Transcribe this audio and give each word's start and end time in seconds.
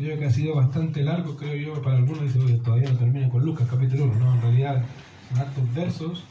Creo 0.00 0.18
que 0.18 0.24
ha 0.24 0.30
sido 0.30 0.56
bastante 0.56 1.02
largo, 1.02 1.36
creo 1.36 1.54
yo, 1.56 1.82
para 1.82 1.98
algunos 1.98 2.22
dice, 2.22 2.38
"Oye, 2.38 2.54
todavía 2.54 2.88
no 2.88 2.96
termina 2.96 3.28
con 3.28 3.44
Lucas 3.44 3.68
capítulo 3.70 4.04
1, 4.04 4.14
no, 4.18 4.34
en 4.34 4.40
realidad 4.40 4.82
hartos 5.38 5.74
versos 5.74 6.24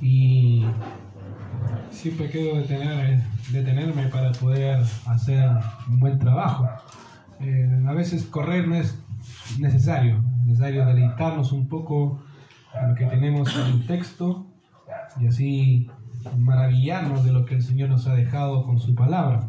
y 0.00 0.64
siempre 1.90 2.30
quiero 2.30 2.58
detener, 2.58 3.24
detenerme 3.50 4.06
para 4.06 4.30
poder 4.30 4.84
hacer 5.06 5.50
un 5.88 5.98
buen 5.98 6.20
trabajo. 6.20 6.68
Eh, 7.40 7.82
a 7.88 7.92
veces 7.92 8.22
correr 8.22 8.68
no 8.68 8.76
es 8.76 8.96
necesario, 9.58 10.22
es 10.42 10.46
necesario 10.46 10.86
deleitarnos 10.86 11.50
un 11.50 11.66
poco 11.66 12.22
en 12.80 12.90
lo 12.90 12.94
que 12.94 13.06
tenemos 13.06 13.52
en 13.56 13.66
el 13.66 13.86
texto 13.88 14.46
y 15.18 15.26
así 15.26 15.90
maravillarnos 16.38 17.24
de 17.24 17.32
lo 17.32 17.44
que 17.46 17.56
el 17.56 17.62
Señor 17.64 17.88
nos 17.88 18.06
ha 18.06 18.14
dejado 18.14 18.64
con 18.64 18.78
su 18.78 18.94
palabra. 18.94 19.48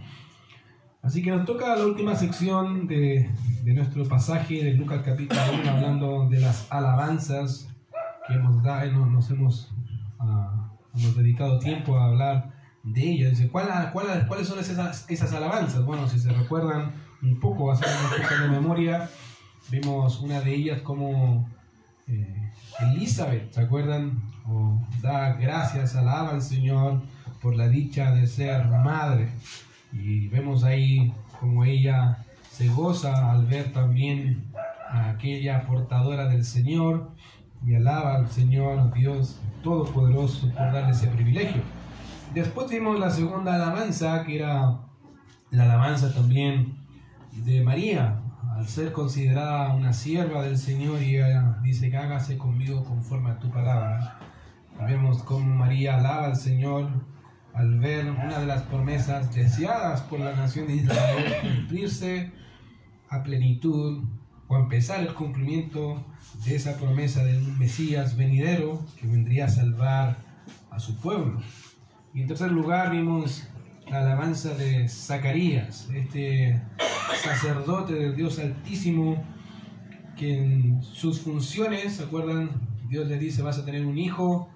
Así 1.08 1.24
que 1.24 1.32
nos 1.32 1.46
toca 1.46 1.74
la 1.74 1.86
última 1.86 2.16
sección 2.16 2.86
de, 2.86 3.30
de 3.64 3.74
nuestro 3.74 4.04
pasaje 4.06 4.62
de 4.62 4.74
Lucas 4.74 5.04
capítulo 5.06 5.40
1, 5.62 5.70
hablando 5.72 6.28
de 6.28 6.42
las 6.42 6.68
alabanzas 6.70 7.70
que 8.28 8.34
hemos 8.34 8.62
dado, 8.62 8.92
nos, 8.92 9.10
nos 9.10 9.30
hemos, 9.30 9.72
ah, 10.20 10.70
hemos 10.94 11.16
dedicado 11.16 11.60
tiempo 11.60 11.98
a 11.98 12.08
hablar 12.08 12.52
de 12.84 13.02
ellas. 13.10 13.42
¿cuál- 13.50 13.90
cuál- 13.94 14.28
¿cuáles 14.28 14.50
son 14.50 14.60
esas, 14.60 15.10
esas 15.10 15.32
alabanzas? 15.32 15.86
Bueno, 15.86 16.10
si 16.10 16.20
se 16.20 16.30
recuerdan 16.34 16.92
un 17.22 17.40
poco, 17.40 17.72
hacer 17.72 17.88
un 17.88 18.22
poco 18.22 18.42
de 18.44 18.50
memoria, 18.50 19.10
vimos 19.72 20.20
una 20.20 20.42
de 20.42 20.54
ellas 20.56 20.82
como 20.82 21.50
eh, 22.10 22.52
Elizabeth, 22.82 23.54
¿se 23.54 23.62
acuerdan? 23.62 24.22
O 24.46 24.86
da 25.02 25.36
gracias, 25.36 25.96
alaba 25.96 26.32
al 26.32 26.42
Señor 26.42 27.02
por 27.42 27.56
la 27.56 27.70
dicha 27.70 28.12
de 28.12 28.28
ser 28.28 28.68
madre. 28.68 29.30
Y 30.00 30.28
vemos 30.28 30.64
ahí 30.64 31.14
como 31.40 31.66
ella 31.66 32.18
se 32.52 32.68
goza 32.70 33.32
al 33.32 33.46
ver 33.46 33.72
también 33.74 34.46
a 34.90 35.10
aquella 35.10 35.66
portadora 35.68 36.28
del 36.28 36.44
Señor 36.44 37.12
y 37.66 37.76
alaba 37.76 38.16
al 38.16 38.30
Señor 38.30 38.94
Dios 38.94 39.40
Todopoderoso 39.64 40.48
por 40.50 40.72
darle 40.72 40.92
ese 40.92 41.08
privilegio. 41.08 41.62
Después 42.34 42.70
vimos 42.70 43.00
la 43.00 43.10
segunda 43.10 43.56
alabanza, 43.56 44.24
que 44.24 44.38
era 44.38 44.80
la 45.52 45.64
alabanza 45.64 46.14
también 46.14 46.78
de 47.46 47.64
María, 47.64 48.20
al 48.56 48.68
ser 48.68 48.92
considerada 48.92 49.74
una 49.74 49.94
sierva 49.94 50.44
del 50.44 50.58
Señor 50.58 51.02
y 51.02 51.18
ella 51.18 51.58
dice 51.62 51.90
que 51.90 51.98
hágase 51.98 52.38
conmigo 52.38 52.84
conforme 52.84 53.32
a 53.32 53.40
tu 53.40 53.50
palabra. 53.50 54.20
Vemos 54.86 55.24
cómo 55.24 55.56
María 55.56 55.98
alaba 55.98 56.26
al 56.26 56.36
Señor 56.36 56.90
al 57.58 57.80
ver 57.80 58.06
una 58.12 58.38
de 58.40 58.46
las 58.46 58.62
promesas 58.64 59.34
deseadas 59.34 60.02
por 60.02 60.20
la 60.20 60.36
nación 60.36 60.68
de 60.68 60.76
Israel 60.76 61.34
cumplirse 61.42 62.32
a 63.10 63.24
plenitud 63.24 64.04
o 64.48 64.58
empezar 64.58 65.02
el 65.02 65.14
cumplimiento 65.16 66.06
de 66.46 66.56
esa 66.56 66.78
promesa 66.78 67.24
de 67.24 67.40
un 67.40 67.58
Mesías 67.58 68.16
venidero 68.16 68.86
que 69.00 69.08
vendría 69.08 69.46
a 69.46 69.50
salvar 69.50 70.18
a 70.70 70.80
su 70.80 70.98
pueblo. 70.98 71.42
Y 72.14 72.22
en 72.22 72.28
tercer 72.28 72.52
lugar 72.52 72.92
vimos 72.92 73.48
la 73.90 74.02
alabanza 74.02 74.54
de 74.54 74.88
Zacarías, 74.88 75.90
este 75.96 76.62
sacerdote 77.24 77.94
del 77.94 78.16
Dios 78.16 78.38
Altísimo, 78.38 79.24
que 80.16 80.44
en 80.44 80.84
sus 80.84 81.22
funciones, 81.22 81.96
¿se 81.96 82.04
acuerdan? 82.04 82.52
Dios 82.88 83.08
le 83.08 83.18
dice, 83.18 83.42
vas 83.42 83.58
a 83.58 83.66
tener 83.66 83.84
un 83.84 83.98
hijo. 83.98 84.50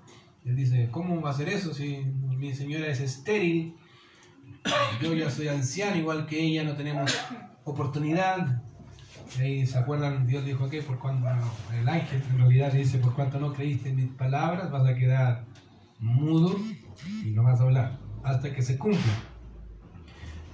Él 0.45 0.55
dice, 0.55 0.89
¿cómo 0.91 1.19
va 1.21 1.31
a 1.31 1.33
ser 1.33 1.49
eso 1.49 1.73
si 1.73 2.03
mi 2.41 2.55
señora 2.55 2.87
es 2.87 2.99
estéril? 2.99 3.75
Yo 5.01 5.13
ya 5.13 5.29
soy 5.29 5.47
anciano, 5.47 5.95
igual 5.95 6.25
que 6.25 6.41
ella, 6.43 6.63
no 6.63 6.73
tenemos 6.73 7.15
oportunidad. 7.63 8.63
Ahí 9.39 9.65
se 9.67 9.77
acuerdan, 9.77 10.25
Dios 10.25 10.43
dijo 10.43 10.67
que 10.69 10.81
por 10.81 10.97
cuanto 10.97 11.27
el 11.79 11.87
ángel 11.87 12.21
en 12.31 12.37
realidad 12.39 12.73
le 12.73 12.79
dice, 12.79 12.97
por 12.97 13.13
cuanto 13.13 13.39
no 13.39 13.53
creíste 13.53 13.89
en 13.89 13.95
mis 13.97 14.09
palabras, 14.09 14.71
vas 14.71 14.87
a 14.87 14.95
quedar 14.95 15.45
mudo 15.99 16.55
y 17.23 17.29
no 17.29 17.43
vas 17.43 17.59
a 17.59 17.63
hablar 17.63 17.99
hasta 18.23 18.51
que 18.53 18.61
se 18.63 18.77
cumpla. 18.77 19.13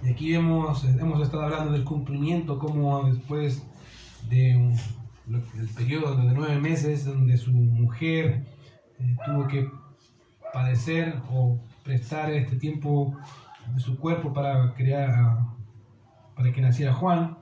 Y 0.04 0.10
aquí 0.10 0.34
hemos, 0.36 0.84
hemos 0.84 1.22
estado 1.24 1.44
hablando 1.44 1.72
del 1.72 1.86
cumplimiento, 1.86 2.60
como 2.60 3.10
después 3.10 3.64
de 4.30 4.58
un- 4.58 4.78
periodo 5.76 6.16
de 6.16 6.34
nueve 6.34 6.60
meses 6.60 7.04
donde 7.06 7.38
su 7.38 7.52
mujer 7.52 8.46
eh, 9.00 9.16
tuvo 9.26 9.48
que 9.48 9.70
padecer 10.54 11.20
o 11.30 11.60
prestar 11.88 12.30
este 12.32 12.58
tiempo 12.58 13.16
de 13.74 13.80
su 13.80 13.98
cuerpo 13.98 14.34
para 14.34 14.74
crear, 14.74 15.40
para 16.36 16.52
que 16.52 16.60
naciera 16.60 16.94
Juan, 16.94 17.38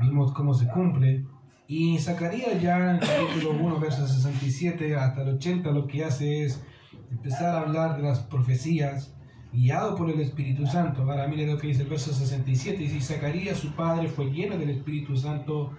vimos 0.00 0.32
cómo 0.32 0.54
se 0.54 0.66
cumple. 0.68 1.26
Y 1.68 1.98
Zacarías 1.98 2.60
ya 2.60 2.78
en 2.78 2.96
el 2.96 3.00
capítulo 3.00 3.52
1, 3.62 3.78
versos 3.78 4.10
67 4.10 4.96
hasta 4.96 5.22
el 5.22 5.34
80, 5.34 5.70
lo 5.72 5.86
que 5.86 6.04
hace 6.04 6.44
es 6.44 6.64
empezar 7.10 7.54
a 7.54 7.60
hablar 7.60 7.96
de 7.98 8.02
las 8.02 8.20
profecías 8.20 9.14
guiado 9.52 9.94
por 9.94 10.08
el 10.08 10.20
Espíritu 10.20 10.66
Santo. 10.66 11.02
Ahora 11.02 11.28
mire 11.28 11.46
lo 11.46 11.58
que 11.58 11.66
dice 11.66 11.82
el 11.82 11.88
verso 11.88 12.14
67, 12.14 12.78
dice, 12.78 12.96
"Y 12.96 13.02
Zacarías 13.02 13.58
su 13.58 13.72
padre 13.74 14.08
fue 14.08 14.30
lleno 14.30 14.56
del 14.56 14.70
Espíritu 14.70 15.16
Santo 15.16 15.72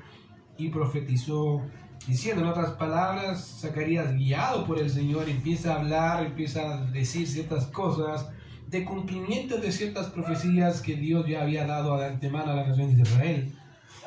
y 0.56 0.69
profetizó, 0.69 1.62
diciendo 2.07 2.41
en 2.41 2.50
otras 2.50 2.72
palabras, 2.72 3.59
Zacarías 3.62 4.13
guiado 4.16 4.66
por 4.66 4.79
el 4.79 4.89
Señor 4.89 5.29
empieza 5.29 5.73
a 5.73 5.79
hablar, 5.79 6.25
empieza 6.25 6.73
a 6.73 6.85
decir 6.88 7.28
ciertas 7.28 7.66
cosas 7.67 8.29
de 8.67 8.85
cumplimiento 8.85 9.57
de 9.57 9.72
ciertas 9.72 10.07
profecías 10.07 10.81
que 10.81 10.95
Dios 10.95 11.28
ya 11.28 11.41
había 11.41 11.67
dado 11.67 11.97
de 11.97 12.06
antemano 12.06 12.51
a 12.51 12.56
la 12.56 12.67
nación 12.67 12.95
de 12.95 13.01
Israel. 13.01 13.53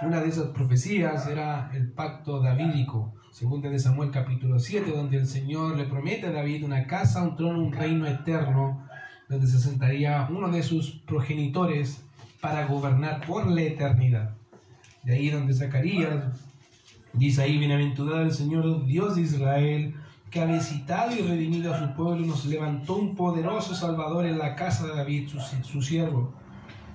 Una 0.01 0.21
de 0.21 0.29
esas 0.29 0.49
profecías 0.49 1.27
era 1.29 1.71
el 1.75 1.93
pacto 1.93 2.41
davídico, 2.41 3.13
segunda 3.31 3.69
de 3.69 3.79
Samuel 3.79 4.11
capítulo 4.11 4.59
7, 4.59 4.91
donde 4.91 5.19
el 5.19 5.27
Señor 5.27 5.77
le 5.77 5.85
promete 5.85 6.29
a 6.29 6.33
David 6.33 6.65
una 6.65 6.87
casa, 6.87 7.23
un 7.23 7.37
trono, 7.37 7.61
un 7.61 7.73
reino 7.73 8.07
eterno, 8.07 8.87
donde 9.29 9.47
se 9.47 9.59
sentaría 9.59 10.27
uno 10.31 10.51
de 10.51 10.63
sus 10.63 10.91
progenitores 11.07 12.03
para 12.41 12.67
gobernar 12.67 13.25
por 13.27 13.47
la 13.47 13.63
eternidad. 13.63 14.35
De 15.03 15.15
ahí 15.15 15.31
donde 15.31 15.53
Zacarías 15.53 16.44
dice 17.15 17.43
ahí, 17.43 17.59
bienaventurado 17.59 18.23
el 18.23 18.33
Señor 18.33 18.85
Dios 18.85 19.17
de 19.17 19.23
Israel, 19.23 19.95
que 20.31 20.41
ha 20.41 20.47
visitado 20.47 21.15
y 21.15 21.23
redimido 21.23 21.73
a 21.73 21.79
su 21.79 21.95
pueblo 21.95 22.27
nos 22.27 22.45
levantó 22.47 22.97
un 22.97 23.15
poderoso 23.15 23.75
Salvador 23.75 24.27
en 24.27 24.39
la 24.39 24.57
casa 24.57 24.87
de 24.87 24.97
David, 24.97 25.29
su, 25.63 25.81
siervo 25.81 26.33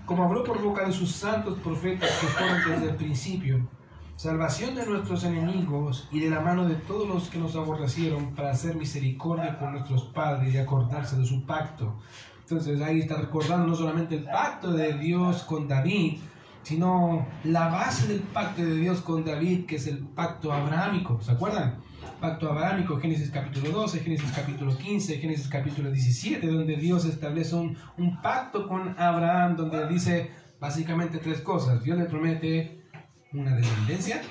como 0.10 0.24
habló 0.24 0.44
por 0.44 0.60
boca 0.60 0.88
de 0.88 0.92
sus 0.92 1.12
santos 1.12 1.60
profetas 1.60 2.10
que 2.20 2.26
fueron 2.26 2.58
desde 2.68 2.90
el 2.90 2.96
principio, 2.96 3.70
salvación 4.16 4.74
de 4.74 4.88
nuestros 4.88 5.24
enemigos 5.24 6.10
y 6.12 6.20
de 6.20 6.32
la 6.32 6.40
mano 6.40 6.68
de 6.68 6.74
todos 6.74 7.08
los 7.08 7.30
que 7.30 7.38
nos 7.38 7.56
aborrecieron 7.56 8.34
para 8.34 8.50
hacer 8.50 8.76
misericordia 8.76 9.60
con 9.60 9.74
nuestros 9.74 10.06
padres 10.06 10.52
y 10.52 10.58
acordarse 10.58 11.16
de 11.16 11.28
su 11.28 11.46
pacto. 11.46 11.94
Entonces 12.40 12.82
ahí 12.82 13.02
está 13.02 13.18
recordando 13.18 13.68
no 13.68 13.76
solamente 13.76 14.16
el 14.16 14.24
pacto 14.24 14.72
de 14.72 14.94
Dios 14.98 15.44
con 15.44 15.68
David, 15.68 16.18
sino 16.64 17.28
la 17.44 17.70
base 17.70 18.08
del 18.08 18.20
pacto 18.20 18.64
de 18.64 18.76
Dios 18.76 19.02
con 19.02 19.26
David, 19.26 19.66
que 19.66 19.78
es 19.78 19.88
el 19.88 20.00
pacto 20.00 20.52
abrahámico. 20.52 21.22
¿Se 21.22 21.32
acuerdan? 21.32 21.80
Pacto 22.20 22.50
abrahámico, 22.50 23.00
Génesis 23.00 23.32
capítulo 23.32 23.72
12, 23.72 24.00
Génesis 24.00 24.32
capítulo 24.32 24.78
15, 24.78 25.20
Génesis 25.20 25.48
capítulo 25.48 25.92
17, 25.92 26.48
donde 26.48 26.76
Dios 26.76 27.06
establece 27.06 27.56
un, 27.56 27.78
un 27.98 28.22
pacto 28.22 28.68
con 28.68 29.00
Abraham, 29.00 29.56
donde 29.56 29.88
dice 29.88 30.32
básicamente 30.60 31.20
tres 31.20 31.42
cosas. 31.42 31.84
Dios 31.84 31.98
le 31.98 32.06
promete 32.06 32.84
una 33.32 33.56
descendencia, 33.56 34.22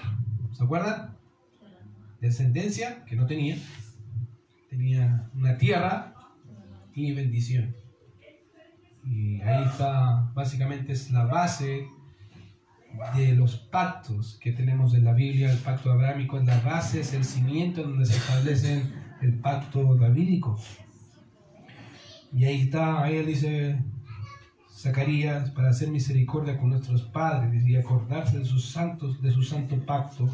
¿se 0.53 0.65
acuerdan? 0.65 1.17
Descendencia 2.21 3.05
que 3.05 3.17
no 3.17 3.27
tenía, 3.27 3.57
tenía 4.69 5.31
una 5.35 5.57
tierra 5.57 6.15
y 6.95 7.13
bendición. 7.13 7.75
Y 9.05 9.41
ahí 9.41 9.65
está, 9.65 10.31
básicamente 10.35 10.93
es 10.93 11.11
la 11.11 11.25
base 11.25 11.89
de 13.15 13.33
los 13.33 13.57
pactos 13.57 14.39
que 14.41 14.53
tenemos 14.53 14.95
en 14.95 15.05
la 15.05 15.13
Biblia, 15.13 15.53
el 15.53 15.59
pacto 15.59 15.93
abrámico 15.93 16.39
es 16.39 16.45
la 16.45 16.61
base, 16.61 17.01
es 17.01 17.15
el 17.15 17.25
cimiento 17.25 17.83
donde 17.83 18.07
se 18.07 18.17
establece 18.17 18.83
el 19.21 19.39
pacto 19.39 19.97
davídico. 19.97 20.59
Y 22.33 22.45
ahí 22.45 22.63
está, 22.63 23.03
ahí 23.03 23.17
él 23.17 23.27
dice 23.27 23.83
Zacarías, 24.71 25.51
para 25.51 25.71
hacer 25.71 25.89
misericordia 25.89 26.59
con 26.59 26.71
nuestros 26.71 27.03
padres 27.03 27.67
y 27.67 27.77
acordarse 27.77 28.39
de 28.39 28.45
sus 28.45 28.71
santos, 28.71 29.21
de 29.23 29.31
su 29.31 29.43
santo 29.43 29.77
pacto, 29.85 30.29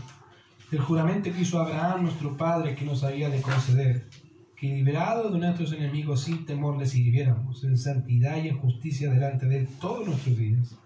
del 0.70 0.80
juramento 0.80 1.32
que 1.32 1.42
hizo 1.42 1.60
Abraham, 1.60 2.02
nuestro 2.02 2.36
padre, 2.36 2.74
que 2.74 2.84
nos 2.84 3.04
había 3.04 3.28
de 3.28 3.40
conceder, 3.40 4.08
que 4.56 4.66
liberado 4.66 5.30
de 5.30 5.38
nuestros 5.38 5.72
enemigos 5.72 6.22
sin 6.22 6.44
temor 6.44 6.76
le 6.76 6.86
sirviéramos 6.86 7.62
en 7.64 7.78
santidad 7.78 8.42
y 8.42 8.48
en 8.48 8.58
justicia 8.58 9.10
delante 9.10 9.46
de 9.46 9.58
él 9.58 9.68
todos 9.80 10.06
nuestros 10.06 10.36
días. 10.36 10.76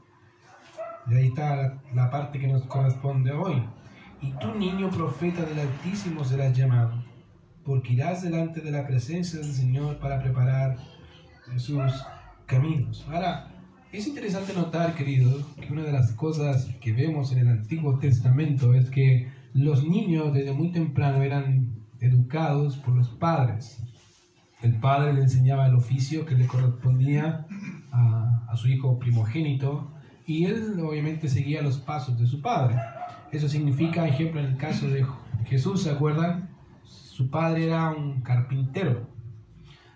Y 1.09 1.15
ahí 1.15 1.27
está 1.29 1.81
la, 1.95 2.11
parte 2.11 2.39
que 2.39 2.49
nos 2.49 2.65
corresponde 2.65 3.33
hoy. 3.33 3.63
Y 4.21 4.33
tú, 4.33 4.55
niño 4.55 4.91
profeta 4.91 5.43
del 5.43 5.61
Altísimo, 5.61 6.25
serás 6.25 6.57
llamado, 6.57 7.03
porque 7.65 7.95
irás 7.95 8.23
delante 8.23 8.61
de 8.61 8.71
la 8.71 8.87
presencia 8.87 9.39
del 9.39 9.53
Señor 9.53 9.99
para 9.99 10.21
preparar 10.23 10.77
sus 11.57 11.81
caminos. 12.47 13.07
Ahora, 13.09 13.55
Es 13.91 14.07
interesante 14.07 14.53
notar, 14.53 14.95
queridos, 14.95 15.47
que 15.59 15.73
una 15.73 15.83
de 15.83 15.93
las 15.93 16.13
cosas 16.13 16.67
que 16.79 16.93
vemos 16.93 17.33
en 17.33 17.39
el 17.39 17.49
Antiguo 17.49 17.99
Testamento 17.99 18.75
es 18.75 18.91
que 18.91 19.29
los 19.55 19.83
niños 19.83 20.35
desde 20.35 20.53
muy 20.53 20.73
temprano 20.73 21.23
eran 21.23 21.73
educados 21.99 22.77
por 22.77 22.95
los 22.95 23.09
padres. 23.09 23.83
El 24.61 24.75
padre 24.75 25.15
le 25.15 25.23
enseñaba 25.23 25.69
el 25.69 25.75
oficio 25.75 26.27
que 26.27 26.35
le 26.35 26.47
correspondía 26.47 27.47
a, 27.91 28.45
a 28.47 28.57
su 28.57 28.69
hijo 28.69 28.99
primogénito 28.99 29.91
y 30.29 30.45
él 30.45 30.79
obviamente 30.81 31.27
seguía 31.27 31.63
los 31.63 31.79
pasos 31.79 32.21
de 32.21 32.27
su 32.27 32.43
padre. 32.43 32.77
Eso 33.33 33.49
significa, 33.49 34.07
ejemplo, 34.07 34.41
en 34.41 34.47
el 34.49 34.57
caso 34.59 34.87
de 34.87 35.07
Jesús, 35.47 35.85
¿se 35.85 35.91
acuerdan? 35.91 36.51
Su 36.85 37.31
padre 37.31 37.65
era 37.65 37.89
un 37.89 38.21
carpintero. 38.21 39.09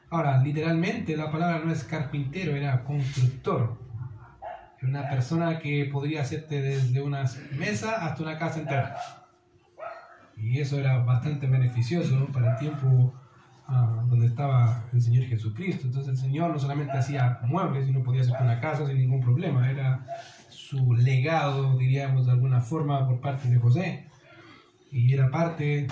Ahora, 0.09 0.43
literalmente 0.43 1.19
la 1.19 1.31
palabra 1.31 1.63
no 1.63 1.71
es 1.71 1.85
carpintero, 1.85 2.57
era 2.57 2.83
constructor. 2.83 3.77
Era 4.81 4.89
una 4.89 5.11
persona 5.11 5.59
que 5.59 5.85
podría 5.93 6.23
hacerte 6.23 6.63
desde 6.63 7.03
una 7.03 7.25
mesa 7.59 8.07
hasta 8.07 8.23
una 8.23 8.39
casa 8.39 8.61
entera. 8.61 8.97
Y 10.39 10.61
eso 10.61 10.81
era 10.81 10.97
bastante 11.05 11.47
beneficioso 11.47 12.27
para 12.33 12.53
el 12.53 12.59
tiempo 12.59 13.13
donde 13.69 14.27
estaba 14.27 14.85
el 14.93 15.01
Señor 15.01 15.25
Jesucristo. 15.25 15.87
Entonces 15.87 16.13
el 16.13 16.17
Señor 16.19 16.51
no 16.51 16.59
solamente 16.59 16.93
hacía 16.93 17.41
muebles, 17.45 17.87
sino 17.87 18.03
podía 18.03 18.23
hacer 18.23 18.37
una 18.41 18.61
casa 18.61 18.87
sin 18.87 18.99
ningún 18.99 19.21
problema. 19.21 19.71
Era 19.71 20.05
su 20.51 20.95
legado, 20.95 21.77
diríamos 21.79 22.27
de 22.27 22.33
alguna 22.33 22.61
forma, 22.61 23.07
por 23.07 23.21
parte 23.21 23.49
de 23.49 23.59
José. 23.59 24.07
Y 24.91 25.13
era 25.13 25.31
parte, 25.31 25.87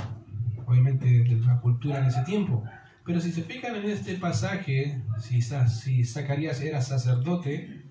obviamente, 0.67 1.07
de 1.07 1.37
la 1.41 1.61
cultura 1.61 1.99
en 1.99 2.07
ese 2.07 2.23
tiempo. 2.25 2.65
Pero 3.05 3.21
si 3.21 3.33
se 3.33 3.43
fijan 3.43 3.77
en 3.77 3.91
este 3.91 4.15
pasaje, 4.15 5.03
si, 5.19 5.41
si 5.41 6.05
Zacarías 6.05 6.61
era 6.61 6.83
sacerdote, 6.83 7.83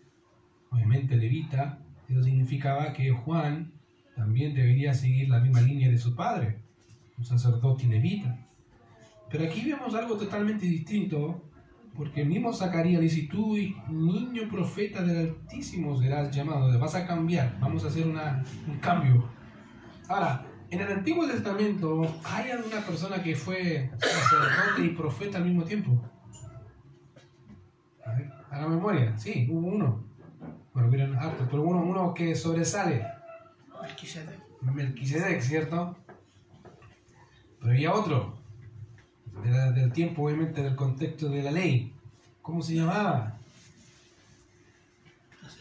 obviamente 0.69 1.17
levita, 1.17 1.79
eso 2.07 2.23
significaba 2.23 2.93
que 2.93 3.11
Juan 3.11 3.71
también 4.15 4.53
debería 4.53 4.93
seguir 4.93 5.29
la 5.29 5.39
misma 5.39 5.61
línea 5.61 5.89
de 5.89 5.97
su 5.97 6.15
padre, 6.15 6.59
un 7.17 7.25
sacerdote 7.25 7.87
levita. 7.87 8.48
Pero 9.31 9.45
aquí 9.45 9.69
vemos 9.69 9.93
algo 9.93 10.17
totalmente 10.17 10.65
distinto, 10.65 11.43
porque 11.95 12.21
el 12.21 12.29
mismo 12.29 12.51
Zacarías 12.53 13.01
dice, 13.01 13.27
tú, 13.29 13.55
niño 13.89 14.49
profeta 14.49 15.03
del 15.03 15.29
Altísimo, 15.29 15.99
serás 15.99 16.35
llamado, 16.35 16.77
vas 16.79 16.95
a 16.95 17.05
cambiar, 17.05 17.59
vamos 17.59 17.83
a 17.83 17.87
hacer 17.87 18.07
una, 18.07 18.43
un 18.67 18.77
cambio. 18.79 19.29
Ahora, 20.07 20.45
en 20.71 20.81
el 20.81 20.91
Antiguo 20.91 21.27
Testamento, 21.27 22.01
¿hay 22.23 22.51
alguna 22.51 22.81
persona 22.81 23.21
que 23.21 23.35
fue 23.35 23.91
sacerdote 23.99 24.85
y 24.85 24.89
profeta 24.89 25.37
al 25.37 25.45
mismo 25.45 25.63
tiempo? 25.63 26.01
A 28.05 28.13
ver, 28.13 28.31
a 28.49 28.61
la 28.61 28.67
memoria, 28.67 29.17
sí, 29.17 29.47
hubo 29.51 29.67
uno. 29.67 30.03
Bueno, 30.73 30.89
miren 30.89 31.15
hartos, 31.15 31.47
pero 31.49 31.63
uno, 31.63 31.81
uno 31.81 32.13
que 32.13 32.35
sobresale. 32.35 33.05
Melquisedec. 33.81 34.39
Melquisedec, 34.61 35.41
¿cierto? 35.41 35.97
Pero 37.59 37.71
había 37.71 37.93
otro, 37.93 38.38
del 39.43 39.91
tiempo, 39.91 40.23
obviamente, 40.23 40.61
del 40.61 40.75
contexto 40.75 41.29
de 41.29 41.43
la 41.43 41.51
ley. 41.51 41.93
¿Cómo 42.41 42.61
se 42.61 42.75
llamaba? 42.75 43.37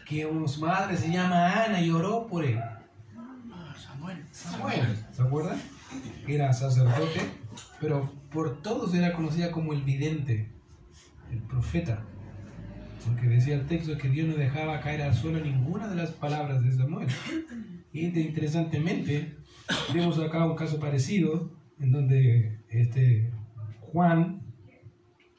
Que 0.05 0.27
su 0.47 0.61
madre 0.61 0.97
se 0.97 1.11
llama 1.11 1.65
Ana 1.65 1.81
y 1.81 1.91
oró 1.91 2.27
por 2.27 2.43
él. 2.43 2.59
Samuel. 4.31 4.97
¿Se 5.11 5.21
acuerdan? 5.21 5.59
Era 6.27 6.53
sacerdote, 6.53 7.19
pero 7.79 8.11
por 8.31 8.61
todos 8.61 8.93
era 8.93 9.13
conocida 9.13 9.51
como 9.51 9.73
el 9.73 9.83
vidente, 9.83 10.49
el 11.31 11.39
profeta. 11.39 12.03
Porque 13.05 13.27
decía 13.27 13.55
el 13.55 13.65
texto 13.65 13.97
que 13.97 14.09
Dios 14.09 14.27
no 14.27 14.35
dejaba 14.35 14.81
caer 14.81 15.01
al 15.01 15.15
suelo 15.15 15.39
ninguna 15.39 15.87
de 15.87 15.95
las 15.95 16.11
palabras 16.11 16.63
de 16.63 16.71
Samuel. 16.71 17.07
Y 17.91 18.05
interesantemente, 18.05 19.35
vemos 19.93 20.19
acá 20.19 20.45
un 20.45 20.55
caso 20.55 20.79
parecido 20.79 21.51
en 21.79 21.91
donde 21.91 22.59
este 22.69 23.31
Juan 23.91 24.41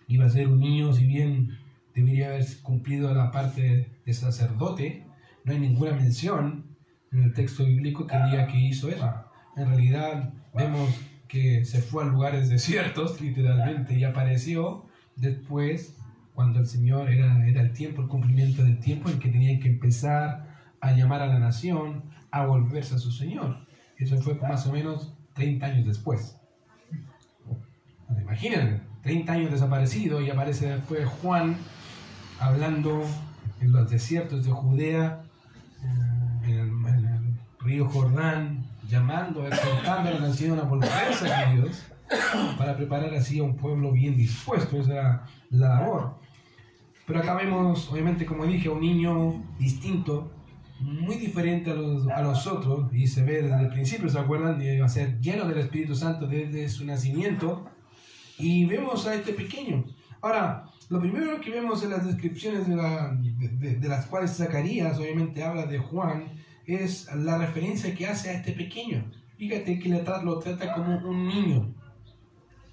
iba 0.06 0.26
a 0.26 0.30
ser 0.30 0.48
un 0.48 0.60
niño, 0.60 0.92
si 0.92 1.06
bien 1.06 1.58
debería 1.94 2.28
haber 2.28 2.44
cumplido 2.62 3.14
la 3.14 3.30
parte 3.30 4.00
de 4.04 4.12
sacerdote, 4.12 5.06
no 5.44 5.52
hay 5.52 5.58
ninguna 5.58 5.92
mención 5.92 6.64
en 7.12 7.22
el 7.22 7.32
texto 7.32 7.64
bíblico 7.64 8.06
que 8.06 8.16
diga 8.16 8.46
que 8.46 8.58
hizo 8.58 8.88
eso. 8.88 9.08
En 9.56 9.68
realidad 9.68 10.32
vemos 10.54 10.90
que 11.28 11.64
se 11.64 11.80
fue 11.80 12.04
a 12.04 12.06
lugares 12.06 12.48
desiertos, 12.48 13.20
literalmente, 13.20 13.96
y 13.98 14.04
apareció 14.04 14.86
después 15.16 15.96
cuando 16.34 16.60
el 16.60 16.66
Señor 16.66 17.10
era, 17.10 17.46
era 17.46 17.62
el 17.62 17.72
tiempo, 17.72 18.02
el 18.02 18.08
cumplimiento 18.08 18.64
del 18.64 18.80
tiempo 18.80 19.10
en 19.10 19.18
que 19.18 19.28
tenían 19.28 19.60
que 19.60 19.68
empezar 19.68 20.48
a 20.80 20.92
llamar 20.92 21.22
a 21.22 21.26
la 21.26 21.38
nación 21.38 22.04
a 22.30 22.46
volverse 22.46 22.94
a 22.94 22.98
su 22.98 23.12
Señor. 23.12 23.66
Eso 23.98 24.20
fue 24.20 24.34
más 24.34 24.66
o 24.66 24.72
menos 24.72 25.14
30 25.34 25.66
años 25.66 25.86
después. 25.86 26.39
Imagínense, 28.18 28.80
30 29.02 29.32
años 29.32 29.50
desaparecido 29.50 30.20
y 30.20 30.30
aparece 30.30 30.68
después 30.68 31.06
Juan 31.20 31.56
hablando 32.38 33.04
en 33.60 33.72
los 33.72 33.90
desiertos 33.90 34.44
de 34.44 34.50
Judea 34.50 35.22
río 37.60 37.88
Jordán, 37.88 38.64
llamando, 38.88 39.46
exhortando 39.46 40.08
a 40.08 40.12
la 40.12 40.20
nación 40.20 40.58
a 40.58 40.62
volverse 40.62 41.32
a 41.32 41.52
Dios, 41.52 41.84
para 42.58 42.76
preparar 42.76 43.14
así 43.14 43.38
a 43.38 43.42
un 43.42 43.56
pueblo 43.56 43.92
bien 43.92 44.16
dispuesto. 44.16 44.80
Esa 44.80 44.92
era 44.92 45.26
la 45.50 45.68
labor. 45.68 46.14
Pero 47.06 47.20
acá 47.20 47.34
vemos, 47.34 47.90
obviamente, 47.90 48.24
como 48.24 48.46
dije, 48.46 48.68
a 48.68 48.72
un 48.72 48.80
niño 48.80 49.42
distinto, 49.58 50.32
muy 50.80 51.16
diferente 51.16 51.70
a 51.70 51.74
los, 51.74 52.08
a 52.08 52.22
los 52.22 52.46
otros, 52.46 52.92
y 52.94 53.06
se 53.06 53.22
ve 53.22 53.42
desde 53.42 53.60
el 53.60 53.68
principio, 53.68 54.08
¿se 54.08 54.18
acuerdan? 54.18 54.58
De, 54.58 54.82
a 54.82 54.88
ser 54.88 55.20
lleno 55.20 55.46
del 55.46 55.58
Espíritu 55.58 55.94
Santo 55.94 56.26
desde 56.26 56.68
su 56.68 56.84
nacimiento. 56.86 57.68
Y 58.40 58.64
vemos 58.64 59.06
a 59.06 59.14
este 59.14 59.32
pequeño. 59.32 59.84
Ahora, 60.20 60.70
lo 60.88 61.00
primero 61.00 61.40
que 61.40 61.50
vemos 61.50 61.82
en 61.82 61.90
las 61.90 62.06
descripciones 62.06 62.66
de, 62.66 62.76
la, 62.76 63.16
de, 63.16 63.88
las 63.88 64.06
cuales 64.06 64.36
Zacarías 64.36 64.98
obviamente 64.98 65.42
habla 65.42 65.66
de 65.66 65.78
Juan 65.78 66.32
es 66.66 67.12
la 67.14 67.38
referencia 67.38 67.94
que 67.94 68.06
hace 68.06 68.30
a 68.30 68.32
este 68.34 68.52
pequeño. 68.52 69.10
Fíjate 69.38 69.78
que 69.78 69.88
le 69.88 70.02
lo 70.02 70.38
trata 70.38 70.74
como 70.74 70.96
un 70.98 71.28
niño. 71.28 71.74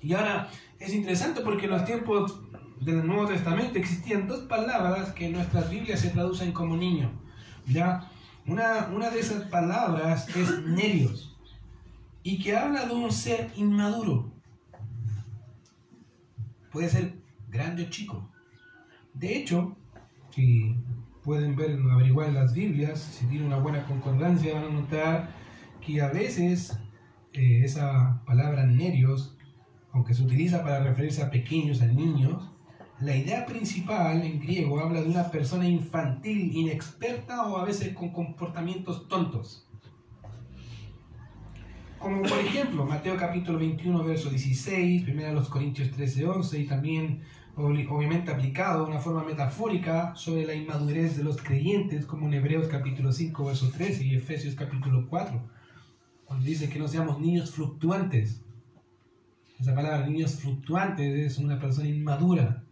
Y 0.01 0.13
ahora 0.13 0.49
es 0.79 0.93
interesante 0.93 1.41
porque 1.41 1.65
en 1.65 1.71
los 1.71 1.85
tiempos 1.85 2.41
del 2.81 3.05
Nuevo 3.05 3.27
Testamento 3.27 3.77
existían 3.77 4.27
dos 4.27 4.41
palabras 4.41 5.11
que 5.11 5.27
en 5.27 5.33
nuestras 5.33 5.69
Biblias 5.69 5.99
se 5.99 6.09
traducen 6.09 6.51
como 6.51 6.75
niño. 6.75 7.11
¿ya? 7.67 8.09
Una, 8.45 8.89
una 8.93 9.09
de 9.09 9.19
esas 9.19 9.43
palabras 9.43 10.27
es 10.35 10.63
nerios 10.63 11.37
y 12.23 12.39
que 12.39 12.57
habla 12.57 12.85
de 12.85 12.93
un 12.93 13.11
ser 13.11 13.51
inmaduro. 13.55 14.36
Puede 16.77 16.89
ser 16.89 17.11
grande 17.49 17.85
o 17.85 17.89
chico. 17.89 18.29
De 19.15 19.35
hecho, 19.35 19.75
si 20.29 20.75
pueden 21.23 21.55
ver, 21.55 21.71
averiguar 21.91 22.31
las 22.31 22.53
Biblias, 22.53 22.99
si 22.99 23.25
tienen 23.25 23.47
una 23.47 23.57
buena 23.57 23.83
concordancia 23.87 24.53
van 24.53 24.65
a 24.65 24.69
notar 24.69 25.29
que 25.83 25.99
a 26.03 26.09
veces 26.09 26.77
eh, 27.33 27.61
esa 27.63 28.21
palabra 28.27 28.67
nerios, 28.67 29.35
aunque 29.91 30.13
se 30.13 30.21
utiliza 30.21 30.61
para 30.61 30.83
referirse 30.83 31.23
a 31.23 31.31
pequeños, 31.31 31.81
a 31.81 31.87
niños, 31.87 32.47
la 32.99 33.15
idea 33.15 33.47
principal 33.47 34.21
en 34.21 34.39
griego 34.39 34.79
habla 34.79 35.01
de 35.01 35.09
una 35.09 35.31
persona 35.31 35.67
infantil, 35.67 36.55
inexperta 36.55 37.47
o 37.47 37.57
a 37.57 37.65
veces 37.65 37.95
con 37.95 38.09
comportamientos 38.09 39.07
tontos. 39.07 39.66
Como 41.99 42.21
por 42.21 42.39
ejemplo 42.39 42.85
Mateo 42.85 43.17
capítulo 43.17 43.57
21, 43.57 44.03
verso 44.03 44.29
16, 44.29 45.07
1 45.07 45.49
Corintios 45.49 45.89
13, 45.91 46.27
11 46.27 46.59
y 46.59 46.67
también 46.67 47.21
obviamente 47.55 48.31
aplicado 48.31 48.85
de 48.85 48.91
una 48.91 48.99
forma 48.99 49.23
metafórica 49.23 50.15
sobre 50.15 50.45
la 50.45 50.53
inmadurez 50.53 51.17
de 51.17 51.23
los 51.23 51.41
creyentes, 51.41 52.05
como 52.05 52.27
en 52.27 52.35
Hebreos 52.35 52.67
capítulo 52.67 53.11
5, 53.11 53.45
verso 53.45 53.71
13 53.71 54.05
y 54.05 54.15
Efesios 54.15 54.53
capítulo 54.53 55.07
4, 55.09 55.41
cuando 56.25 56.45
dice 56.45 56.69
que 56.69 56.77
no 56.77 56.87
seamos 56.87 57.19
niños 57.19 57.51
fluctuantes. 57.51 58.43
Esa 59.59 59.73
palabra 59.73 60.05
niños 60.05 60.35
fluctuantes 60.35 61.17
es 61.17 61.39
una 61.39 61.59
persona 61.59 61.89
inmadura, 61.89 62.63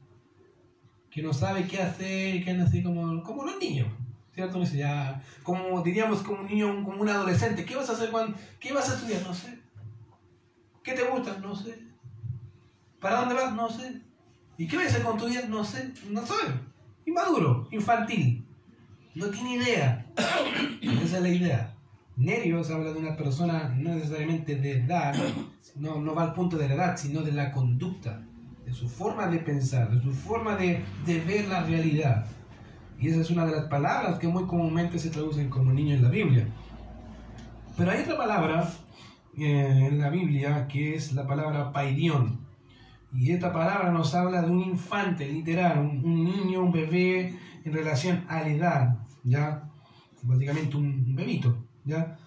que 1.10 1.24
no 1.24 1.34
sabe 1.34 1.66
qué 1.66 1.82
hacer, 1.82 2.44
que 2.44 2.52
así 2.52 2.84
como, 2.84 3.24
como 3.24 3.44
los 3.44 3.58
niños. 3.58 3.88
¿Cierto? 4.36 4.62
Ya, 4.66 5.24
como 5.44 5.82
diríamos 5.82 6.22
como 6.22 6.42
un 6.42 6.48
niño, 6.48 6.84
como 6.84 7.02
un 7.02 7.08
adolescente, 7.08 7.64
¿qué 7.64 7.74
vas 7.74 7.90
a 7.90 7.94
hacer 7.94 8.12
cuando, 8.12 8.38
qué 8.60 8.74
vas 8.74 8.90
a 8.90 8.96
estudiar? 8.96 9.22
No 9.22 9.34
sé. 9.34 9.58
¿Qué 10.84 10.92
te 10.92 11.04
gusta? 11.04 11.40
No 11.40 11.56
sé. 11.56 11.80
¿Para 13.00 13.22
dónde 13.22 13.36
vas? 13.36 13.54
No 13.54 13.70
sé. 13.70 14.02
¿Y 14.58 14.68
qué 14.68 14.76
voy 14.76 14.86
a 14.86 14.90
hacer 14.90 15.04
con 15.04 15.18
tu 15.18 15.28
vida? 15.28 15.44
No 15.48 15.64
sé, 15.64 15.94
no 16.10 16.26
soy. 16.26 16.48
Inmaduro, 17.06 17.70
infantil. 17.72 18.46
No 19.16 19.28
tiene 19.28 19.56
idea. 19.56 20.06
Esa 20.82 21.18
es 21.18 21.24
la 21.24 21.30
idea. 21.30 21.76
Nerios 22.18 22.70
habla 22.72 22.92
de 22.92 23.00
una 23.00 23.16
persona 23.16 23.70
no 23.70 23.96
necesariamente 23.96 24.56
de 24.56 24.80
edad, 24.80 25.16
no, 25.76 26.02
no 26.02 26.14
va 26.14 26.24
al 26.24 26.34
punto 26.34 26.58
de 26.58 26.68
la 26.68 26.76
edad, 26.76 26.98
sino 26.98 27.22
de 27.22 27.32
la 27.32 27.52
conducta, 27.52 28.22
de 28.66 28.74
su 28.74 28.88
forma 28.88 29.28
de 29.28 29.40
pensar, 29.40 29.92
de 29.92 30.02
su 30.02 30.14
forma 30.14 30.56
de, 30.56 30.84
de 31.06 31.20
ver 31.22 31.48
la 31.48 31.64
realidad. 31.64 32.26
Y 33.00 33.10
esa 33.10 33.22
es 33.22 33.30
una 33.30 33.46
de 33.46 33.52
las 33.52 33.66
palabras 33.66 34.20
que 34.20 34.28
muy 34.28 34.46
comúnmente 34.46 35.00
se 35.00 35.10
traducen 35.10 35.50
como 35.50 35.72
niño 35.72 35.96
en 35.96 36.04
la 36.04 36.10
Biblia. 36.10 36.48
Pero 37.78 37.92
hay 37.92 38.02
otra 38.02 38.18
palabra 38.18 38.70
eh, 39.38 39.88
en 39.90 40.00
la 40.00 40.10
Biblia 40.10 40.68
que 40.68 40.96
es 40.96 41.14
la 41.14 41.28
palabra 41.28 41.72
paidión. 41.72 42.40
Y 43.14 43.32
esta 43.32 43.52
palabra 43.54 43.92
nos 43.92 44.14
habla 44.14 44.42
de 44.42 44.52
un 44.52 44.62
infante, 44.62 45.28
literal, 45.28 45.80
un, 45.80 46.02
un 46.04 46.24
niño, 46.24 46.64
un 46.64 46.72
bebé 46.72 47.38
en 47.64 47.74
relación 47.74 48.26
a 48.28 48.42
la 48.42 48.50
edad, 48.50 48.98
¿ya? 49.24 49.64
Básicamente 50.22 50.76
un 50.78 51.16
bebito, 51.16 51.58
¿ya? 51.86 52.18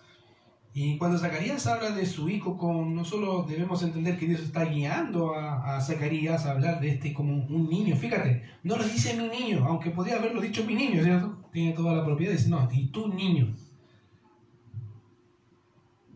Y 0.80 0.96
cuando 0.96 1.18
Zacarías 1.18 1.66
habla 1.66 1.90
de 1.90 2.06
su 2.06 2.28
hijo, 2.28 2.56
con, 2.56 2.94
no 2.94 3.04
solo 3.04 3.42
debemos 3.42 3.82
entender 3.82 4.16
que 4.16 4.28
Dios 4.28 4.42
está 4.42 4.64
guiando 4.64 5.34
a, 5.34 5.80
Zacarías 5.80 6.46
a 6.46 6.52
hablar 6.52 6.78
de 6.80 6.90
este 6.90 7.12
como 7.12 7.34
un 7.34 7.68
niño. 7.68 7.96
Fíjate, 7.96 8.44
no 8.62 8.78
le 8.78 8.84
dice 8.84 9.16
mi 9.16 9.26
niño, 9.26 9.64
aunque 9.66 9.90
podría 9.90 10.18
haberlo 10.18 10.40
dicho 10.40 10.64
mi 10.64 10.76
niño, 10.76 11.02
¿cierto? 11.02 11.36
Tiene 11.50 11.72
toda 11.72 11.94
la 11.94 12.04
propiedad, 12.04 12.30
dice, 12.30 12.48
no, 12.48 12.68
y 12.70 12.92
tú 12.92 13.08
niño. 13.08 13.56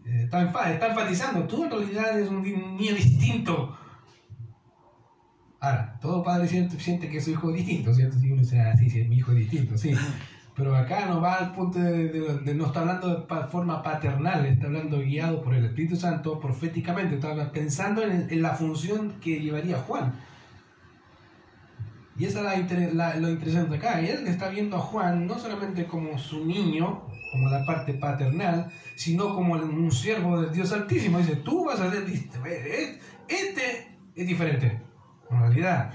Eh, 0.06 0.22
está, 0.26 0.44
está, 0.44 0.86
enfatizando, 0.90 1.44
tú 1.48 1.64
en 1.64 1.70
realidad 1.72 2.16
eres 2.16 2.28
un 2.28 2.42
niño 2.42 2.94
distinto. 2.94 3.76
Ahora, 5.58 5.98
todo 6.00 6.22
padre 6.22 6.46
siente, 6.46 6.78
siente 6.78 7.10
que 7.10 7.20
su 7.20 7.32
hijo 7.32 7.50
distinto, 7.50 7.92
¿cierto? 7.92 8.16
Si 8.16 8.30
uno 8.30 8.42
dice, 8.42 8.60
ah, 8.60 8.76
sí, 8.76 8.88
sí, 8.88 9.02
mi 9.08 9.16
hijo 9.16 9.32
es 9.32 9.38
distinto, 9.38 9.76
sí. 9.76 9.90
Pero 10.54 10.76
acá 10.76 11.06
no 11.06 11.20
va 11.20 11.36
al 11.36 11.54
punto 11.54 11.78
de, 11.78 12.54
no 12.54 12.66
está 12.66 12.80
hablando 12.80 13.08
de 13.08 13.46
forma 13.48 13.82
paternal, 13.82 14.44
está 14.44 14.66
hablando 14.66 14.98
guiado 14.98 15.42
por 15.42 15.54
el 15.54 15.64
Espíritu 15.64 15.96
Santo 15.96 16.38
proféticamente, 16.38 17.14
está 17.14 17.50
pensando 17.52 18.02
en, 18.02 18.42
la 18.42 18.50
función 18.54 19.14
que 19.20 19.40
llevaría 19.40 19.78
Juan. 19.78 20.12
Y 22.18 22.26
esa 22.26 22.54
es 22.54 22.94
la, 22.94 23.16
lo 23.16 23.30
interesante 23.30 23.76
acá. 23.76 24.00
Él 24.00 24.26
está 24.26 24.50
viendo 24.50 24.76
a 24.76 24.80
Juan 24.80 25.26
no 25.26 25.38
solamente 25.38 25.86
como 25.86 26.18
su 26.18 26.44
niño, 26.44 27.08
como 27.32 27.48
la 27.48 27.64
parte 27.64 27.94
paternal, 27.94 28.70
sino 28.94 29.34
como 29.34 29.54
un 29.54 29.90
siervo 29.90 30.42
del 30.42 30.52
Dios 30.52 30.70
Altísimo. 30.72 31.16
Dice, 31.16 31.36
tú 31.36 31.64
vas 31.64 31.80
a 31.80 31.90
ser, 31.90 32.04
este 33.26 33.96
es 34.14 34.26
diferente, 34.26 34.82
en 35.30 35.40
realidad. 35.40 35.94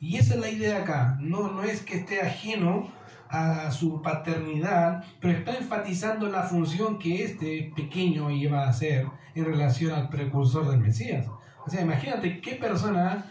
Y 0.00 0.16
esa 0.16 0.34
es 0.34 0.40
la 0.40 0.48
idea 0.48 0.78
acá. 0.78 1.18
No, 1.20 1.52
no 1.52 1.62
es 1.62 1.82
que 1.82 1.98
esté 1.98 2.22
ajeno 2.22 2.90
a 3.28 3.70
su 3.70 4.02
paternidad, 4.02 5.04
pero 5.20 5.38
está 5.38 5.54
enfatizando 5.54 6.26
la 6.26 6.42
función 6.42 6.98
que 6.98 7.22
este 7.22 7.70
pequeño 7.76 8.30
iba 8.30 8.64
a 8.64 8.70
hacer 8.70 9.06
en 9.34 9.44
relación 9.44 9.92
al 9.92 10.08
precursor 10.08 10.68
del 10.68 10.80
Mesías. 10.80 11.26
O 11.64 11.70
sea, 11.70 11.82
imagínate 11.82 12.40
qué 12.40 12.56
persona 12.56 13.30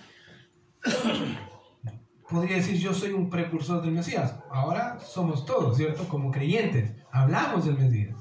podría 2.29 2.57
decir 2.57 2.77
yo 2.77 2.93
soy 2.93 3.11
un 3.11 3.29
precursor 3.29 3.81
del 3.81 3.91
Mesías. 3.91 4.35
Ahora 4.51 4.99
somos 4.99 5.45
todos, 5.45 5.75
¿cierto? 5.75 6.07
Como 6.07 6.31
creyentes, 6.31 6.93
hablamos 7.11 7.65
del 7.65 7.79
Mesías. 7.79 8.18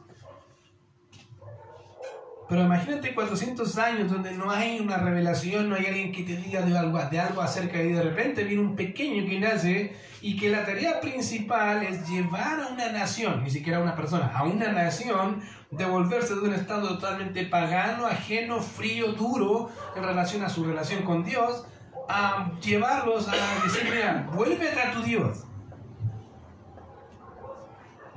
Pero 2.49 2.63
imagínate 2.63 3.15
400 3.15 3.77
años 3.77 4.11
donde 4.11 4.33
no 4.33 4.51
hay 4.51 4.81
una 4.81 4.97
revelación, 4.97 5.69
no 5.69 5.77
hay 5.77 5.85
alguien 5.85 6.13
que 6.13 6.23
te 6.23 6.35
diga 6.37 6.63
de 6.63 6.77
algo, 6.79 6.99
de 6.99 7.21
algo 7.21 7.43
acerca 7.43 7.77
de 7.77 7.93
de 7.93 8.03
repente 8.03 8.43
viene 8.45 8.63
un 8.63 8.75
pequeño 8.75 9.29
que 9.29 9.39
nace 9.39 9.97
y 10.23 10.39
que 10.39 10.49
la 10.49 10.65
tarea 10.65 10.99
principal 11.01 11.83
es 11.83 12.09
llevar 12.09 12.61
a 12.61 12.69
una 12.69 12.91
nación, 12.91 13.45
ni 13.45 13.51
siquiera 13.51 13.79
a 13.79 13.83
una 13.83 13.95
persona, 13.95 14.33
a 14.35 14.45
una 14.45 14.73
nación, 14.73 15.43
devolverse 15.71 16.37
de 16.37 16.41
un 16.41 16.55
estado 16.55 16.89
totalmente 16.89 17.45
pagano, 17.45 18.07
ajeno, 18.07 18.61
frío, 18.61 19.13
duro 19.13 19.69
en 19.95 20.03
relación 20.03 20.43
a 20.43 20.49
su 20.49 20.65
relación 20.65 21.03
con 21.03 21.25
Dios, 21.25 21.67
a 22.09 22.51
llevarlos 22.63 23.29
a 23.29 23.63
decir, 23.63 23.91
mira, 23.93 24.27
vuélvete 24.33 24.81
a 24.81 24.93
tu 24.93 25.03
Dios. 25.03 25.45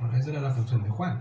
Bueno, 0.00 0.16
esa 0.16 0.30
era 0.30 0.40
la 0.40 0.50
función 0.52 0.82
de 0.82 0.88
Juan. 0.88 1.20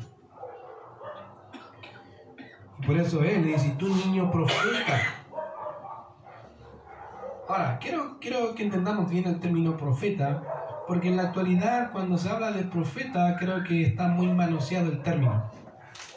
Por 2.85 2.97
eso 2.97 3.23
él 3.23 3.45
dice, 3.45 3.75
tú 3.77 3.87
niño 3.87 4.31
profeta. 4.31 4.99
Ahora, 7.47 7.77
quiero, 7.79 8.17
quiero 8.19 8.55
que 8.55 8.63
entendamos 8.63 9.09
bien 9.09 9.27
el 9.27 9.39
término 9.39 9.77
profeta, 9.77 10.41
porque 10.87 11.09
en 11.09 11.17
la 11.17 11.23
actualidad 11.23 11.91
cuando 11.91 12.17
se 12.17 12.29
habla 12.29 12.51
de 12.51 12.63
profeta 12.63 13.35
creo 13.37 13.63
que 13.63 13.83
está 13.83 14.07
muy 14.07 14.27
manoseado 14.27 14.89
el 14.89 15.01
término. 15.01 15.51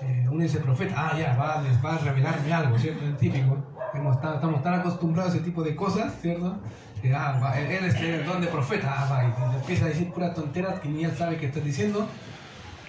Eh, 0.00 0.26
uno 0.30 0.42
dice 0.42 0.58
profeta, 0.60 0.94
ah, 0.96 1.18
ya, 1.18 1.36
va, 1.36 1.60
les 1.62 1.84
va 1.84 1.94
a 1.94 1.98
revelarme 1.98 2.52
algo, 2.52 2.78
¿cierto? 2.78 3.04
Es 3.04 3.16
típico. 3.18 3.56
Estamos 3.94 4.62
tan 4.62 4.74
acostumbrados 4.74 5.32
a 5.32 5.36
ese 5.36 5.44
tipo 5.44 5.62
de 5.62 5.76
cosas, 5.76 6.14
¿cierto? 6.20 6.58
Que, 7.00 7.14
ah, 7.14 7.38
va, 7.42 7.58
él 7.58 7.84
es 7.84 7.94
el 7.96 8.24
don 8.24 8.40
de 8.40 8.48
profeta, 8.48 8.92
ah, 8.96 9.08
va, 9.10 9.24
y 9.24 9.56
empieza 9.56 9.84
a 9.84 9.88
decir 9.88 10.10
puras 10.12 10.34
tonteras 10.34 10.80
que 10.80 10.88
ni 10.88 11.04
él 11.04 11.16
sabe 11.16 11.36
qué 11.36 11.46
está 11.46 11.60
diciendo, 11.60 12.06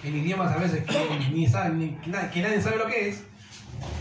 en 0.02 0.16
idiomas 0.16 0.52
a 0.52 0.58
veces 0.58 0.84
que, 0.84 1.30
ni 1.32 1.46
sabe, 1.46 1.74
ni, 1.74 1.90
que 2.32 2.42
nadie 2.42 2.60
sabe 2.60 2.78
lo 2.78 2.86
que 2.86 3.08
es. 3.08 3.24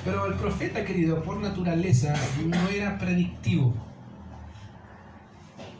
Pero 0.03 0.25
el 0.27 0.35
profeta, 0.35 0.85
querido, 0.85 1.23
por 1.23 1.37
naturaleza, 1.37 2.13
no 2.45 2.69
era 2.69 2.97
predictivo. 2.97 3.73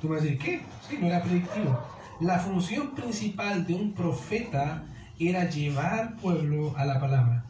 Tú 0.01 0.09
me 0.09 0.15
vas 0.15 0.21
a 0.21 0.25
decir, 0.25 0.39
¿qué? 0.39 0.61
Sí, 0.89 0.97
no 0.99 1.07
era 1.07 1.21
predictivo. 1.21 1.79
La 2.19 2.39
función 2.39 2.95
principal 2.95 3.65
de 3.65 3.75
un 3.75 3.93
profeta 3.93 4.83
era 5.19 5.49
llevar 5.49 5.93
al 5.99 6.13
pueblo 6.15 6.73
a 6.77 6.85
la 6.85 6.99
palabra. 6.99 7.45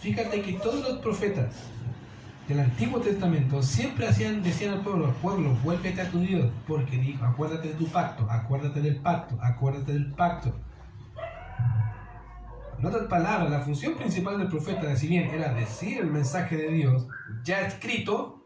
Fíjate 0.00 0.42
que 0.42 0.52
todos 0.54 0.88
los 0.88 0.98
profetas 0.98 1.54
del 2.48 2.60
Antiguo 2.60 3.00
Testamento 3.00 3.62
siempre 3.62 4.06
hacían, 4.06 4.42
decían 4.42 4.74
al 4.74 4.80
pueblo, 4.82 5.12
pueblo, 5.20 5.56
vuélvete 5.64 6.00
a 6.00 6.10
tu 6.10 6.20
Dios, 6.20 6.48
porque 6.68 6.96
dijo, 6.96 7.24
acuérdate 7.24 7.68
de 7.68 7.74
tu 7.74 7.86
pacto, 7.88 8.26
acuérdate 8.30 8.80
del 8.80 8.96
pacto, 8.96 9.36
acuérdate 9.42 9.92
del 9.92 10.12
pacto. 10.12 10.54
En 12.86 12.94
otras 12.94 13.08
palabras, 13.08 13.50
la 13.50 13.62
función 13.62 13.94
principal 13.94 14.38
del 14.38 14.46
profeta, 14.46 14.94
si 14.94 15.08
bien 15.08 15.28
era 15.30 15.52
decir 15.52 15.98
el 15.98 16.06
mensaje 16.06 16.56
de 16.56 16.70
Dios 16.70 17.08
ya 17.42 17.62
escrito, 17.62 18.44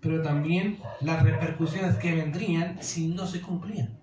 pero 0.00 0.22
también 0.22 0.78
las 1.00 1.24
repercusiones 1.24 1.96
que 1.96 2.14
vendrían 2.14 2.80
si 2.80 3.08
no 3.08 3.26
se 3.26 3.40
cumplían. 3.40 3.98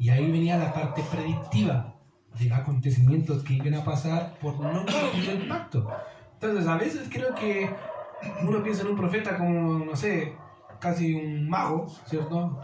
Y 0.00 0.10
ahí 0.10 0.28
venía 0.32 0.58
la 0.58 0.74
parte 0.74 1.00
predictiva 1.12 1.94
de 2.36 2.52
acontecimientos 2.52 3.44
que 3.44 3.54
iban 3.54 3.74
a 3.74 3.84
pasar 3.84 4.36
por 4.40 4.58
no 4.58 4.84
cumplir 4.84 5.30
el 5.30 5.46
pacto. 5.46 5.88
Entonces, 6.32 6.66
a 6.66 6.76
veces 6.78 7.08
creo 7.08 7.36
que 7.36 7.70
uno 8.42 8.64
piensa 8.64 8.82
en 8.82 8.88
un 8.88 8.96
profeta 8.96 9.38
como, 9.38 9.78
no 9.84 9.94
sé, 9.94 10.34
casi 10.80 11.14
un 11.14 11.48
mago, 11.48 11.86
¿cierto? 12.06 12.60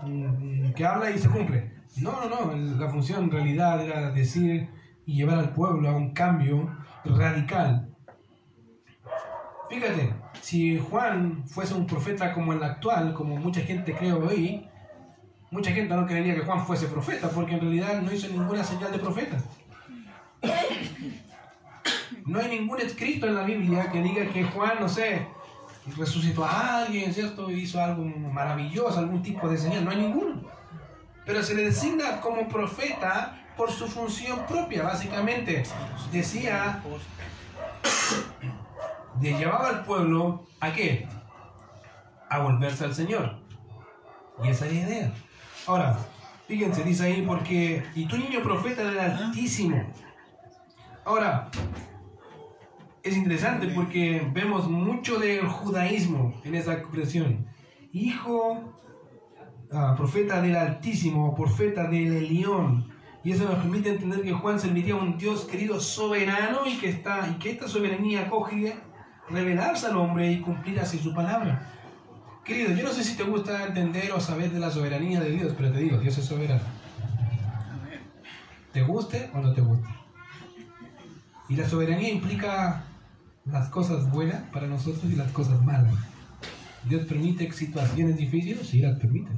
Que 0.75 0.85
habla 0.85 1.13
y 1.13 1.19
se 1.21 1.29
cumple. 1.29 1.75
No, 1.99 2.29
no, 2.29 2.29
no, 2.29 2.57
la 2.57 2.89
función 2.89 3.23
en 3.23 3.31
realidad 3.31 3.85
era 3.85 4.11
decir 4.11 4.82
y 5.07 5.17
llevar 5.17 5.39
al 5.39 5.51
pueblo 5.51 5.89
a 5.89 5.97
un 5.97 6.13
cambio 6.13 6.75
radical. 7.05 7.89
Fíjate, 9.69 10.15
si 10.41 10.79
Juan 10.79 11.45
fuese 11.47 11.75
un 11.75 11.87
profeta 11.87 12.33
como 12.33 12.53
el 12.53 12.63
actual, 12.63 13.15
como 13.15 13.37
mucha 13.37 13.63
gente 13.63 13.95
cree 13.95 14.13
hoy, 14.13 14.69
mucha 15.51 15.73
gente 15.73 15.95
no 15.95 16.07
creería 16.07 16.35
que 16.35 16.43
Juan 16.43 16.67
fuese 16.67 16.87
profeta, 16.89 17.29
porque 17.31 17.55
en 17.55 17.61
realidad 17.61 18.03
no 18.03 18.13
hizo 18.13 18.29
ninguna 18.29 18.63
señal 18.63 18.93
de 18.93 18.99
profeta. 18.99 19.39
No 22.27 22.39
hay 22.39 22.61
ningún 22.61 22.81
escrito 22.81 23.27
en 23.27 23.35
la 23.35 23.45
Biblia 23.45 23.91
que 23.91 24.03
diga 24.03 24.27
que 24.27 24.45
Juan, 24.45 24.75
no 24.81 24.89
sé, 24.89 25.27
resucitó 25.97 26.45
a 26.45 26.79
alguien, 26.79 27.13
¿cierto? 27.13 27.51
Hizo 27.51 27.83
algo 27.83 28.05
maravilloso, 28.05 28.99
algún 28.99 29.23
tipo 29.23 29.49
de 29.49 29.59
señal. 29.59 29.85
No 29.85 29.91
hay 29.91 29.99
ninguno. 29.99 30.43
Pero 31.25 31.43
se 31.43 31.55
le 31.55 31.65
designa 31.65 32.21
como 32.21 32.47
profeta 32.49 33.42
por 33.63 33.71
su 33.71 33.87
función 33.87 34.45
propia, 34.49 34.83
básicamente. 34.83 35.63
Decía, 36.11 36.83
de 39.21 39.39
llevaba 39.39 39.69
al 39.69 39.85
pueblo 39.85 40.49
a 40.59 40.73
qué? 40.73 41.07
A 42.29 42.41
volverse 42.41 42.85
al 42.85 42.93
Señor. 42.93 43.39
Y 44.43 44.49
esa 44.49 44.67
es 44.67 44.73
la 44.73 44.81
idea. 44.81 45.15
Ahora, 45.69 45.97
fíjense, 46.49 46.83
dice 46.83 47.05
ahí, 47.05 47.23
porque, 47.25 47.85
y 47.95 48.07
tu 48.07 48.17
niño 48.17 48.43
profeta 48.43 48.83
del 48.83 48.99
Altísimo. 48.99 49.81
Ahora, 51.05 51.49
es 53.05 53.17
interesante 53.17 53.69
porque 53.69 54.29
vemos 54.33 54.69
mucho 54.69 55.21
del 55.21 55.47
judaísmo 55.47 56.35
en 56.43 56.57
esa 56.57 56.73
expresión. 56.73 57.47
Hijo, 57.93 58.75
ah, 59.71 59.95
profeta 59.97 60.43
del 60.43 60.57
Altísimo, 60.57 61.33
profeta 61.37 61.87
del 61.87 62.35
León, 62.35 62.92
y 63.25 63.33
eso 63.33 63.45
nos 63.45 63.57
permite 63.57 63.91
entender 63.91 64.23
que 64.23 64.33
Juan 64.33 64.59
serviría 64.59 64.95
a 64.95 64.99
un 64.99 65.17
Dios 65.17 65.45
querido 65.45 65.81
soberano 65.81 66.67
y 66.67 66.77
que, 66.79 66.89
está, 66.89 67.29
y 67.29 67.39
que 67.39 67.51
esta 67.51 67.69
soberanía 67.69 68.23
acoge 68.23 68.77
revelarse 69.29 69.87
al 69.87 69.97
hombre 69.97 70.33
y 70.33 70.41
cumplir 70.41 70.81
así 70.81 70.99
su 70.99 71.15
palabra. 71.15 71.69
Querido, 72.45 72.73
yo 72.73 72.83
no 72.83 72.91
sé 72.91 73.05
si 73.05 73.17
te 73.17 73.23
gusta 73.23 73.67
entender 73.67 74.11
o 74.13 74.21
saber 74.21 74.51
de 74.51 74.59
la 74.59 74.71
soberanía 74.71 75.21
de 75.21 75.31
Dios, 75.31 75.55
pero 75.57 75.71
te 75.71 75.79
digo, 75.79 75.99
Dios 75.99 76.19
es 76.19 76.25
soberano. 76.25 76.65
¿Te 78.73 78.83
guste 78.83 79.31
o 79.35 79.41
no 79.41 79.53
te 79.53 79.61
guste? 79.61 79.89
Y 81.49 81.55
la 81.55 81.69
soberanía 81.69 82.11
implica 82.11 82.85
las 83.45 83.69
cosas 83.69 84.11
buenas 84.11 84.43
para 84.51 84.67
nosotros 84.67 85.05
y 85.05 85.15
las 85.15 85.31
cosas 85.31 85.63
malas. 85.63 85.95
Dios 86.85 87.07
permite 87.07 87.53
situaciones 87.53 88.17
difíciles, 88.17 88.67
sí 88.67 88.81
las 88.81 88.99
permite. 88.99 89.31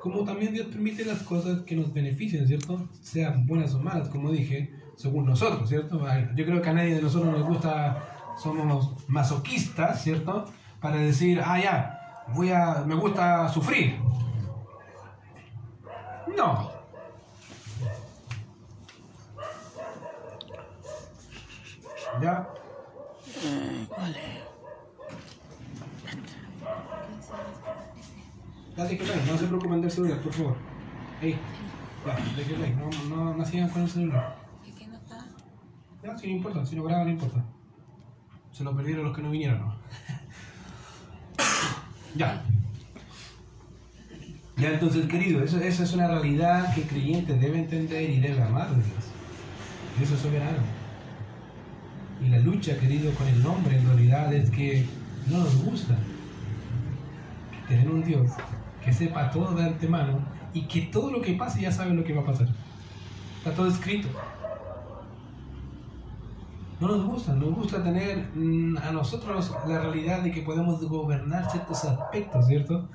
Como 0.00 0.24
también 0.24 0.54
Dios 0.54 0.68
permite 0.68 1.04
las 1.04 1.22
cosas 1.22 1.60
que 1.60 1.76
nos 1.76 1.92
beneficien, 1.92 2.46
¿cierto? 2.46 2.88
Sean 3.02 3.46
buenas 3.46 3.74
o 3.74 3.80
malas, 3.80 4.08
como 4.08 4.32
dije, 4.32 4.72
según 4.96 5.26
nosotros, 5.26 5.68
¿cierto? 5.68 6.00
Yo 6.34 6.46
creo 6.46 6.62
que 6.62 6.70
a 6.70 6.72
nadie 6.72 6.94
de 6.94 7.02
nosotros 7.02 7.30
nos 7.30 7.46
gusta, 7.46 8.34
somos 8.38 9.08
masoquistas, 9.08 10.02
¿cierto? 10.02 10.46
Para 10.80 10.96
decir, 10.96 11.42
ah, 11.44 11.60
ya, 11.60 12.24
voy 12.34 12.50
a, 12.50 12.82
me 12.86 12.94
gusta 12.94 13.46
sufrir. 13.50 13.98
No. 16.34 16.70
¿Ya? 22.22 22.48
Vale. 23.90 24.39
Dale 28.76 28.96
que 28.96 29.04
like, 29.04 29.30
no 29.30 29.38
se 29.38 29.46
preocupen 29.46 29.80
del 29.80 29.90
celular, 29.90 30.20
por 30.20 30.32
favor. 30.32 30.56
Ya, 31.20 32.14
dale 32.14 32.44
que 32.44 32.56
like, 32.56 32.76
no, 32.76 32.90
no, 33.08 33.34
no 33.34 33.44
sigan 33.44 33.68
con 33.68 33.82
el 33.82 33.90
celular. 33.90 34.36
¿Y 34.66 34.72
qué 34.72 34.86
no 34.86 34.96
está? 34.96 35.26
Ya, 36.02 36.16
si 36.16 36.28
no 36.28 36.36
importa, 36.36 36.64
si 36.64 36.76
no 36.76 36.84
graba 36.84 37.04
no 37.04 37.10
importa. 37.10 37.44
Se 38.52 38.64
lo 38.64 38.74
perdieron 38.76 39.04
los 39.04 39.16
que 39.16 39.22
no 39.22 39.30
vinieron, 39.30 39.60
¿no? 39.60 39.76
ya. 42.14 42.42
Ya, 44.56 44.72
entonces, 44.72 45.06
querido, 45.06 45.42
eso, 45.42 45.58
esa 45.58 45.82
es 45.84 45.92
una 45.94 46.08
realidad 46.08 46.74
que 46.74 46.82
el 46.82 46.88
creyente 46.88 47.34
debe 47.34 47.60
entender 47.60 48.10
y 48.10 48.20
debe 48.20 48.42
amar 48.42 48.68
de 48.70 48.82
Dios. 48.82 49.04
Dios 49.98 50.10
es 50.10 50.20
soberano. 50.20 50.58
Y 52.22 52.28
la 52.28 52.38
lucha, 52.38 52.78
querido, 52.78 53.12
con 53.14 53.26
el 53.26 53.42
nombre 53.42 53.78
en 53.78 53.86
realidad 53.86 54.32
es 54.34 54.50
que 54.50 54.86
no 55.30 55.38
nos 55.38 55.64
gusta 55.64 55.96
tener 57.68 57.88
un 57.88 58.04
Dios 58.04 58.30
sepa 58.92 59.30
todo 59.30 59.54
de 59.54 59.64
antemano 59.64 60.20
y 60.52 60.62
que 60.62 60.82
todo 60.82 61.10
lo 61.10 61.20
que 61.20 61.34
pase 61.34 61.62
ya 61.62 61.72
sabe 61.72 61.94
lo 61.94 62.04
que 62.04 62.14
va 62.14 62.22
a 62.22 62.26
pasar. 62.26 62.48
Está 63.38 63.52
todo 63.54 63.68
escrito. 63.68 64.08
No 66.80 66.88
nos 66.88 67.04
gusta, 67.04 67.34
nos 67.34 67.54
gusta 67.54 67.82
tener 67.82 68.30
mm, 68.34 68.78
a 68.78 68.90
nosotros 68.90 69.54
la 69.66 69.80
realidad 69.80 70.22
de 70.22 70.30
que 70.30 70.42
podemos 70.42 70.82
gobernar 70.88 71.50
ciertos 71.50 71.84
aspectos, 71.84 72.46
¿cierto? 72.46 72.88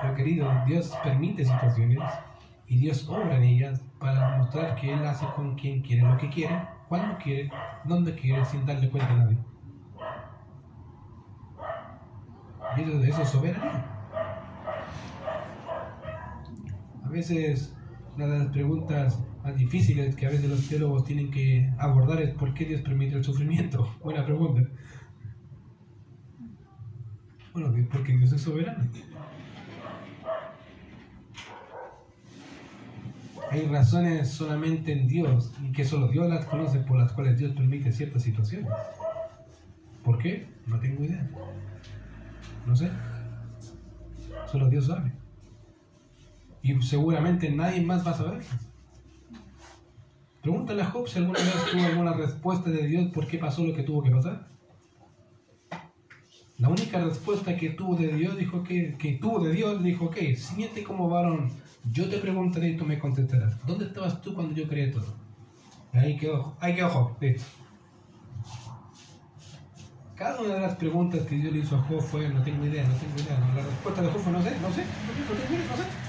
Pero 0.00 0.14
querido, 0.14 0.48
Dios 0.66 0.92
permite 1.02 1.44
situaciones 1.44 1.98
y 2.68 2.78
Dios 2.78 3.08
obra 3.08 3.36
en 3.36 3.42
ellas 3.42 3.82
para 3.98 4.38
mostrar 4.38 4.76
que 4.76 4.92
Él 4.92 5.04
hace 5.04 5.26
con 5.34 5.56
quien 5.56 5.82
quiere 5.82 6.02
lo 6.02 6.16
que 6.16 6.30
quiere, 6.30 6.60
cuando 6.88 7.18
quiere, 7.18 7.50
donde 7.84 8.14
quiere, 8.14 8.44
sin 8.44 8.64
darle 8.66 8.88
cuenta 8.88 9.12
a 9.12 9.16
nadie. 9.16 9.38
Eso, 12.76 13.04
eso 13.04 13.22
es 13.22 13.28
soberanía. 13.28 13.93
Veces 17.14 17.72
una 18.16 18.26
de 18.26 18.38
las 18.40 18.48
preguntas 18.48 19.18
más 19.42 19.56
difíciles 19.56 20.14
que 20.16 20.26
a 20.26 20.30
veces 20.30 20.48
los 20.50 20.68
teólogos 20.68 21.04
tienen 21.04 21.30
que 21.30 21.72
abordar 21.78 22.20
es 22.20 22.34
¿por 22.34 22.52
qué 22.54 22.64
Dios 22.66 22.82
permite 22.82 23.16
el 23.16 23.24
sufrimiento? 23.24 23.96
Buena 24.04 24.24
pregunta. 24.24 24.62
Bueno, 27.52 27.72
porque 27.90 28.16
Dios 28.16 28.32
es 28.32 28.42
soberano. 28.42 28.84
Hay 33.50 33.66
razones 33.68 34.30
solamente 34.30 34.90
en 34.90 35.06
Dios 35.06 35.52
y 35.62 35.70
que 35.70 35.84
solo 35.84 36.08
Dios 36.08 36.28
las 36.28 36.44
conoce 36.46 36.80
por 36.80 36.98
las 36.98 37.12
cuales 37.12 37.38
Dios 37.38 37.52
permite 37.52 37.92
ciertas 37.92 38.22
situaciones. 38.22 38.72
¿Por 40.02 40.18
qué? 40.18 40.48
No 40.66 40.80
tengo 40.80 41.04
idea. 41.04 41.30
No 42.66 42.74
sé. 42.74 42.90
Solo 44.50 44.68
Dios 44.68 44.86
sabe. 44.86 45.12
Y 46.64 46.80
seguramente 46.80 47.50
nadie 47.50 47.82
más 47.82 48.06
va 48.06 48.12
a 48.12 48.16
saber. 48.16 48.42
Pregúntale 50.40 50.80
a 50.80 50.86
Job 50.86 51.06
si 51.06 51.18
alguna 51.18 51.38
vez 51.38 51.54
tuvo 51.70 51.84
alguna 51.84 52.14
respuesta 52.14 52.70
de 52.70 52.86
Dios 52.86 53.12
por 53.12 53.26
qué 53.26 53.36
pasó 53.36 53.62
lo 53.66 53.74
que 53.74 53.82
tuvo 53.82 54.02
que 54.02 54.10
pasar. 54.10 54.48
La 56.56 56.70
única 56.70 57.04
respuesta 57.04 57.54
que 57.54 57.70
tuvo 57.70 57.96
de 57.96 58.14
Dios 58.14 58.38
dijo 58.38 58.62
que, 58.62 58.96
que 58.96 59.12
tuvo 59.12 59.44
de 59.44 59.52
Dios 59.52 59.84
dijo, 59.84 60.06
ok, 60.06 60.16
siente 60.36 60.82
como 60.82 61.10
varón, 61.10 61.50
yo 61.92 62.08
te 62.08 62.16
preguntaré 62.16 62.70
y 62.70 62.76
tú 62.78 62.86
me 62.86 62.98
contestarás. 62.98 63.54
¿Dónde 63.66 63.84
estabas 63.84 64.22
tú 64.22 64.32
cuando 64.32 64.54
yo 64.54 64.66
creé 64.66 64.88
todo? 64.88 65.14
Ahí 65.92 66.16
quedó, 66.16 66.56
ahí 66.60 66.74
quedó 66.74 66.88
Job, 66.88 67.18
Cada 70.14 70.40
una 70.40 70.54
de 70.54 70.60
las 70.60 70.76
preguntas 70.76 71.26
que 71.26 71.34
Dios 71.34 71.52
le 71.52 71.58
hizo 71.58 71.76
a 71.76 71.82
Job 71.82 72.00
fue, 72.00 72.26
no 72.30 72.42
tengo 72.42 72.64
idea, 72.64 72.88
no 72.88 72.94
tengo 72.94 73.16
idea. 73.16 73.38
La 73.54 73.62
respuesta 73.62 74.00
de 74.00 74.08
Job 74.08 74.20
fue, 74.22 74.32
no 74.32 74.42
sé, 74.42 74.58
no 74.62 74.72
sé, 74.72 74.84
no 74.84 75.14
sé, 75.14 75.22
no 75.28 75.36
sé. 75.36 75.68
No 75.68 75.76
sé 75.76 76.03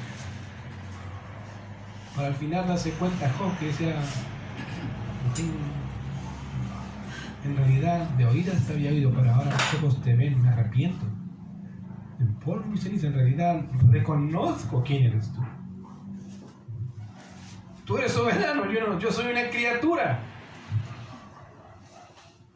para 2.16 2.28
al 2.30 2.36
final 2.36 2.68
darse 2.68 2.92
cuenta 2.92 3.30
Job 3.38 3.58
que 3.60 3.68
decía, 3.68 3.96
en 7.44 7.58
realidad 7.58 8.10
de 8.12 8.26
oídas 8.26 8.66
te 8.66 8.74
había 8.74 8.92
oído, 8.92 9.12
pero 9.14 9.34
ahora 9.34 9.52
los 9.52 9.74
ojos 9.76 10.02
te 10.02 10.16
ven, 10.16 10.42
me 10.42 10.50
arrepiento. 10.50 11.06
En 12.20 12.34
polvo 12.36 12.74
y 12.74 12.78
ceniza, 12.78 13.08
en 13.08 13.14
realidad 13.14 13.66
reconozco 13.90 14.82
quién 14.84 15.04
eres 15.04 15.32
tú. 15.34 15.42
Tú 17.84 17.98
eres 17.98 18.14
soberano, 18.14 18.72
yo 18.72 18.88
no, 18.88 18.98
yo 18.98 19.12
soy 19.12 19.32
una 19.32 19.50
criatura. 19.50 20.20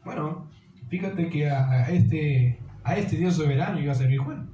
Bueno, 0.03 0.47
fíjate 0.89 1.29
que 1.29 1.49
a, 1.49 1.87
este, 1.89 2.59
a 2.83 2.95
este 2.95 3.17
Dios 3.17 3.35
soberano 3.35 3.79
iba 3.79 3.91
a 3.91 3.95
servir 3.95 4.19
Juan. 4.19 4.49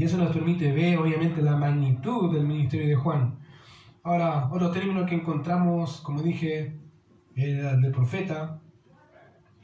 Y 0.00 0.04
eso 0.04 0.16
nos 0.16 0.32
permite 0.32 0.72
ver, 0.72 0.96
obviamente, 0.96 1.42
la 1.42 1.56
magnitud 1.56 2.32
del 2.32 2.46
ministerio 2.46 2.88
de 2.88 2.94
Juan. 2.94 3.38
Ahora, 4.02 4.48
otro 4.50 4.70
término 4.70 5.04
que 5.04 5.14
encontramos, 5.14 6.00
como 6.00 6.22
dije, 6.22 6.74
era 7.34 7.72
el 7.72 7.82
de 7.82 7.90
profeta. 7.90 8.62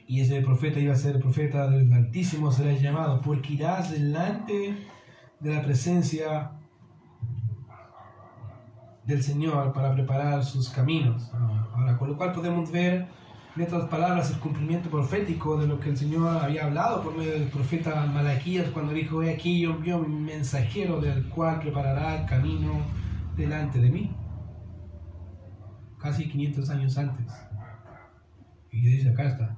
Y 0.05 0.21
ese 0.21 0.39
profeta 0.41 0.79
iba 0.79 0.93
a 0.93 0.95
ser 0.95 1.15
el 1.15 1.21
profeta 1.23 1.67
del 1.67 1.91
Altísimo, 1.91 2.51
será 2.51 2.71
llamado, 2.73 3.19
porque 3.19 3.53
irás 3.53 3.89
delante 3.89 4.77
de 5.39 5.55
la 5.55 5.63
presencia 5.63 6.51
del 9.05 9.23
Señor 9.23 9.73
para 9.73 9.91
preparar 9.95 10.43
sus 10.43 10.69
caminos. 10.69 11.31
Ahora, 11.73 11.97
con 11.97 12.09
lo 12.09 12.15
cual 12.15 12.31
podemos 12.31 12.71
ver 12.71 13.07
en 13.57 13.63
otras 13.63 13.89
palabras, 13.89 14.29
el 14.29 14.39
cumplimiento 14.39 14.87
profético 14.87 15.57
de 15.57 15.65
lo 15.65 15.79
que 15.79 15.89
el 15.89 15.97
Señor 15.97 16.43
había 16.43 16.65
hablado 16.65 17.01
por 17.01 17.17
medio 17.17 17.31
del 17.31 17.47
profeta 17.47 18.05
Malaquías 18.05 18.69
cuando 18.69 18.93
dijo, 18.93 19.23
he 19.23 19.33
aquí 19.33 19.61
yo 19.61 19.71
envío 19.71 19.97
mi 19.97 20.15
mensajero 20.15 21.01
del 21.01 21.27
cual 21.29 21.59
preparará 21.59 22.21
el 22.21 22.27
camino 22.27 22.85
delante 23.35 23.79
de 23.79 23.89
mí. 23.89 24.15
Casi 25.99 26.29
500 26.29 26.69
años 26.69 26.97
antes. 26.99 27.33
Y 28.71 28.81
dice, 28.81 29.09
acá 29.09 29.23
está. 29.23 29.57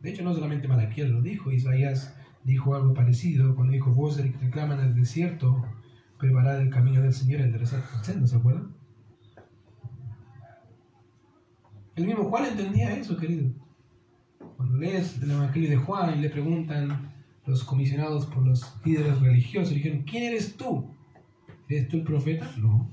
De 0.00 0.10
hecho, 0.10 0.22
no 0.22 0.32
solamente 0.32 0.68
Malaquías 0.68 1.10
lo 1.10 1.20
dijo, 1.20 1.52
Isaías 1.52 2.16
dijo 2.44 2.74
algo 2.74 2.94
parecido 2.94 3.54
cuando 3.54 3.74
dijo, 3.74 3.90
voces 3.90 4.32
que 4.32 4.38
reclaman 4.38 4.80
el 4.80 4.94
desierto, 4.94 5.66
preparar 6.18 6.62
el 6.62 6.70
camino 6.70 7.02
del 7.02 7.12
Señor, 7.12 7.42
enderezar 7.42 7.82
¿se 8.02 8.36
acuerdan? 8.36 8.77
El 11.98 12.06
mismo 12.06 12.30
Juan 12.30 12.44
entendía 12.44 12.94
eso, 12.94 13.16
querido. 13.16 13.50
Cuando 14.56 14.76
lees 14.76 15.20
el 15.20 15.32
Evangelio 15.32 15.70
de 15.70 15.76
Juan 15.78 16.16
y 16.16 16.22
le 16.22 16.30
preguntan 16.30 17.12
los 17.44 17.64
comisionados 17.64 18.26
por 18.26 18.46
los 18.46 18.72
líderes 18.84 19.20
religiosos, 19.20 19.70
le 19.70 19.78
dijeron, 19.78 20.04
¿quién 20.04 20.22
eres 20.22 20.56
tú? 20.56 20.94
¿Eres 21.68 21.88
tú 21.88 21.96
el 21.96 22.04
profeta? 22.04 22.48
No. 22.56 22.88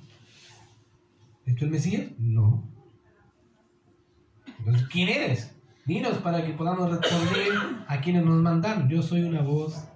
¿Eres 1.46 1.60
tú 1.60 1.66
el 1.66 1.72
Mesías? 1.72 2.08
No. 2.18 2.68
Entonces, 4.58 4.88
¿quién 4.88 5.10
eres? 5.10 5.56
Dinos 5.86 6.18
para 6.18 6.44
que 6.44 6.54
podamos 6.54 6.90
responder 6.90 7.50
a 7.88 8.02
quienes 8.02 8.26
nos 8.26 8.42
mandan. 8.42 8.90
Yo 8.90 9.04
soy 9.04 9.22
una 9.22 9.44
voz 9.44 9.88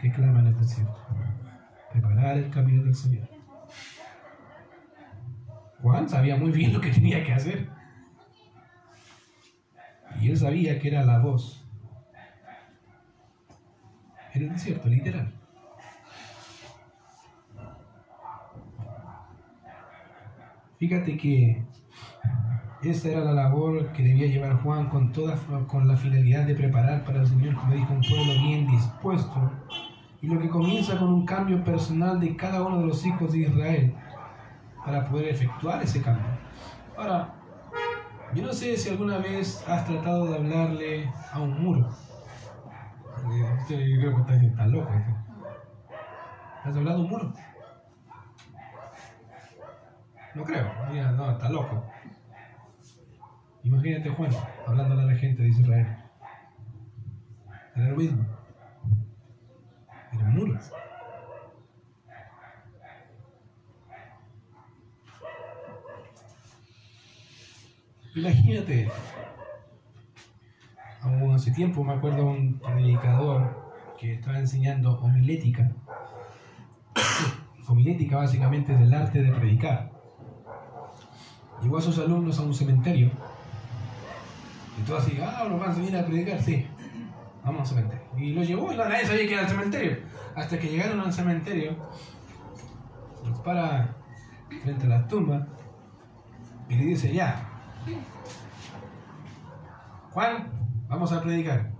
que 0.00 0.10
clama 0.10 0.40
en 0.40 0.48
el 0.48 0.58
desierto. 0.58 0.98
Preparar 1.92 2.38
el 2.38 2.50
camino 2.50 2.82
del 2.82 2.96
Señor. 2.96 3.28
Juan 5.80 6.08
sabía 6.08 6.36
muy 6.36 6.50
bien 6.50 6.72
lo 6.72 6.80
que 6.80 6.90
tenía 6.90 7.22
que 7.24 7.34
hacer. 7.34 7.81
Y 10.22 10.30
él 10.30 10.36
sabía 10.36 10.78
que 10.78 10.86
era 10.86 11.04
la 11.04 11.18
voz. 11.18 11.66
En 14.34 14.42
el 14.44 14.52
desierto, 14.52 14.88
literal. 14.88 15.32
Fíjate 20.78 21.16
que 21.16 21.64
esa 22.84 23.08
era 23.08 23.20
la 23.20 23.32
labor 23.32 23.92
que 23.92 24.04
debía 24.04 24.28
llevar 24.28 24.62
Juan 24.62 24.88
con, 24.90 25.10
toda, 25.10 25.36
con 25.66 25.88
la 25.88 25.96
finalidad 25.96 26.46
de 26.46 26.54
preparar 26.54 27.04
para 27.04 27.20
el 27.20 27.26
Señor, 27.26 27.56
como 27.56 27.74
dijo, 27.74 27.92
un 27.92 28.00
pueblo 28.00 28.32
bien 28.44 28.68
dispuesto. 28.68 29.50
Y 30.20 30.28
lo 30.28 30.40
que 30.40 30.48
comienza 30.48 30.98
con 30.98 31.12
un 31.12 31.26
cambio 31.26 31.64
personal 31.64 32.20
de 32.20 32.36
cada 32.36 32.62
uno 32.62 32.78
de 32.78 32.86
los 32.86 33.04
hijos 33.04 33.32
de 33.32 33.40
Israel 33.40 33.92
para 34.84 35.04
poder 35.04 35.30
efectuar 35.30 35.82
ese 35.82 36.00
cambio. 36.00 36.26
Ahora, 36.96 37.41
Yo 38.34 38.42
no 38.42 38.52
sé 38.52 38.78
si 38.78 38.88
alguna 38.88 39.18
vez 39.18 39.62
has 39.68 39.86
tratado 39.86 40.26
de 40.26 40.36
hablarle 40.36 41.12
a 41.32 41.40
un 41.40 41.62
muro. 41.62 41.90
Yo 43.28 43.76
creo 44.00 44.14
que 44.14 44.20
estás, 44.22 44.42
estás 44.42 44.68
loco. 44.68 44.90
¿Has 46.64 46.76
hablado 46.76 46.98
a 46.98 47.02
un 47.02 47.10
muro? 47.10 47.32
No 50.34 50.44
creo. 50.44 50.66
No, 51.12 51.30
está 51.32 51.48
loco. 51.50 51.84
Imagínate 53.64 54.08
Juan 54.10 54.30
hablándole 54.66 55.02
a 55.02 55.06
la 55.06 55.14
gente 55.14 55.42
de 55.42 55.48
Israel. 55.48 55.96
Era 57.76 57.88
lo 57.88 57.96
mismo. 57.96 58.24
Eran 60.12 60.34
muros. 60.34 60.72
Imagínate, 68.14 68.90
hace 71.34 71.50
tiempo 71.52 71.82
me 71.82 71.94
acuerdo 71.94 72.26
un 72.26 72.58
predicador 72.58 73.72
que 73.98 74.14
estaba 74.14 74.38
enseñando 74.38 75.00
homilética. 75.00 75.72
homilética 77.66 78.18
básicamente 78.18 78.74
es 78.74 78.80
el 78.82 78.92
arte 78.92 79.22
de 79.22 79.32
predicar. 79.32 79.90
Llevó 81.62 81.78
a 81.78 81.80
sus 81.80 81.98
alumnos 81.98 82.38
a 82.38 82.42
un 82.42 82.52
cementerio. 82.52 83.10
Y 84.78 84.82
todos 84.82 85.04
así, 85.04 85.18
ah, 85.22 85.46
¿nos 85.48 85.58
van 85.58 85.70
a 85.70 85.74
venir 85.74 85.96
a 85.96 86.04
predicar? 86.04 86.42
Sí, 86.42 86.66
vamos 87.42 87.60
al 87.62 87.66
cementerio. 87.66 88.04
Y 88.18 88.34
lo 88.34 88.42
llevó 88.42 88.72
y 88.72 88.76
nadie 88.76 89.06
sabía 89.06 89.26
que 89.26 89.32
era 89.32 89.42
el 89.42 89.48
cementerio. 89.48 89.96
Hasta 90.34 90.58
que 90.58 90.68
llegaron 90.68 91.00
al 91.00 91.12
cementerio, 91.14 91.76
los 93.24 93.38
para 93.40 93.96
frente 94.62 94.84
a 94.84 94.88
las 94.90 95.08
tumbas 95.08 95.46
y 96.68 96.74
le 96.74 96.84
dice, 96.84 97.12
ya, 97.12 97.51
Juan, 100.10 100.52
vamos 100.88 101.12
a 101.12 101.22
predicar. 101.22 101.72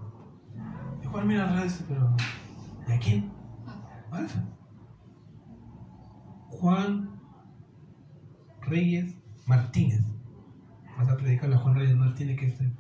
Y 1.03 1.07
Juan 1.07 1.27
mira 1.27 1.49
al 1.49 1.63
dice, 1.63 1.85
pero 1.89 2.17
¿y 2.89 2.93
a 2.93 2.99
quién? 2.99 3.33
Juan 6.49 7.21
Reyes 8.63 9.17
Martínez. 9.47 10.03
Vas 10.97 11.09
a 11.09 11.17
predicarle 11.17 11.57
a 11.57 11.59
Juan 11.59 11.75
Reyes 11.75 11.97
Martínez 11.97 12.39
que 12.39 12.47
este, 12.47 12.73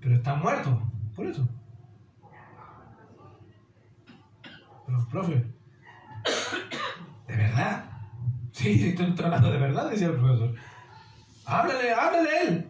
pero 0.00 0.14
está 0.14 0.34
muerto, 0.34 0.82
por 1.14 1.26
eso. 1.26 1.48
Pero, 4.86 5.08
profe, 5.08 5.54
¿de 7.26 7.36
verdad? 7.36 7.84
Sí, 8.52 8.88
estoy 8.88 9.14
hablando 9.24 9.50
de 9.50 9.58
verdad, 9.58 9.90
decía 9.90 10.08
el 10.08 10.16
profesor. 10.16 10.54
Háblale, 11.46 11.92
háblale 11.92 12.30
a 12.30 12.42
él. 12.42 12.66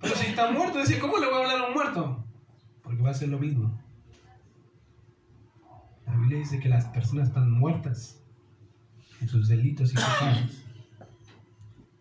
Pero 0.00 0.16
si 0.16 0.26
está 0.26 0.50
muerto, 0.50 0.78
dice, 0.80 0.98
¿cómo 0.98 1.18
le 1.18 1.26
voy 1.26 1.36
a 1.36 1.38
hablar 1.38 1.60
a 1.60 1.66
un 1.68 1.74
muerto? 1.74 2.24
Porque 2.82 3.02
va 3.02 3.10
a 3.10 3.14
ser 3.14 3.28
lo 3.28 3.38
mismo. 3.38 3.80
La 6.06 6.16
Biblia 6.16 6.38
dice 6.38 6.58
que 6.60 6.68
las 6.68 6.86
personas 6.86 7.28
están 7.28 7.50
muertas 7.50 8.20
en 9.20 9.28
sus 9.28 9.48
delitos 9.48 9.92
y 9.92 9.94
pecados. 9.94 10.64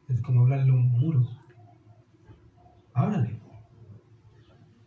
Es 0.10 0.21
como 0.21 0.41
hablarle 0.41 0.71
a 0.71 0.73
un 0.73 0.91
muro. 0.91 1.27
Háblale. 2.93 3.39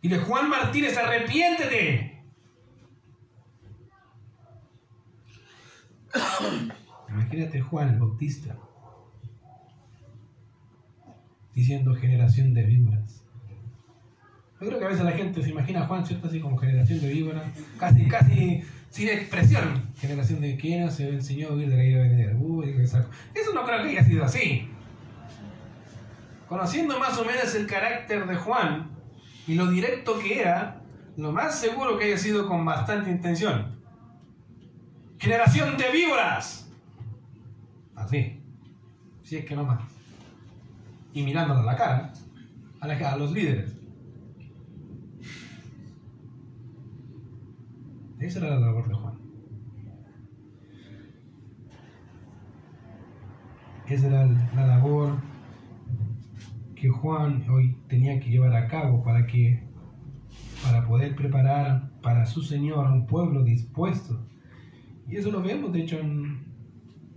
de 0.01 0.19
Juan 0.19 0.49
Martínez, 0.49 0.95
arrepiéntete. 0.97 2.23
Imagínate 7.09 7.61
Juan 7.61 7.89
el 7.89 7.99
Bautista 7.99 8.55
diciendo 11.55 11.95
generación 11.95 12.53
de 12.53 12.63
víboras. 12.63 13.23
Yo 14.59 14.67
creo 14.67 14.79
que 14.79 14.85
a 14.85 14.89
veces 14.89 15.03
la 15.03 15.11
gente 15.13 15.41
se 15.41 15.49
imagina 15.49 15.83
a 15.83 15.87
Juan, 15.87 16.05
¿cierto? 16.05 16.27
Así 16.27 16.39
como 16.39 16.57
generación 16.57 16.99
de 16.99 17.09
víboras, 17.09 17.43
casi, 17.79 18.07
casi 18.07 18.63
sin 18.89 19.09
expresión. 19.09 19.83
Generación 19.97 20.41
de 20.41 20.57
quién 20.57 20.91
se 20.91 21.09
enseñó 21.09 21.49
a 21.49 21.53
huir 21.53 21.69
de 21.69 21.77
la 21.77 21.83
ira 21.83 22.01
venidera. 22.01 22.31
Eso 23.33 23.53
no 23.53 23.65
creo 23.65 23.81
que 23.81 23.89
haya 23.89 24.03
sido 24.03 24.25
así. 24.25 24.69
Conociendo 26.47 26.99
más 26.99 27.17
o 27.17 27.25
menos 27.25 27.55
el 27.55 27.67
carácter 27.67 28.27
de 28.27 28.35
Juan 28.35 28.91
y 29.47 29.55
lo 29.55 29.67
directo 29.67 30.19
que 30.19 30.41
era, 30.41 30.81
lo 31.17 31.31
más 31.31 31.59
seguro 31.59 31.97
que 31.97 32.05
haya 32.05 32.17
sido 32.17 32.47
con 32.47 32.63
bastante 32.65 33.09
intención. 33.09 33.79
Generación 35.17 35.77
de 35.77 35.91
víboras. 35.91 36.69
Así. 37.95 38.41
Si 39.23 39.37
es 39.37 39.45
que 39.45 39.55
no 39.55 39.63
más 39.63 39.94
y 41.15 41.23
mirándole 41.23 41.61
a 41.61 41.63
la 41.63 41.75
cara 41.77 42.13
a, 42.81 43.17
los 43.17 43.31
líderes. 43.31 43.73
Esa 48.19 48.39
era 48.39 48.59
la 48.59 48.59
labor 48.59 48.87
de 48.87 48.93
Juan. 48.93 49.13
Esa 53.87 54.07
era 54.07 54.25
la 54.55 54.67
labor 54.67 55.15
que 56.75 56.89
Juan 56.89 57.45
hoy 57.49 57.77
tenía 57.87 58.19
que 58.19 58.29
llevar 58.29 58.53
a 58.53 58.67
cabo 58.67 59.01
para 59.01 59.25
que 59.25 59.63
para 60.63 60.85
poder 60.85 61.15
preparar 61.15 61.91
para 62.01 62.25
su 62.25 62.41
Señor 62.41 62.87
a 62.87 62.91
un 62.91 63.07
pueblo 63.07 63.43
dispuesto. 63.43 64.27
Y 65.07 65.15
eso 65.15 65.31
lo 65.31 65.41
vemos, 65.41 65.71
de 65.71 65.81
hecho, 65.81 65.97
en, 65.99 66.43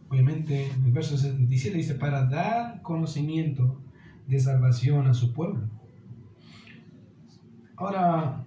obviamente, 0.08 0.70
en 0.70 0.84
el 0.84 0.92
verso 0.92 1.16
77 1.16 1.76
dice, 1.76 1.94
para 1.94 2.26
dar 2.26 2.82
conocimiento 2.82 3.82
de 4.29 4.38
salvación 4.38 5.09
a 5.09 5.14
su 5.14 5.33
pueblo. 5.33 5.69
Ahora, 7.77 8.45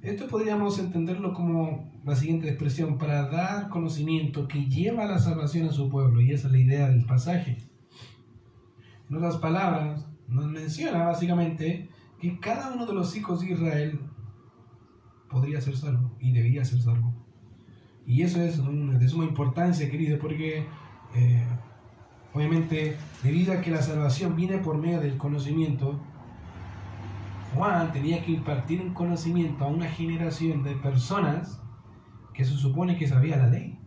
esto 0.00 0.26
podríamos 0.28 0.78
entenderlo 0.78 1.34
como 1.34 1.92
la 2.04 2.16
siguiente 2.16 2.48
expresión, 2.48 2.98
para 2.98 3.28
dar 3.28 3.68
conocimiento 3.68 4.48
que 4.48 4.66
lleva 4.66 5.06
la 5.06 5.18
salvación 5.18 5.68
a 5.68 5.72
su 5.72 5.88
pueblo, 5.88 6.20
y 6.20 6.32
esa 6.32 6.48
es 6.48 6.52
la 6.52 6.58
idea 6.58 6.88
del 6.88 7.04
pasaje. 7.04 7.58
En 9.08 9.16
otras 9.16 9.36
palabras, 9.36 10.08
nos 10.26 10.46
menciona 10.46 11.04
básicamente 11.04 11.88
que 12.20 12.40
cada 12.40 12.72
uno 12.72 12.86
de 12.86 12.94
los 12.94 13.16
hijos 13.16 13.40
de 13.40 13.52
Israel 13.52 14.00
podría 15.30 15.60
ser 15.60 15.76
salvo 15.76 16.10
y 16.20 16.32
debía 16.32 16.64
ser 16.64 16.80
salvo. 16.80 17.12
Y 18.06 18.22
eso 18.22 18.40
es 18.40 18.58
de 18.58 19.08
suma 19.08 19.24
importancia, 19.24 19.90
querido, 19.90 20.18
porque 20.18 20.66
eh, 21.14 21.46
Obviamente, 22.34 22.96
debido 23.22 23.52
a 23.52 23.60
que 23.60 23.70
la 23.70 23.82
salvación 23.82 24.36
viene 24.36 24.58
por 24.58 24.78
medio 24.78 25.00
del 25.00 25.18
conocimiento, 25.18 26.00
Juan 27.54 27.92
tenía 27.92 28.24
que 28.24 28.32
impartir 28.32 28.80
un 28.80 28.94
conocimiento 28.94 29.64
a 29.64 29.68
una 29.68 29.86
generación 29.86 30.62
de 30.62 30.74
personas 30.76 31.60
que 32.32 32.44
se 32.44 32.54
supone 32.54 32.96
que 32.96 33.06
sabía 33.06 33.36
la 33.36 33.48
ley. 33.48 33.78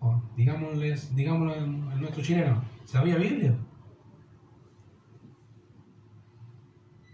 O 0.00 0.20
digámosles, 0.36 1.14
digámoslo 1.14 1.54
en, 1.54 2.00
nuestro 2.00 2.22
chileno, 2.22 2.64
sabía 2.84 3.16
Biblia. 3.16 3.56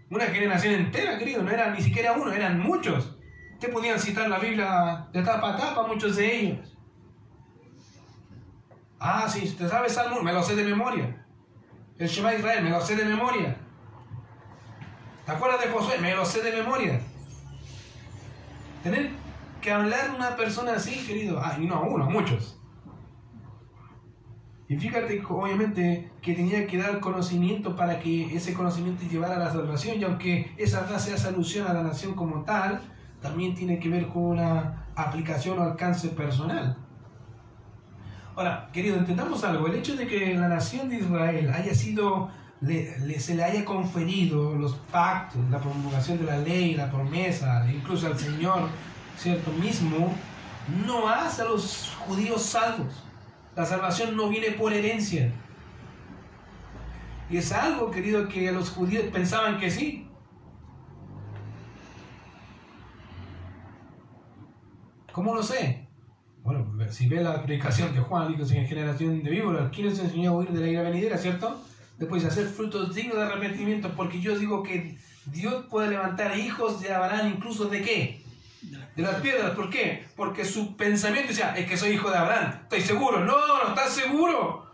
Una 0.09 0.25
generación 0.25 0.73
entera, 0.73 1.19
querido, 1.19 1.43
no 1.43 1.51
eran 1.51 1.73
ni 1.73 1.81
siquiera 1.81 2.13
uno, 2.13 2.31
eran 2.31 2.59
muchos. 2.59 3.17
Ustedes 3.53 3.73
podían 3.73 3.99
citar 3.99 4.29
la 4.29 4.39
Biblia 4.39 5.07
de 5.13 5.21
tapa 5.21 5.53
a 5.53 5.57
tapa, 5.57 5.87
muchos 5.87 6.15
de 6.15 6.39
ellos. 6.39 6.74
Ah, 8.99 9.27
sí, 9.29 9.55
¿te 9.57 9.67
sabes 9.67 9.93
Salmo? 9.93 10.21
Me 10.21 10.33
lo 10.33 10.41
sé 10.41 10.55
de 10.55 10.63
memoria. 10.63 11.25
El 11.97 12.07
Shema 12.07 12.33
Israel, 12.33 12.63
me 12.63 12.69
lo 12.69 12.81
sé 12.81 12.95
de 12.95 13.05
memoria. 13.05 13.57
¿Te 15.25 15.31
acuerdas 15.31 15.61
de 15.61 15.71
Josué? 15.71 15.97
Me 15.99 16.15
lo 16.15 16.25
sé 16.25 16.41
de 16.41 16.51
memoria. 16.51 16.99
Tener 18.83 19.09
que 19.61 19.71
hablar 19.71 20.11
una 20.15 20.35
persona 20.35 20.73
así, 20.73 21.05
querido. 21.05 21.39
Ah, 21.43 21.57
no 21.59 21.81
uno, 21.83 22.09
muchos. 22.09 22.59
Y 24.67 24.77
fíjate, 24.77 25.23
obviamente, 25.27 26.11
que 26.21 26.33
tenía 26.33 26.65
que 26.65 26.77
dar 26.77 26.99
conocimiento 26.99 27.75
para 27.75 27.99
que 27.99 28.35
ese 28.35 28.53
conocimiento 28.53 29.03
llevara 29.09 29.35
a 29.35 29.39
la 29.39 29.51
salvación. 29.51 29.99
Y 29.99 30.03
aunque 30.03 30.53
esa 30.57 30.81
frase 30.81 31.13
hace 31.13 31.27
alusión 31.27 31.67
a 31.67 31.73
la 31.73 31.83
nación 31.83 32.13
como 32.13 32.43
tal, 32.43 32.81
también 33.21 33.55
tiene 33.55 33.79
que 33.79 33.89
ver 33.89 34.07
con 34.07 34.23
una 34.23 34.87
aplicación 34.95 35.59
o 35.59 35.63
alcance 35.63 36.09
personal. 36.09 36.77
Ahora, 38.35 38.69
querido, 38.73 38.97
entendamos 38.97 39.43
algo. 39.45 39.67
El 39.67 39.75
hecho 39.75 39.95
de 39.95 40.07
que 40.07 40.33
la 40.33 40.49
nación 40.49 40.89
de 40.89 40.97
Israel 40.97 41.49
haya 41.53 41.73
sido, 41.73 42.29
se 42.61 43.35
le 43.35 43.43
haya 43.43 43.63
conferido 43.63 44.55
los 44.55 44.75
pactos, 44.91 45.39
la 45.49 45.59
promulgación 45.59 46.17
de 46.17 46.25
la 46.25 46.37
ley, 46.39 46.75
la 46.75 46.91
promesa, 46.91 47.65
incluso 47.71 48.07
al 48.07 48.19
Señor, 48.19 48.67
¿cierto? 49.17 49.51
Mismo, 49.53 50.13
no 50.85 51.07
hace 51.07 51.43
a 51.43 51.45
los 51.45 51.95
judíos 52.05 52.41
salvos. 52.41 53.05
La 53.55 53.65
salvación 53.65 54.17
no 54.17 54.27
viene 54.27 54.51
por 54.51 54.73
herencia. 54.73 55.31
Y 57.29 57.37
es 57.37 57.53
algo, 57.53 57.89
querido, 57.89 58.27
que 58.27 58.51
los 58.51 58.69
judíos 58.69 59.05
pensaban 59.13 59.59
que 59.59 59.71
sí. 59.71 60.09
¿Cómo 65.13 65.33
lo 65.33 65.41
sé? 65.41 65.84
Bueno, 66.45 66.63
si 66.91 67.07
ve 67.07 67.23
la 67.23 67.41
predicación 67.41 67.91
de 67.95 68.01
Juan, 68.01 68.37
dice 68.37 68.55
en 68.55 68.67
generación 68.67 69.23
de 69.23 69.31
víboras, 69.31 69.71
¿quién 69.73 69.89
les 69.89 69.97
enseñó 69.97 70.29
a 70.29 70.33
huir 70.35 70.51
de 70.51 70.61
la 70.61 70.67
ira 70.67 70.83
venidera, 70.83 71.17
cierto? 71.17 71.59
Después 71.97 72.21
de 72.21 72.29
hacer 72.29 72.45
frutos 72.45 72.93
dignos 72.93 73.17
de 73.17 73.23
arrepentimiento, 73.23 73.89
porque 73.95 74.21
yo 74.21 74.37
digo 74.37 74.61
que 74.61 74.95
Dios 75.25 75.65
puede 75.71 75.89
levantar 75.89 76.37
hijos 76.37 76.81
de 76.81 76.93
Abraham 76.93 77.33
incluso 77.35 77.65
de 77.65 77.81
qué? 77.81 78.21
De 78.95 79.01
las 79.01 79.15
piedras. 79.21 79.55
¿Por 79.55 79.71
qué? 79.71 80.05
Porque 80.15 80.45
su 80.45 80.77
pensamiento 80.77 81.29
decía, 81.29 81.55
es 81.57 81.67
que 81.67 81.77
soy 81.77 81.93
hijo 81.93 82.11
de 82.11 82.17
Abraham. 82.17 82.59
¿Estoy 82.61 82.81
seguro? 82.81 83.21
No, 83.21 83.63
no 83.63 83.69
estás 83.69 83.95
seguro. 83.95 84.69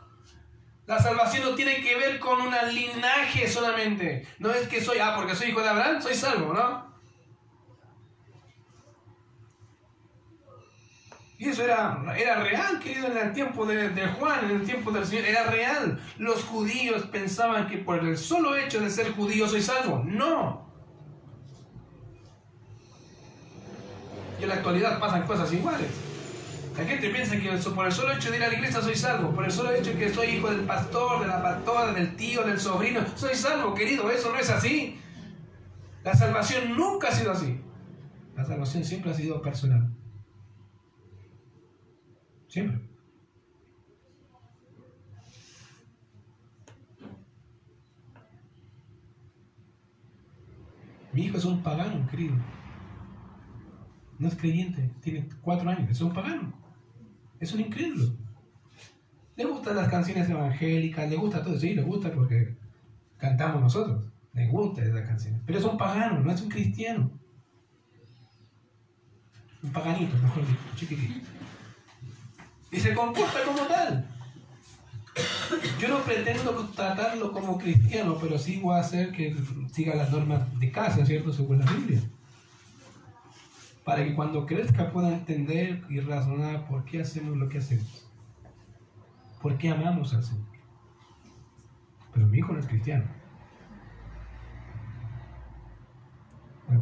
La 0.87 0.99
salvación 0.99 1.43
no 1.45 1.55
tiene 1.55 1.81
que 1.81 1.95
ver 1.95 2.19
con 2.19 2.41
un 2.41 2.53
linaje 2.73 3.47
solamente. 3.47 4.27
No 4.39 4.51
es 4.51 4.67
que 4.67 4.81
soy, 4.81 4.97
ah, 4.99 5.13
porque 5.15 5.35
soy 5.35 5.51
hijo 5.51 5.61
de 5.61 5.69
Abraham, 5.69 6.01
soy 6.01 6.15
salvo, 6.15 6.53
¿no? 6.53 6.90
Y 11.41 11.49
eso 11.49 11.63
era, 11.63 12.03
era 12.15 12.43
real, 12.43 12.79
querido, 12.79 13.07
en 13.07 13.17
el 13.17 13.33
tiempo 13.33 13.65
de, 13.65 13.89
de, 13.89 14.05
Juan, 14.09 14.45
en 14.45 14.57
el 14.57 14.63
tiempo 14.63 14.91
del 14.91 15.03
Señor, 15.03 15.25
era 15.25 15.45
real. 15.45 15.99
Los 16.19 16.43
judíos 16.43 17.07
pensaban 17.07 17.67
que 17.67 17.79
por 17.79 17.97
el 17.97 18.15
solo 18.15 18.55
hecho 18.55 18.79
de 18.79 18.91
ser 18.91 19.11
judío 19.13 19.47
soy 19.47 19.63
salvo. 19.63 20.03
No. 20.05 20.69
Y 24.39 24.43
en 24.43 24.49
la 24.49 24.53
actualidad 24.53 24.99
pasan 24.99 25.25
cosas 25.25 25.51
iguales. 25.51 25.89
La 26.77 26.85
gente 26.85 27.09
piensa 27.09 27.35
que 27.35 27.49
por 27.73 27.87
el 27.87 27.91
solo 27.91 28.13
hecho 28.13 28.29
de 28.29 28.37
ir 28.37 28.43
a 28.43 28.47
la 28.47 28.53
iglesia 28.53 28.79
soy 28.79 28.95
salvo, 28.95 29.31
por 29.31 29.43
el 29.43 29.51
solo 29.51 29.71
hecho 29.71 29.93
de 29.93 29.97
que 29.97 30.13
soy 30.13 30.27
hijo 30.27 30.51
del 30.51 30.61
pastor, 30.67 31.21
de 31.21 31.27
la 31.27 31.41
pastora, 31.41 31.91
del 31.91 32.15
tío, 32.17 32.43
del 32.43 32.59
sobrino, 32.59 33.01
soy 33.15 33.33
salvo, 33.33 33.73
querido. 33.73 34.11
Eso 34.11 34.31
no 34.31 34.37
es 34.37 34.51
así. 34.51 35.01
La 36.03 36.13
salvación 36.13 36.77
nunca 36.77 37.07
ha 37.07 37.11
sido 37.11 37.31
así. 37.31 37.59
La 38.35 38.45
salvación 38.45 38.83
siempre 38.83 39.09
ha 39.09 39.15
sido 39.15 39.41
personal. 39.41 39.91
Siempre. 42.51 42.81
Mi 51.13 51.23
hijo 51.23 51.37
es 51.37 51.45
un 51.45 51.63
pagano, 51.63 52.05
querido. 52.09 52.35
No 54.19 54.27
es 54.27 54.35
creyente, 54.35 54.91
tiene 55.01 55.29
cuatro 55.41 55.69
años, 55.69 55.89
es 55.91 56.01
un 56.01 56.13
pagano. 56.13 56.51
Es 57.39 57.53
un 57.53 57.61
incrédulo. 57.61 58.17
Le 59.37 59.45
gustan 59.45 59.77
las 59.77 59.87
canciones 59.87 60.29
evangélicas, 60.29 61.09
le 61.09 61.15
gusta 61.15 61.41
todo, 61.41 61.57
sí, 61.57 61.73
le 61.73 61.83
gusta 61.83 62.11
porque 62.11 62.57
cantamos 63.17 63.61
nosotros. 63.61 64.11
Le 64.33 64.49
gusta 64.49 64.83
esas 64.83 65.07
canciones. 65.07 65.41
Pero 65.45 65.57
es 65.57 65.63
un 65.63 65.77
pagano, 65.77 66.19
no 66.19 66.29
es 66.29 66.41
un 66.41 66.49
cristiano. 66.49 67.11
Un 69.63 69.71
paganito, 69.71 70.17
mejor 70.17 70.45
dicho, 70.45 70.59
chiquitito 70.75 71.31
y 72.71 72.79
se 72.79 72.93
comporta 72.93 73.43
como 73.45 73.61
tal. 73.67 74.07
Yo 75.79 75.89
no 75.89 75.99
pretendo 76.03 76.69
tratarlo 76.69 77.31
como 77.33 77.57
cristiano, 77.57 78.17
pero 78.19 78.37
sí 78.37 78.59
voy 78.59 78.77
a 78.77 78.79
hacer 78.79 79.11
que 79.11 79.35
siga 79.71 79.95
las 79.95 80.11
normas 80.11 80.59
de 80.59 80.71
casa, 80.71 81.05
¿cierto? 81.05 81.33
Según 81.33 81.59
la 81.59 81.71
Biblia. 81.71 82.01
Para 83.83 84.03
que 84.03 84.15
cuando 84.15 84.45
crezca 84.45 84.91
pueda 84.91 85.09
entender 85.09 85.83
y 85.89 85.99
razonar 85.99 86.65
por 86.67 86.85
qué 86.85 87.01
hacemos 87.01 87.35
lo 87.35 87.49
que 87.49 87.57
hacemos. 87.57 88.07
¿Por 89.41 89.57
qué 89.57 89.69
amamos 89.69 90.13
al 90.13 90.23
Señor? 90.23 90.45
Pero 92.13 92.27
mi 92.27 92.37
hijo 92.37 92.53
no 92.53 92.59
es 92.59 92.67
cristiano. 92.67 93.05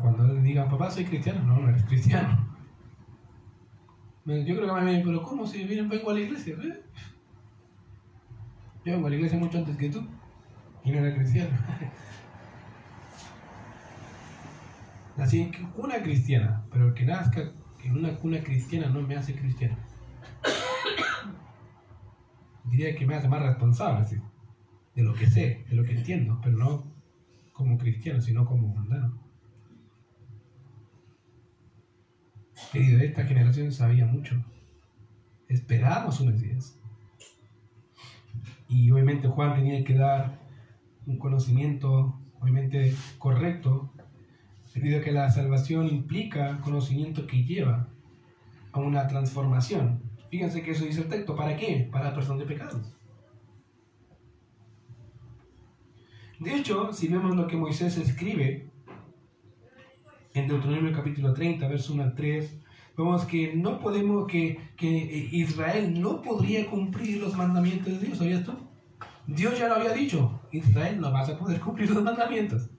Cuando 0.02 0.28
le 0.28 0.42
digan, 0.42 0.70
papá, 0.70 0.92
soy 0.92 1.06
cristiano, 1.06 1.42
no, 1.44 1.60
no 1.60 1.70
eres 1.70 1.84
cristiano. 1.84 2.49
Yo 4.30 4.56
creo 4.56 4.76
que 4.76 4.82
me 4.82 5.04
pero 5.04 5.24
¿cómo 5.24 5.48
si 5.48 5.64
vienen, 5.64 5.90
vengo 5.90 6.12
a 6.12 6.14
la 6.14 6.20
iglesia? 6.20 6.54
¿eh? 6.54 6.84
Yo 8.86 8.94
vengo 8.94 9.08
a 9.08 9.10
la 9.10 9.16
iglesia 9.16 9.40
mucho 9.40 9.58
antes 9.58 9.76
que 9.76 9.90
tú. 9.90 10.06
Y 10.84 10.92
no 10.92 11.00
era 11.00 11.16
cristiano. 11.16 11.50
Nací 15.18 15.42
en 15.42 15.52
cuna 15.72 16.02
cristiana, 16.02 16.64
pero 16.72 16.94
que 16.94 17.06
nazca 17.06 17.52
en 17.84 17.98
una 17.98 18.16
cuna 18.18 18.42
cristiana 18.42 18.90
no 18.90 19.02
me 19.02 19.16
hace 19.16 19.36
cristiano. 19.36 19.76
Diría 22.66 22.96
que 22.96 23.06
me 23.06 23.16
hace 23.16 23.28
más 23.28 23.42
responsable, 23.42 24.06
¿sí? 24.06 24.18
de 24.96 25.04
lo 25.04 25.14
que 25.14 25.28
sé, 25.28 25.66
de 25.70 25.76
lo 25.76 25.84
que 25.84 25.94
entiendo, 25.94 26.40
pero 26.44 26.58
no 26.58 26.84
como 27.54 27.78
cristiano, 27.78 28.22
sino 28.22 28.46
como 28.46 28.68
mundano. 28.68 29.29
Querido, 32.72 33.00
esta 33.02 33.26
generación 33.26 33.72
sabía 33.72 34.06
mucho. 34.06 34.36
Esperábamos 35.48 36.20
un 36.20 36.34
Mesías. 36.34 36.80
Y 38.68 38.92
obviamente 38.92 39.28
Juan 39.28 39.56
tenía 39.56 39.84
que 39.84 39.96
dar 39.96 40.40
un 41.08 41.18
conocimiento, 41.18 42.20
obviamente, 42.40 42.94
correcto, 43.18 43.92
debido 44.74 45.00
a 45.00 45.04
que 45.04 45.12
la 45.12 45.30
salvación 45.32 45.88
implica 45.88 46.60
conocimiento 46.62 47.26
que 47.26 47.44
lleva 47.44 47.88
a 48.72 48.80
una 48.80 49.08
transformación. 49.08 50.04
Fíjense 50.30 50.62
que 50.62 50.72
eso 50.72 50.86
dice 50.86 51.02
el 51.02 51.08
texto. 51.08 51.36
¿Para 51.36 51.58
qué? 51.58 51.90
Para 51.92 52.12
la 52.12 52.36
de 52.38 52.46
pecados. 52.46 52.96
De 56.40 56.56
hecho, 56.56 56.94
si 56.94 57.08
vemos 57.08 57.36
lo 57.36 57.48
que 57.48 57.58
Moisés 57.58 57.98
escribe 57.98 58.69
en 60.34 60.48
Deuteronomio 60.48 60.94
capítulo 60.94 61.34
30, 61.34 61.68
verso 61.68 61.94
1 61.94 62.04
al 62.04 62.16
3, 62.16 62.60
vemos 62.98 63.26
que 63.26 63.56
no 63.56 63.80
podemos, 63.80 64.28
que, 64.28 64.60
que 64.76 65.30
Israel 65.32 66.00
no 66.00 66.22
podría 66.22 66.70
cumplir 66.70 67.18
los 67.18 67.36
mandamientos 67.36 68.00
de 68.00 68.08
Dios, 68.08 68.18
¿sabías 68.18 68.44
tú? 68.44 68.54
Dios 69.28 69.58
ya 69.60 69.68
lo 69.68 69.76
había 69.76 69.94
dicho, 69.94 70.42
Israel 70.52 71.00
no 71.00 71.12
vas 71.12 71.30
a 71.30 71.38
poder 71.38 71.60
cumplir 71.60 71.90
los 71.92 72.04
mandamientos. 72.04 72.70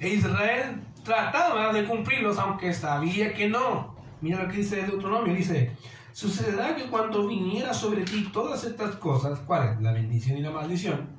E 0.00 0.08
Israel 0.08 0.82
trataba 1.04 1.72
de 1.72 1.84
cumplirlos 1.84 2.38
aunque 2.38 2.74
sabía 2.74 3.32
que 3.32 3.48
no. 3.48 3.94
Mira 4.20 4.42
lo 4.42 4.48
que 4.48 4.58
dice 4.58 4.82
Deuteronomio, 4.82 5.34
dice, 5.34 5.76
sucederá 6.12 6.74
que 6.74 6.84
cuando 6.86 7.26
viniera 7.26 7.72
sobre 7.72 8.02
ti 8.02 8.28
todas 8.32 8.64
estas 8.64 8.96
cosas, 8.96 9.38
¿cuál 9.40 9.68
es? 9.68 9.80
La 9.80 9.92
bendición 9.92 10.38
y 10.38 10.42
la 10.42 10.50
maldición, 10.50 11.13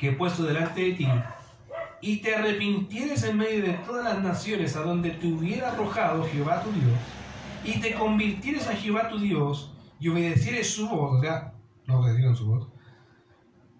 que 0.00 0.08
he 0.08 0.12
puesto 0.12 0.44
delante 0.44 0.80
de 0.80 0.92
ti, 0.94 1.08
y 2.00 2.16
te 2.22 2.34
arrepintieres 2.34 3.22
en 3.24 3.36
medio 3.36 3.62
de 3.62 3.74
todas 3.74 4.02
las 4.02 4.22
naciones 4.22 4.74
a 4.74 4.80
donde 4.80 5.10
te 5.10 5.26
hubiera 5.26 5.72
arrojado 5.72 6.24
Jehová 6.24 6.62
tu 6.62 6.72
Dios, 6.72 6.98
y 7.62 7.80
te 7.80 7.92
convirtieres 7.92 8.66
a 8.66 8.72
Jehová 8.72 9.10
tu 9.10 9.18
Dios, 9.18 9.74
y 10.00 10.08
obedecieres 10.08 10.72
su 10.72 10.88
voz, 10.88 11.18
o 11.18 11.20
sea, 11.20 11.52
no 11.86 12.00
obedecieron 12.00 12.34
su 12.34 12.46
voz, 12.46 12.68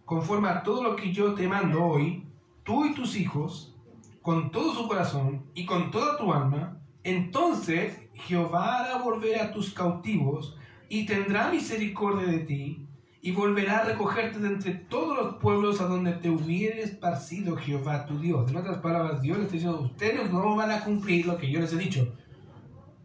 conforme 0.04 0.50
a 0.50 0.62
todo 0.62 0.82
lo 0.82 0.94
que 0.94 1.10
yo 1.10 1.32
te 1.32 1.48
mando 1.48 1.82
hoy, 1.82 2.26
tú 2.64 2.84
y 2.84 2.94
tus 2.94 3.16
hijos, 3.16 3.74
con 4.20 4.50
todo 4.50 4.74
su 4.74 4.86
corazón 4.86 5.46
y 5.54 5.64
con 5.64 5.90
toda 5.90 6.18
tu 6.18 6.34
alma, 6.34 6.76
entonces 7.02 7.98
Jehová 8.12 8.80
hará 8.80 8.98
volver 8.98 9.40
a 9.40 9.52
tus 9.52 9.72
cautivos 9.72 10.58
y 10.90 11.06
tendrá 11.06 11.50
misericordia 11.50 12.26
de 12.26 12.40
ti 12.40 12.86
y 13.22 13.32
volverá 13.32 13.78
a 13.78 13.84
recogerte 13.84 14.38
de 14.38 14.48
entre 14.48 14.72
todos 14.72 15.16
los 15.16 15.34
pueblos 15.36 15.80
a 15.80 15.84
donde 15.84 16.12
te 16.12 16.30
hubiere 16.30 16.82
esparcido 16.82 17.56
Jehová 17.56 18.06
tu 18.06 18.18
Dios. 18.18 18.50
En 18.50 18.56
otras 18.56 18.78
palabras, 18.78 19.20
Dios 19.20 19.36
les 19.36 19.46
está 19.46 19.56
diciendo, 19.56 19.80
ustedes 19.82 20.30
no 20.30 20.56
van 20.56 20.70
a 20.70 20.82
cumplir 20.82 21.26
lo 21.26 21.36
que 21.36 21.50
yo 21.50 21.60
les 21.60 21.72
he 21.72 21.76
dicho. 21.76 22.14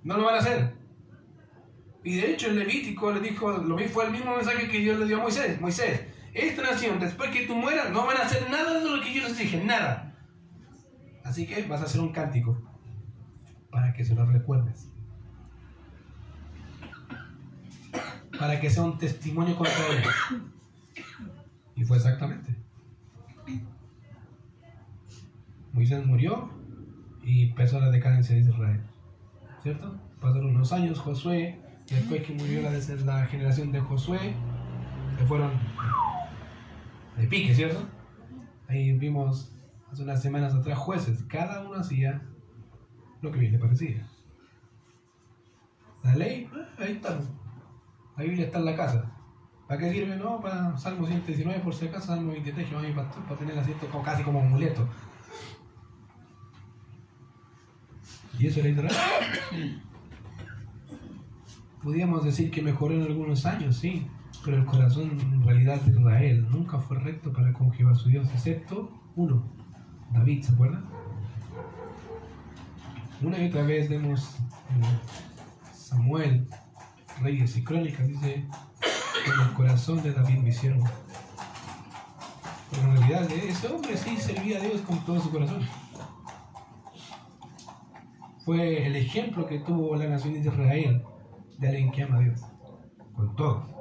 No 0.03 0.17
lo 0.17 0.25
van 0.25 0.35
a 0.35 0.39
hacer. 0.39 0.75
Y 2.03 2.15
de 2.17 2.31
hecho 2.31 2.47
el 2.47 2.59
Levítico 2.59 3.11
le 3.11 3.19
dijo, 3.19 3.51
lo 3.51 3.75
mismo 3.75 3.93
fue 3.93 4.05
el 4.05 4.11
mismo 4.11 4.35
mensaje 4.35 4.69
que 4.69 4.79
Dios 4.79 4.99
le 4.99 5.07
dio 5.07 5.17
a 5.17 5.23
Moisés. 5.23 5.59
Moisés, 5.59 6.05
esta 6.33 6.61
nación, 6.61 6.99
después 6.99 7.31
que 7.31 7.45
tú 7.45 7.55
mueras, 7.55 7.91
no 7.91 8.05
van 8.05 8.17
a 8.17 8.21
hacer 8.21 8.49
nada 8.49 8.79
de 8.79 8.89
lo 8.89 9.01
que 9.01 9.13
yo 9.13 9.23
les 9.23 9.37
dije, 9.37 9.61
nada. 9.63 10.13
Así 11.23 11.45
que 11.47 11.63
vas 11.63 11.81
a 11.81 11.85
hacer 11.85 11.99
un 11.99 12.13
cántico 12.13 12.61
para 13.71 13.91
que 13.91 14.05
se 14.05 14.15
lo 14.15 14.25
recuerdes. 14.25 14.94
Para 18.39 18.59
que 18.59 18.69
sea 18.69 18.83
un 18.83 18.97
testimonio 18.97 19.55
contra 19.55 19.87
ellos. 19.91 20.13
Y 21.75 21.83
fue 21.83 21.97
exactamente. 21.97 22.55
Moisés 25.73 26.05
murió 26.05 26.49
y 27.23 27.49
empezó 27.49 27.79
la 27.79 27.89
decadencia 27.89 28.35
de 28.35 28.41
Israel. 28.41 28.81
¿Cierto? 29.61 29.99
Pasaron 30.21 30.55
unos 30.55 30.71
años, 30.71 30.99
Josué, 30.99 31.59
después 31.89 32.23
que 32.23 32.33
murió 32.33 32.61
la, 32.61 32.71
la 32.71 33.25
generación 33.25 33.71
de 33.71 33.81
Josué, 33.81 34.35
se 35.17 35.25
fueron 35.25 35.51
de 37.17 37.27
pique, 37.27 37.53
¿cierto? 37.53 37.87
Ahí 38.67 38.97
vimos 38.97 39.51
hace 39.91 40.03
unas 40.03 40.21
semanas 40.21 40.53
atrás 40.53 40.77
jueces, 40.77 41.23
cada 41.27 41.63
uno 41.63 41.75
hacía 41.75 42.21
lo 43.21 43.31
que 43.31 43.39
bien 43.39 43.53
le 43.53 43.59
parecía. 43.59 44.07
La 46.03 46.15
ley, 46.15 46.49
ah, 46.53 46.67
ahí 46.77 46.93
está, 46.93 47.19
la 48.17 48.23
Biblia 48.23 48.45
está 48.45 48.59
en 48.59 48.65
la 48.65 48.75
casa. 48.75 49.11
¿Para 49.67 49.79
qué 49.79 49.91
sirve? 49.91 50.15
No, 50.15 50.39
para 50.41 50.77
Salmo 50.77 51.07
119 51.07 51.59
por 51.59 51.73
si 51.73 51.87
acaso, 51.87 52.07
Salmo 52.07 52.31
23, 52.31 52.69
yo 52.69 52.79
mi 52.79 52.91
pastor, 52.91 53.23
para 53.23 53.37
tener 53.37 53.57
asiento 53.57 53.87
como, 53.87 54.03
casi 54.03 54.23
como 54.23 54.41
amuleto. 54.41 54.87
Y 58.37 58.47
eso 58.47 58.59
era 58.59 58.69
Israel. 58.69 59.81
Podríamos 61.83 62.23
decir 62.23 62.51
que 62.51 62.61
mejoró 62.61 62.95
en 62.95 63.03
algunos 63.03 63.45
años, 63.45 63.77
sí, 63.77 64.07
pero 64.43 64.57
el 64.57 64.65
corazón 64.65 65.19
en 65.19 65.43
realidad 65.43 65.81
de 65.81 65.91
Israel 65.91 66.47
nunca 66.51 66.79
fue 66.79 66.99
recto 66.99 67.31
para 67.31 67.53
con 67.53 67.71
Jehová 67.71 67.95
su 67.95 68.09
Dios, 68.09 68.27
excepto 68.33 68.91
uno, 69.15 69.43
David, 70.11 70.43
¿se 70.43 70.53
acuerdan? 70.53 70.85
Una 73.21 73.39
y 73.39 73.47
otra 73.47 73.63
vez 73.63 73.89
vemos 73.89 74.35
Samuel, 75.73 76.47
Reyes 77.21 77.57
y 77.57 77.63
Crónicas, 77.63 78.07
dice, 78.07 78.35
en 78.35 79.41
el 79.41 79.53
corazón 79.53 80.01
de 80.03 80.11
David 80.11 80.39
me 80.39 80.49
hicieron. 80.49 80.83
Pero 82.71 82.83
en 82.83 82.97
realidad 82.97 83.31
ese 83.31 83.67
hombre 83.67 83.95
sí 83.97 84.17
servía 84.17 84.57
a 84.57 84.61
Dios 84.61 84.81
con 84.81 85.03
todo 85.05 85.19
su 85.19 85.31
corazón. 85.31 85.61
Fue 88.43 88.85
el 88.85 88.95
ejemplo 88.95 89.47
que 89.47 89.59
tuvo 89.59 89.95
la 89.95 90.07
nación 90.07 90.33
de 90.33 90.39
Israel 90.39 91.03
de 91.57 91.67
alguien 91.67 91.91
que 91.91 92.03
ama 92.03 92.17
a 92.17 92.19
Dios, 92.19 92.41
con 93.13 93.35
todo. 93.35 93.75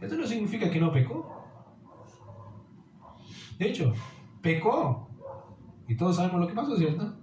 Esto 0.00 0.16
no 0.16 0.26
significa 0.26 0.70
que 0.70 0.80
no 0.80 0.92
pecó. 0.92 1.36
De 3.58 3.68
hecho, 3.68 3.92
pecó. 4.40 5.10
Y 5.88 5.96
todos 5.96 6.16
sabemos 6.16 6.40
lo 6.40 6.48
que 6.48 6.54
pasó, 6.54 6.76
¿cierto? 6.76 7.16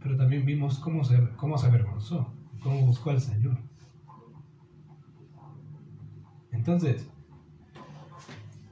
Pero 0.00 0.16
también 0.16 0.44
vimos 0.44 0.78
cómo 0.78 1.04
se, 1.04 1.30
cómo 1.36 1.58
se 1.58 1.66
avergonzó, 1.66 2.32
cómo 2.62 2.86
buscó 2.86 3.10
al 3.10 3.20
Señor. 3.20 3.56
Entonces, 6.52 7.06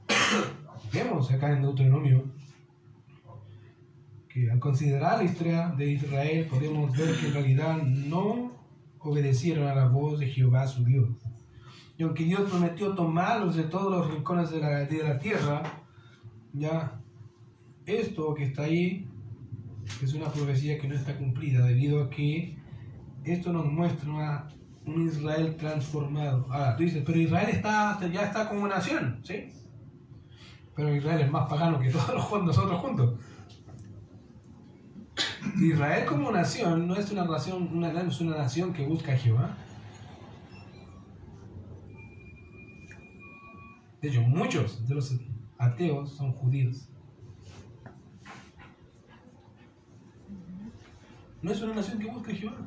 vemos 0.93 1.31
acá 1.31 1.51
en 1.51 1.61
Deuteronomio 1.61 2.25
que 4.29 4.51
al 4.51 4.59
considerar 4.59 5.19
la 5.19 5.23
historia 5.23 5.69
de 5.77 5.91
Israel 5.91 6.47
podemos 6.49 6.91
ver 6.97 7.15
que 7.17 7.27
en 7.27 7.33
realidad 7.33 7.81
no 7.83 8.51
obedecieron 8.99 9.67
a 9.67 9.75
la 9.75 9.87
voz 9.87 10.19
de 10.19 10.27
Jehová 10.27 10.67
su 10.67 10.83
Dios. 10.83 11.09
Y 11.97 12.03
aunque 12.03 12.25
Dios 12.25 12.49
prometió 12.49 12.93
tomarlos 12.95 13.55
de 13.55 13.63
todos 13.63 13.91
los 13.91 14.13
rincones 14.13 14.49
de 14.49 14.59
la, 14.59 14.83
de 14.83 15.03
la 15.03 15.17
tierra, 15.17 15.63
ya 16.51 16.99
esto 17.85 18.33
que 18.33 18.43
está 18.43 18.63
ahí 18.63 19.07
es 20.03 20.13
una 20.13 20.31
profecía 20.31 20.77
que 20.79 20.87
no 20.87 20.95
está 20.95 21.15
cumplida 21.17 21.65
debido 21.65 22.03
a 22.03 22.09
que 22.09 22.57
esto 23.33 23.51
nos 23.51 23.65
muestra 23.65 24.47
un 24.85 25.07
Israel 25.07 25.55
transformado. 25.57 26.45
Ahora, 26.49 26.75
tú 26.75 26.83
dices, 26.83 27.03
pero 27.05 27.19
Israel 27.19 27.49
está, 27.49 27.99
ya 28.11 28.23
está 28.23 28.47
como 28.47 28.67
nación, 28.67 29.19
¿sí? 29.23 29.51
Pero 30.75 30.95
Israel 30.95 31.21
es 31.21 31.31
más 31.31 31.47
pagano 31.49 31.79
que 31.79 31.89
todos 31.91 32.43
nosotros 32.43 32.79
juntos. 32.79 33.19
Israel 35.57 36.05
como 36.05 36.31
nación 36.31 36.87
no 36.87 36.95
es 36.95 37.11
una 37.11 37.23
nación, 37.23 37.69
una, 37.71 37.89
es 38.01 38.21
una 38.21 38.37
nación 38.37 38.73
que 38.73 38.85
busca 38.85 39.13
a 39.13 39.17
Jehová. 39.17 39.57
De 44.01 44.09
hecho, 44.09 44.21
muchos 44.21 44.87
de 44.87 44.95
los 44.95 45.15
ateos 45.57 46.11
son 46.11 46.31
judíos. 46.33 46.89
No 51.41 51.51
es 51.51 51.61
una 51.61 51.75
nación 51.75 51.99
que 51.99 52.09
busca 52.09 52.31
a 52.31 52.35
Jehová. 52.35 52.57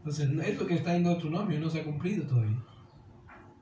Entonces, 0.00 0.30
esto 0.48 0.66
que 0.66 0.76
está 0.76 0.96
en 0.96 1.04
Deuteronomio 1.04 1.60
no 1.60 1.68
se 1.68 1.80
ha 1.80 1.84
cumplido 1.84 2.26
todavía. 2.26 2.56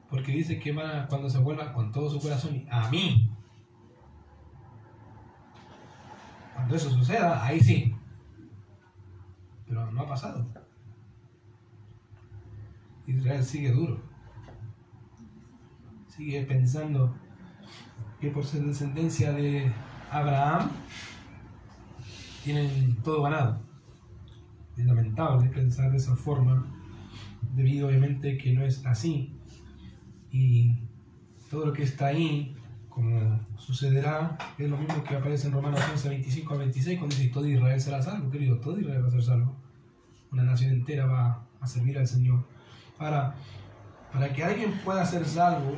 Porque 0.09 0.31
dice 0.31 0.61
que 0.61 0.71
va 0.71 1.09
cuando 1.09 1.29
se 1.29 1.39
vuelva 1.39 1.73
con 1.73 1.91
todo 1.91 2.09
su 2.09 2.21
corazón 2.21 2.65
a 2.71 2.89
mí. 2.91 3.29
Cuando 6.55 6.77
eso 6.77 6.91
suceda, 6.91 7.45
ahí 7.45 7.59
sí. 7.59 7.93
Pero 9.67 9.91
no 9.91 10.03
ha 10.03 10.09
pasado. 10.09 10.47
Israel 13.09 13.43
sigue 13.43 13.73
duro. 13.73 14.01
Sigue 16.07 16.43
pensando 16.43 17.17
que 18.21 18.31
por 18.31 18.45
ser 18.45 18.63
descendencia 18.63 19.33
de 19.33 19.73
Abraham 20.13 20.71
tienen 22.45 22.97
todo 23.03 23.23
ganado. 23.23 23.68
Es 24.79 24.87
lamentable 24.87 25.49
pensar 25.51 25.91
de 25.91 25.97
esa 25.97 26.15
forma, 26.15 26.65
debido 27.55 27.89
obviamente 27.89 28.39
que 28.39 28.53
no 28.53 28.65
es 28.65 28.85
así. 28.87 29.35
Y 30.31 30.77
todo 31.51 31.67
lo 31.67 31.73
que 31.73 31.83
está 31.83 32.07
ahí 32.07 32.55
como 32.89 33.41
sucederá, 33.57 34.37
es 34.59 34.69
lo 34.69 34.77
mismo 34.77 35.05
que 35.05 35.15
aparece 35.15 35.47
en 35.47 35.53
Romanos 35.53 35.81
11, 35.93 36.09
25 36.09 36.55
a 36.55 36.59
26, 36.59 36.99
cuando 36.99 37.15
dice, 37.15 37.29
todo 37.29 37.47
Israel 37.47 37.81
será 37.81 38.03
salvo, 38.03 38.31
querido, 38.31 38.59
todo 38.59 38.81
Israel 38.81 39.05
va 39.05 39.09
a 39.09 39.11
ser 39.11 39.23
salvo. 39.23 39.57
Una 40.33 40.43
nación 40.43 40.73
entera 40.73 41.07
va 41.07 41.47
a 41.61 41.67
servir 41.67 41.97
al 41.99 42.09
Señor. 42.09 42.45
Ahora, 42.99 43.37
para 44.13 44.33
que 44.33 44.43
alguien 44.43 44.73
pueda 44.85 45.05
ser 45.07 45.25
salvo, 45.25 45.75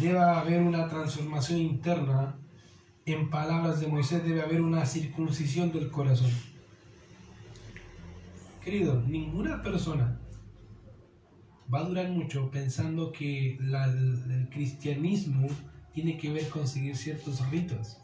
debe 0.00 0.18
haber 0.18 0.60
una 0.62 0.88
transformación 0.88 1.60
interna. 1.60 2.36
En 3.06 3.30
palabras 3.30 3.80
de 3.80 3.88
Moisés, 3.88 4.22
debe 4.22 4.42
haber 4.42 4.60
una 4.60 4.86
circuncisión 4.86 5.72
del 5.72 5.90
corazón. 5.90 6.30
Querido, 8.64 9.02
ninguna 9.02 9.60
persona 9.60 10.20
va 11.72 11.80
a 11.80 11.84
durar 11.84 12.08
mucho 12.10 12.48
pensando 12.48 13.10
que 13.10 13.56
el 13.56 14.48
cristianismo 14.50 15.48
tiene 15.92 16.16
que 16.16 16.32
ver 16.32 16.48
con 16.48 16.68
seguir 16.68 16.96
ciertos 16.96 17.44
ritos. 17.50 17.98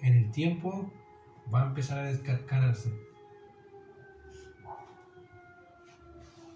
En 0.00 0.16
el 0.16 0.30
tiempo 0.30 0.90
va 1.52 1.64
a 1.64 1.66
empezar 1.66 1.98
a 1.98 2.04
descarcarse. 2.04 2.94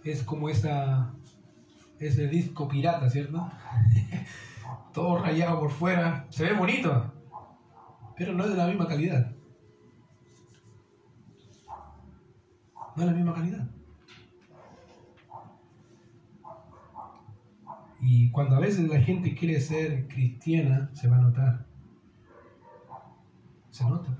Es 0.03 0.23
como 0.23 0.49
esa, 0.49 1.13
ese 1.99 2.29
disco 2.29 2.67
pirata, 2.67 3.11
¿cierto? 3.11 3.47
Todo 4.95 5.19
rayado 5.19 5.61
por 5.61 5.71
fuera. 5.71 6.27
Se 6.31 6.45
ve 6.45 6.55
bonito, 6.55 7.13
pero 8.17 8.33
no 8.33 8.45
es 8.45 8.51
de 8.51 8.57
la 8.57 8.69
misma 8.69 8.89
calidad. 8.89 9.34
No 12.97 13.03
es 13.03 13.07
la 13.07 13.13
misma 13.13 13.35
calidad. 13.35 13.67
Y 18.01 18.31
cuando 18.31 18.57
a 18.57 18.61
veces 18.61 18.89
la 18.89 19.01
gente 19.01 19.35
quiere 19.35 19.59
ser 19.61 20.07
cristiana, 20.09 20.91
se 20.93 21.09
va 21.09 21.17
a 21.17 21.21
notar. 21.21 21.67
Se 23.71 23.85
nota. 23.85 24.17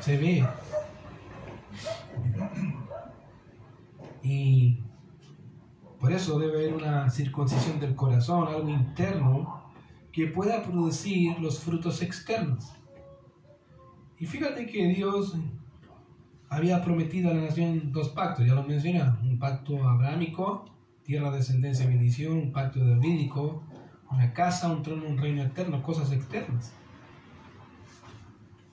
Se 0.00 0.18
ve. 0.18 0.44
Y 4.22 4.80
por 6.00 6.12
eso 6.12 6.38
debe 6.40 6.58
haber 6.58 6.74
una 6.74 7.08
circuncisión 7.10 7.78
del 7.78 7.94
corazón, 7.94 8.48
algo 8.48 8.68
interno, 8.68 9.62
que 10.10 10.26
pueda 10.26 10.64
producir 10.64 11.38
los 11.38 11.60
frutos 11.60 12.02
externos. 12.02 12.72
Y 14.18 14.26
fíjate 14.26 14.66
que 14.66 14.88
Dios 14.88 15.36
había 16.52 16.82
prometido 16.84 17.30
a 17.30 17.34
la 17.34 17.42
nación 17.42 17.92
dos 17.92 18.10
pactos, 18.10 18.46
ya 18.46 18.54
lo 18.54 18.62
mencioné, 18.62 19.02
un 19.22 19.38
pacto 19.38 19.88
abrámico 19.88 20.66
tierra, 21.02 21.30
descendencia, 21.30 21.86
bendición, 21.86 22.32
un 22.34 22.52
pacto 22.52 22.78
davídico, 22.84 23.62
una 24.10 24.32
casa, 24.32 24.68
un 24.68 24.82
trono, 24.82 25.08
un 25.08 25.18
reino 25.18 25.42
eterno, 25.42 25.82
cosas 25.82 26.12
externas. 26.12 26.72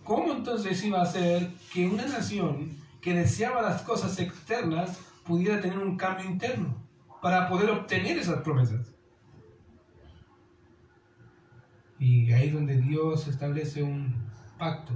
¿Cómo 0.04 0.34
entonces 0.34 0.84
iba 0.84 1.02
a 1.02 1.06
ser 1.06 1.52
que 1.74 1.88
una 1.88 2.06
nación 2.06 2.78
que 3.02 3.13
deseaba 3.13 3.62
las 3.62 3.82
cosas 3.82 4.20
externas 4.20 5.00
pudiera 5.26 5.62
tener 5.62 5.80
un 5.80 5.98
cambio 5.98 6.30
interno 6.30 6.76
para 7.22 7.48
poder 7.48 7.70
obtener 7.72 8.18
esas 8.18 8.42
promesas? 8.42 8.94
Y 11.98 12.32
ahí 12.32 12.48
es 12.48 12.54
donde 12.54 12.78
Dios 12.78 13.28
establece 13.28 13.84
un 13.84 14.13
pacto, 14.58 14.94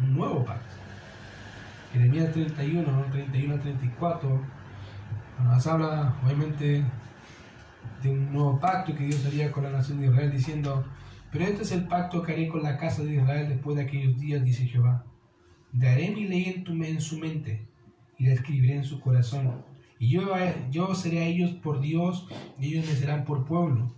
un 0.00 0.14
nuevo 0.14 0.44
pacto. 0.44 0.74
Jeremías 1.92 2.32
31, 2.32 3.04
31 3.10 3.60
34 3.60 4.40
nos 5.44 5.66
habla 5.66 6.14
obviamente 6.24 6.84
de 8.02 8.10
un 8.10 8.32
nuevo 8.32 8.58
pacto 8.60 8.94
que 8.94 9.04
Dios 9.04 9.24
haría 9.26 9.50
con 9.50 9.64
la 9.64 9.70
nación 9.70 10.00
de 10.00 10.06
Israel 10.06 10.30
diciendo, 10.30 10.84
pero 11.32 11.44
este 11.44 11.62
es 11.62 11.72
el 11.72 11.86
pacto 11.86 12.22
que 12.22 12.32
haré 12.32 12.48
con 12.48 12.62
la 12.62 12.76
casa 12.76 13.02
de 13.02 13.16
Israel 13.16 13.48
después 13.48 13.76
de 13.76 13.84
aquellos 13.84 14.18
días, 14.18 14.44
dice 14.44 14.66
Jehová. 14.66 15.04
Daré 15.72 16.10
mi 16.10 16.26
ley 16.26 16.44
en, 16.44 16.64
tu, 16.64 16.72
en 16.72 17.00
su 17.00 17.18
mente 17.18 17.66
y 18.18 18.26
la 18.26 18.34
escribiré 18.34 18.76
en 18.76 18.84
su 18.84 19.00
corazón. 19.00 19.64
Y 19.98 20.10
yo, 20.10 20.22
yo 20.70 20.94
seré 20.94 21.20
a 21.20 21.26
ellos 21.26 21.52
por 21.52 21.80
Dios 21.80 22.28
y 22.58 22.68
ellos 22.68 22.86
me 22.86 22.94
serán 22.94 23.24
por 23.24 23.44
pueblo. 23.44 23.92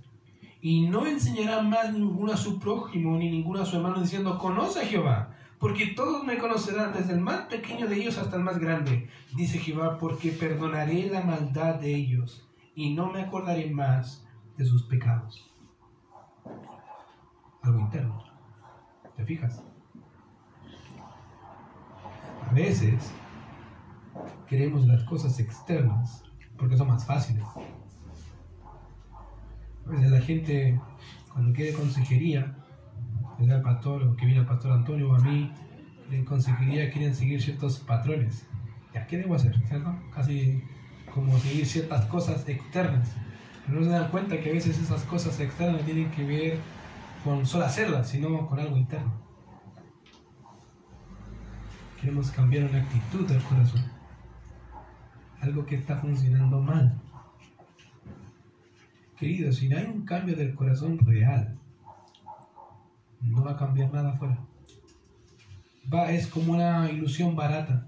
Y 0.62 0.86
no 0.88 1.06
enseñarán 1.06 1.70
más 1.70 1.92
ninguno 1.92 2.32
a 2.32 2.36
su 2.36 2.58
prójimo 2.58 3.16
ni 3.16 3.30
ninguno 3.30 3.62
a 3.62 3.66
su 3.66 3.76
hermano 3.76 4.00
diciendo, 4.00 4.38
conoce 4.38 4.80
a 4.80 4.86
Jehová, 4.86 5.29
porque 5.60 5.88
todos 5.88 6.24
me 6.24 6.38
conocerán, 6.38 6.94
desde 6.94 7.12
el 7.12 7.20
más 7.20 7.42
pequeño 7.42 7.86
de 7.86 7.96
ellos 7.96 8.16
hasta 8.16 8.36
el 8.36 8.42
más 8.42 8.58
grande, 8.58 9.10
dice 9.36 9.58
Jehová, 9.58 9.98
porque 9.98 10.32
perdonaré 10.32 11.10
la 11.10 11.20
maldad 11.20 11.74
de 11.74 11.94
ellos 11.94 12.48
y 12.74 12.94
no 12.94 13.12
me 13.12 13.20
acordaré 13.20 13.70
más 13.70 14.26
de 14.56 14.64
sus 14.64 14.84
pecados. 14.84 15.46
algo 17.62 17.78
interno. 17.78 18.24
¿Te 19.14 19.24
fijas? 19.26 19.62
A 22.48 22.52
veces 22.54 23.12
queremos 24.48 24.86
las 24.86 25.04
cosas 25.04 25.38
externas 25.38 26.24
porque 26.56 26.78
son 26.78 26.88
más 26.88 27.04
fáciles. 27.04 27.44
A 29.86 29.90
veces 29.90 30.10
la 30.10 30.20
gente 30.22 30.80
cuando 31.30 31.52
quiere 31.52 31.74
consejería, 31.74 32.56
sea 33.46 33.56
el 33.56 33.62
pastor 33.62 34.02
o 34.02 34.16
que 34.16 34.26
viene 34.26 34.40
el 34.40 34.46
pastor 34.46 34.72
Antonio 34.72 35.10
o 35.10 35.14
a 35.14 35.20
mí, 35.20 35.52
en 36.10 36.24
consejería 36.24 36.90
quieren 36.90 37.14
seguir 37.14 37.40
ciertos 37.40 37.78
patrones. 37.80 38.46
¿Ya 38.94 39.06
qué 39.06 39.18
debo 39.18 39.34
hacer? 39.34 39.54
¿Cierto? 39.68 39.94
Casi 40.14 40.62
como 41.14 41.38
seguir 41.38 41.66
ciertas 41.66 42.06
cosas 42.06 42.48
externas. 42.48 43.14
Pero 43.66 43.80
no 43.80 43.86
se 43.86 43.92
dan 43.92 44.10
cuenta 44.10 44.40
que 44.40 44.50
a 44.50 44.52
veces 44.52 44.78
esas 44.78 45.02
cosas 45.04 45.38
externas 45.40 45.84
tienen 45.84 46.10
que 46.10 46.24
ver 46.24 46.58
con 47.24 47.46
solo 47.46 47.64
hacerlas, 47.64 48.08
sino 48.08 48.46
con 48.46 48.58
algo 48.58 48.76
interno. 48.76 49.12
Queremos 52.00 52.30
cambiar 52.30 52.64
una 52.64 52.78
actitud 52.78 53.28
del 53.28 53.42
corazón. 53.42 53.84
Algo 55.40 55.66
que 55.66 55.76
está 55.76 55.96
funcionando 55.96 56.60
mal. 56.60 57.00
Querido, 59.16 59.52
si 59.52 59.68
no 59.68 59.76
hay 59.76 59.84
un 59.84 60.04
cambio 60.06 60.34
del 60.34 60.54
corazón 60.54 60.98
real, 60.98 61.59
no 63.20 63.44
va 63.44 63.52
a 63.52 63.56
cambiar 63.56 63.92
nada 63.92 64.10
afuera. 64.10 64.38
Va, 65.92 66.12
es 66.12 66.26
como 66.26 66.52
una 66.52 66.90
ilusión 66.90 67.34
barata. 67.34 67.86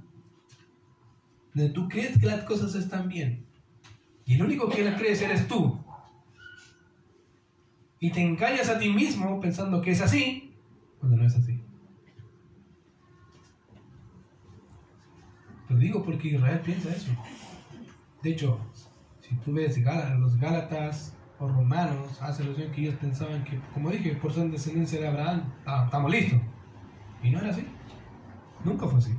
De 1.54 1.68
tú 1.68 1.88
crees 1.88 2.18
que 2.18 2.26
las 2.26 2.44
cosas 2.44 2.74
están 2.74 3.08
bien. 3.08 3.46
Y 4.24 4.34
el 4.34 4.42
único 4.42 4.68
que 4.68 4.84
las 4.84 4.98
crees 4.98 5.20
eres 5.22 5.46
tú. 5.48 5.78
Y 8.00 8.10
te 8.10 8.20
engañas 8.20 8.68
a 8.68 8.78
ti 8.78 8.88
mismo 8.88 9.40
pensando 9.40 9.80
que 9.80 9.92
es 9.92 10.00
así, 10.00 10.54
cuando 10.98 11.18
no 11.18 11.26
es 11.26 11.36
así. 11.36 11.62
Lo 15.68 15.76
digo 15.76 16.02
porque 16.02 16.28
Israel 16.28 16.60
piensa 16.64 16.90
eso. 16.90 17.12
De 18.22 18.30
hecho, 18.30 18.58
si 19.20 19.34
tú 19.36 19.52
ves 19.52 19.78
los 20.18 20.36
Gálatas, 20.36 21.14
romanos 21.50 22.20
hace 22.20 22.42
alusión 22.42 22.70
que 22.72 22.82
ellos 22.82 22.94
pensaban 22.96 23.42
que, 23.44 23.58
como 23.74 23.90
dije, 23.90 24.14
por 24.16 24.32
ser 24.32 24.50
descendencia 24.50 25.00
de 25.00 25.08
Abraham, 25.08 25.52
ah, 25.66 25.82
estamos 25.86 26.10
listos. 26.10 26.40
Y 27.22 27.30
no 27.30 27.38
era 27.38 27.50
así. 27.50 27.66
Nunca 28.64 28.86
fue 28.86 28.98
así. 28.98 29.12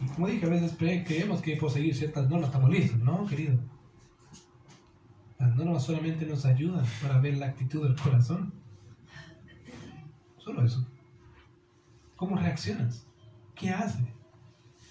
Y 0.00 0.06
como 0.14 0.26
dije, 0.28 0.46
a 0.46 0.48
veces 0.48 0.74
creemos 0.78 1.40
que 1.42 1.56
por 1.56 1.70
seguir 1.70 1.94
ciertas 1.94 2.28
normas 2.28 2.48
estamos 2.48 2.70
listos. 2.70 2.98
No, 3.00 3.26
querido. 3.26 3.58
Las 5.38 5.54
normas 5.56 5.84
solamente 5.84 6.26
nos 6.26 6.44
ayudan 6.44 6.84
para 7.02 7.18
ver 7.18 7.36
la 7.36 7.46
actitud 7.46 7.84
del 7.84 8.00
corazón. 8.00 8.52
Solo 10.38 10.64
eso. 10.64 10.86
¿Cómo 12.16 12.36
reaccionas? 12.36 13.06
¿Qué 13.54 13.70
hace? 13.70 14.04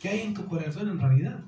¿Qué 0.02 0.10
hay 0.10 0.22
en 0.22 0.34
tu 0.34 0.46
corazón 0.46 0.90
en 0.90 1.00
realidad? 1.00 1.44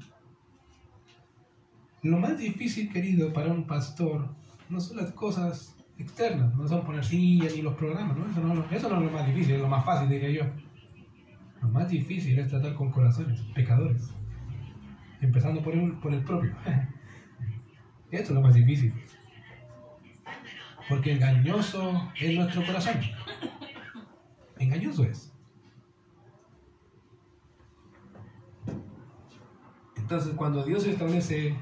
Lo 2.03 2.17
más 2.17 2.37
difícil, 2.37 2.91
querido, 2.91 3.31
para 3.31 3.51
un 3.51 3.65
pastor 3.65 4.27
no 4.69 4.79
son 4.81 4.97
las 4.97 5.11
cosas 5.11 5.77
externas, 5.97 6.53
no 6.53 6.67
son 6.67 6.83
poner 6.83 7.05
sillas 7.05 7.55
ni 7.55 7.61
los 7.61 7.75
programas, 7.75 8.17
¿no? 8.17 8.25
Eso, 8.29 8.41
no, 8.41 8.65
es 8.69 8.83
lo 8.83 9.11
más 9.11 9.25
difícil, 9.25 9.55
es 9.55 9.61
lo 9.61 9.69
más 9.69 9.85
fácil, 9.85 10.09
diría 10.09 10.29
yo. 10.29 10.43
Lo 11.61 11.69
más 11.69 11.89
difícil 11.89 12.37
es 12.37 12.49
tratar 12.49 12.75
con 12.75 12.91
corazones, 12.91 13.39
pecadores. 13.55 14.13
Empezando 15.21 15.61
por 15.63 15.73
el, 15.73 15.93
por 15.93 16.13
el 16.13 16.21
propio. 16.23 16.53
Eso 18.11 18.23
es 18.23 18.31
lo 18.31 18.41
más 18.41 18.53
difícil. 18.53 18.93
Porque 20.89 21.13
engañoso 21.13 22.11
es 22.19 22.35
nuestro 22.35 22.65
corazón. 22.65 22.99
Engañoso 24.59 25.05
es. 25.05 25.33
Entonces, 29.95 30.33
cuando 30.35 30.65
Dios 30.65 30.85
establece 30.85 31.55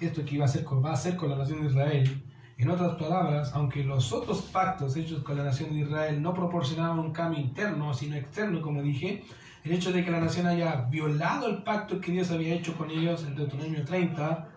esto 0.00 0.24
que 0.24 0.36
iba 0.36 0.44
a, 0.44 0.48
ser, 0.48 0.64
va 0.66 0.90
a 0.90 0.94
hacer 0.94 1.16
con 1.16 1.30
la 1.30 1.36
nación 1.36 1.62
de 1.62 1.68
Israel. 1.68 2.22
En 2.56 2.70
otras 2.70 2.96
palabras, 2.96 3.52
aunque 3.54 3.84
los 3.84 4.12
otros 4.12 4.42
pactos 4.42 4.96
hechos 4.96 5.22
con 5.22 5.36
la 5.36 5.44
nación 5.44 5.72
de 5.72 5.80
Israel 5.80 6.20
no 6.20 6.34
proporcionaban 6.34 6.98
un 6.98 7.12
cambio 7.12 7.40
interno, 7.40 7.94
sino 7.94 8.16
externo, 8.16 8.60
como 8.60 8.82
dije, 8.82 9.24
el 9.64 9.72
hecho 9.72 9.92
de 9.92 10.04
que 10.04 10.10
la 10.10 10.20
nación 10.20 10.46
haya 10.46 10.86
violado 10.90 11.46
el 11.48 11.62
pacto 11.62 12.00
que 12.00 12.10
Dios 12.10 12.30
había 12.30 12.54
hecho 12.54 12.76
con 12.76 12.90
ellos 12.90 13.24
en 13.24 13.36
Deuteronomio 13.36 13.84
30, 13.84 14.48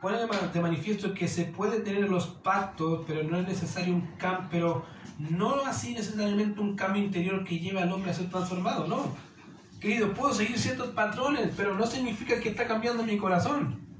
pone 0.00 0.18
de 0.18 0.60
manifiesto 0.60 1.14
que 1.14 1.28
se 1.28 1.44
puede 1.44 1.80
tener 1.80 2.08
los 2.08 2.26
pactos, 2.26 3.04
pero 3.06 3.22
no 3.22 3.38
es 3.38 3.46
necesario 3.46 3.94
un 3.94 4.08
cambio, 4.18 4.48
pero 4.50 4.84
no 5.18 5.64
así 5.64 5.94
necesariamente 5.94 6.60
un 6.60 6.74
cambio 6.74 7.02
interior 7.02 7.44
que 7.44 7.58
lleve 7.58 7.80
al 7.80 7.92
hombre 7.92 8.10
a 8.10 8.14
ser 8.14 8.28
transformado, 8.30 8.86
no. 8.88 9.14
Querido, 9.78 10.12
puedo 10.14 10.32
seguir 10.32 10.58
ciertos 10.58 10.88
patrones, 10.88 11.52
pero 11.56 11.74
no 11.74 11.86
significa 11.86 12.40
que 12.40 12.48
está 12.48 12.66
cambiando 12.66 13.02
mi 13.02 13.16
corazón. 13.16 13.91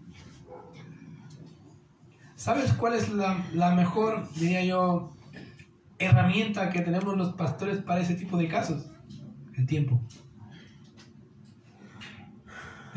¿Sabes 2.43 2.73
cuál 2.73 2.95
es 2.95 3.09
la, 3.09 3.73
mejor, 3.77 4.29
diría 4.33 4.65
yo, 4.65 5.13
herramienta 6.01 6.71
que 6.71 6.81
tenemos 6.81 7.17
los 7.17 7.35
pastores 7.35 7.79
para 7.79 8.01
ese 8.01 8.17
tipo 8.17 8.37
de 8.37 8.49
casos? 8.49 8.91
El 9.55 9.65
tiempo. 9.65 10.01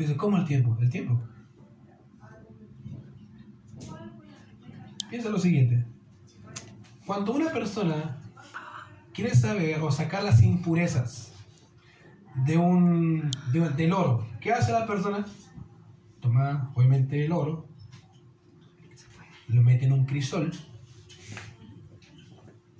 Dice, 0.00 0.16
¿cómo 0.16 0.38
el 0.38 0.46
tiempo? 0.46 0.76
El 0.80 0.90
tiempo. 0.90 1.22
Piensa 5.10 5.28
lo 5.28 5.38
siguiente. 5.38 5.86
Cuando 7.06 7.32
una 7.32 7.52
persona 7.52 8.18
quiere 9.14 9.32
saber 9.32 9.80
o 9.80 9.92
sacar 9.92 10.24
las 10.24 10.42
impurezas 10.42 11.32
de 12.44 12.56
un, 12.56 13.30
del 13.52 13.92
oro, 13.92 14.26
¿qué 14.40 14.52
hace 14.52 14.72
la 14.72 14.88
persona? 14.88 15.24
Toma, 16.18 16.72
obviamente, 16.74 17.24
el 17.24 17.30
oro, 17.30 17.68
lo 19.48 19.62
mete 19.62 19.86
en 19.86 19.92
un 19.92 20.06
crisol, 20.06 20.52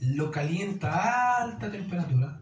lo 0.00 0.30
calienta 0.30 0.94
a 0.94 1.42
alta 1.42 1.70
temperatura 1.70 2.40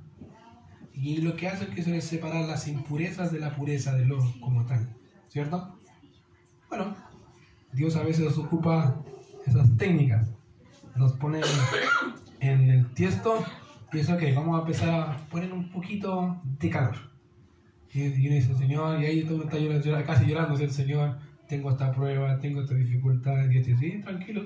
y 0.92 1.18
lo 1.18 1.36
que 1.36 1.48
hace 1.48 1.64
es 1.64 1.70
que 1.70 1.82
se 1.82 2.00
separar 2.00 2.46
las 2.46 2.68
impurezas 2.68 3.32
de 3.32 3.40
la 3.40 3.54
pureza 3.54 3.94
del 3.94 4.12
oro 4.12 4.32
como 4.40 4.64
tal, 4.64 4.88
¿cierto? 5.28 5.76
Bueno, 6.68 6.96
Dios 7.72 7.96
a 7.96 8.02
veces 8.02 8.36
ocupa 8.38 9.02
esas 9.46 9.76
técnicas, 9.76 10.30
nos 10.96 11.12
pone 11.14 11.40
en 12.40 12.70
el 12.70 12.94
tiesto 12.94 13.44
y 13.92 13.98
dice, 13.98 14.12
ok, 14.12 14.22
vamos 14.34 14.56
a 14.56 14.60
empezar 14.60 14.88
a 14.90 15.16
poner 15.28 15.52
un 15.52 15.70
poquito 15.70 16.40
de 16.58 16.70
calor. 16.70 16.96
Y, 17.92 18.08
uno 18.26 18.34
dice, 18.34 18.54
Señor, 18.54 19.00
y 19.00 19.06
ahí 19.06 19.24
todo 19.24 19.44
está 19.44 19.58
llorando, 19.58 20.04
casi 20.04 20.26
llorando, 20.26 20.58
el 20.58 20.70
Señor, 20.70 21.16
tengo 21.54 21.70
esta 21.70 21.92
prueba, 21.92 22.36
tengo 22.40 22.62
esta 22.62 22.74
dificultad, 22.74 23.44
y 23.44 23.58
dice, 23.58 23.76
sí, 23.76 24.00
tranquilo, 24.02 24.42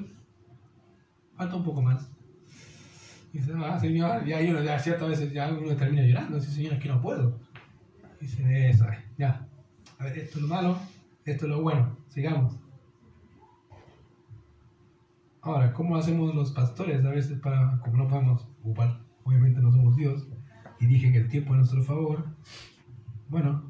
falta 1.35 1.57
un 1.57 1.65
poco 1.65 1.81
más. 1.81 2.07
Y 3.33 3.39
dice, 3.39 3.53
ah, 3.65 3.81
señor, 3.81 4.29
y 4.29 4.35
ahí 4.35 4.51
uno, 4.51 4.63
ya 4.63 4.79
ciertas 4.79 5.09
veces 5.09 5.33
ya 5.33 5.51
uno 5.51 5.75
termina 5.75 6.03
llorando, 6.03 6.37
dice, 6.37 6.51
señor, 6.51 6.75
es 6.75 6.81
que 6.81 6.89
no 6.91 7.01
puedo. 7.01 7.41
Y 8.21 8.27
dice, 8.27 8.69
eso, 8.69 8.85
ya, 9.17 9.49
a 9.99 10.05
ver, 10.05 10.19
esto 10.19 10.37
es 10.37 10.43
lo 10.43 10.49
malo, 10.49 10.79
esto 11.25 11.47
es 11.47 11.51
lo 11.51 11.63
bueno, 11.63 11.97
sigamos. 12.09 12.59
Ahora, 15.41 15.73
¿cómo 15.73 15.97
hacemos 15.97 16.35
los 16.35 16.53
pastores 16.53 17.03
a 17.07 17.11
veces 17.11 17.41
para, 17.41 17.79
como 17.79 17.97
no 17.97 18.09
podemos 18.09 18.47
ocupar, 18.61 19.01
obviamente 19.25 19.61
no 19.61 19.73
somos 19.73 19.97
Dios, 19.97 20.27
y 20.79 20.85
dije 20.85 21.11
que 21.11 21.19
el 21.19 21.29
tiempo 21.29 21.53
es 21.53 21.55
a 21.55 21.59
nuestro 21.59 21.83
favor, 21.83 22.27
bueno, 23.31 23.68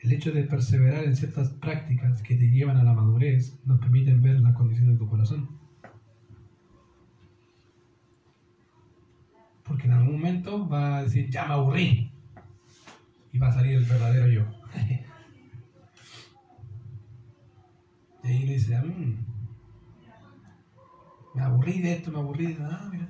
el 0.00 0.12
hecho 0.12 0.30
de 0.32 0.44
perseverar 0.44 1.04
en 1.04 1.16
ciertas 1.16 1.50
prácticas 1.50 2.22
que 2.22 2.36
te 2.36 2.50
llevan 2.50 2.76
a 2.76 2.84
la 2.84 2.92
madurez 2.92 3.58
nos 3.64 3.80
permiten 3.80 4.22
ver 4.22 4.40
la 4.40 4.54
condición 4.54 4.92
de 4.92 4.98
tu 4.98 5.08
corazón. 5.08 5.48
Porque 9.64 9.86
en 9.86 9.92
algún 9.92 10.14
momento 10.14 10.68
va 10.68 10.98
a 10.98 11.02
decir, 11.02 11.28
ya 11.30 11.46
me 11.46 11.54
aburrí. 11.54 12.10
Y 13.32 13.38
va 13.38 13.48
a 13.48 13.52
salir 13.52 13.76
el 13.76 13.84
verdadero 13.84 14.28
yo. 14.28 14.46
y 18.24 18.26
ahí 18.26 18.46
le 18.46 18.54
dice, 18.54 18.80
mm, 18.80 19.16
me 21.34 21.42
aburrí 21.42 21.80
de 21.80 21.92
esto, 21.92 22.10
me 22.10 22.18
aburrí 22.18 22.54
de... 22.54 22.64
Ah, 22.64 22.88
mira. 22.90 23.08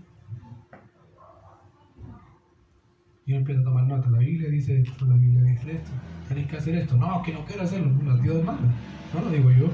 Y 3.28 3.32
uno 3.32 3.40
empieza 3.40 3.60
a 3.60 3.64
tomar 3.64 3.86
nota. 3.86 4.08
La 4.08 4.20
Biblia 4.20 4.48
dice 4.48 4.80
esto, 4.80 5.04
la 5.04 5.14
Biblia 5.14 5.42
dice 5.42 5.72
esto. 5.72 5.90
Tenéis 6.28 6.46
que 6.46 6.56
hacer 6.56 6.74
esto. 6.76 6.96
No, 6.96 7.22
que 7.22 7.34
no 7.34 7.44
quiero 7.44 7.62
hacerlo. 7.62 7.92
Dios 8.02 8.22
Dios 8.22 8.36
demanda. 8.38 8.74
No 9.12 9.20
lo 9.20 9.30
digo 9.30 9.50
yo. 9.50 9.68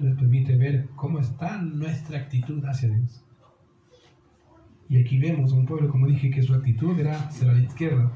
Les 0.00 0.14
permite 0.14 0.56
ver 0.56 0.88
cómo 0.94 1.18
está 1.18 1.60
nuestra 1.60 2.18
actitud 2.18 2.64
hacia 2.66 2.88
Dios. 2.88 3.24
Y 4.88 5.02
aquí 5.02 5.18
vemos 5.18 5.50
un 5.50 5.66
pueblo, 5.66 5.88
como 5.88 6.06
dije, 6.06 6.30
que 6.30 6.40
su 6.40 6.54
actitud 6.54 6.96
era 6.96 7.18
hacia 7.18 7.50
la 7.52 7.58
izquierda. 7.58 8.12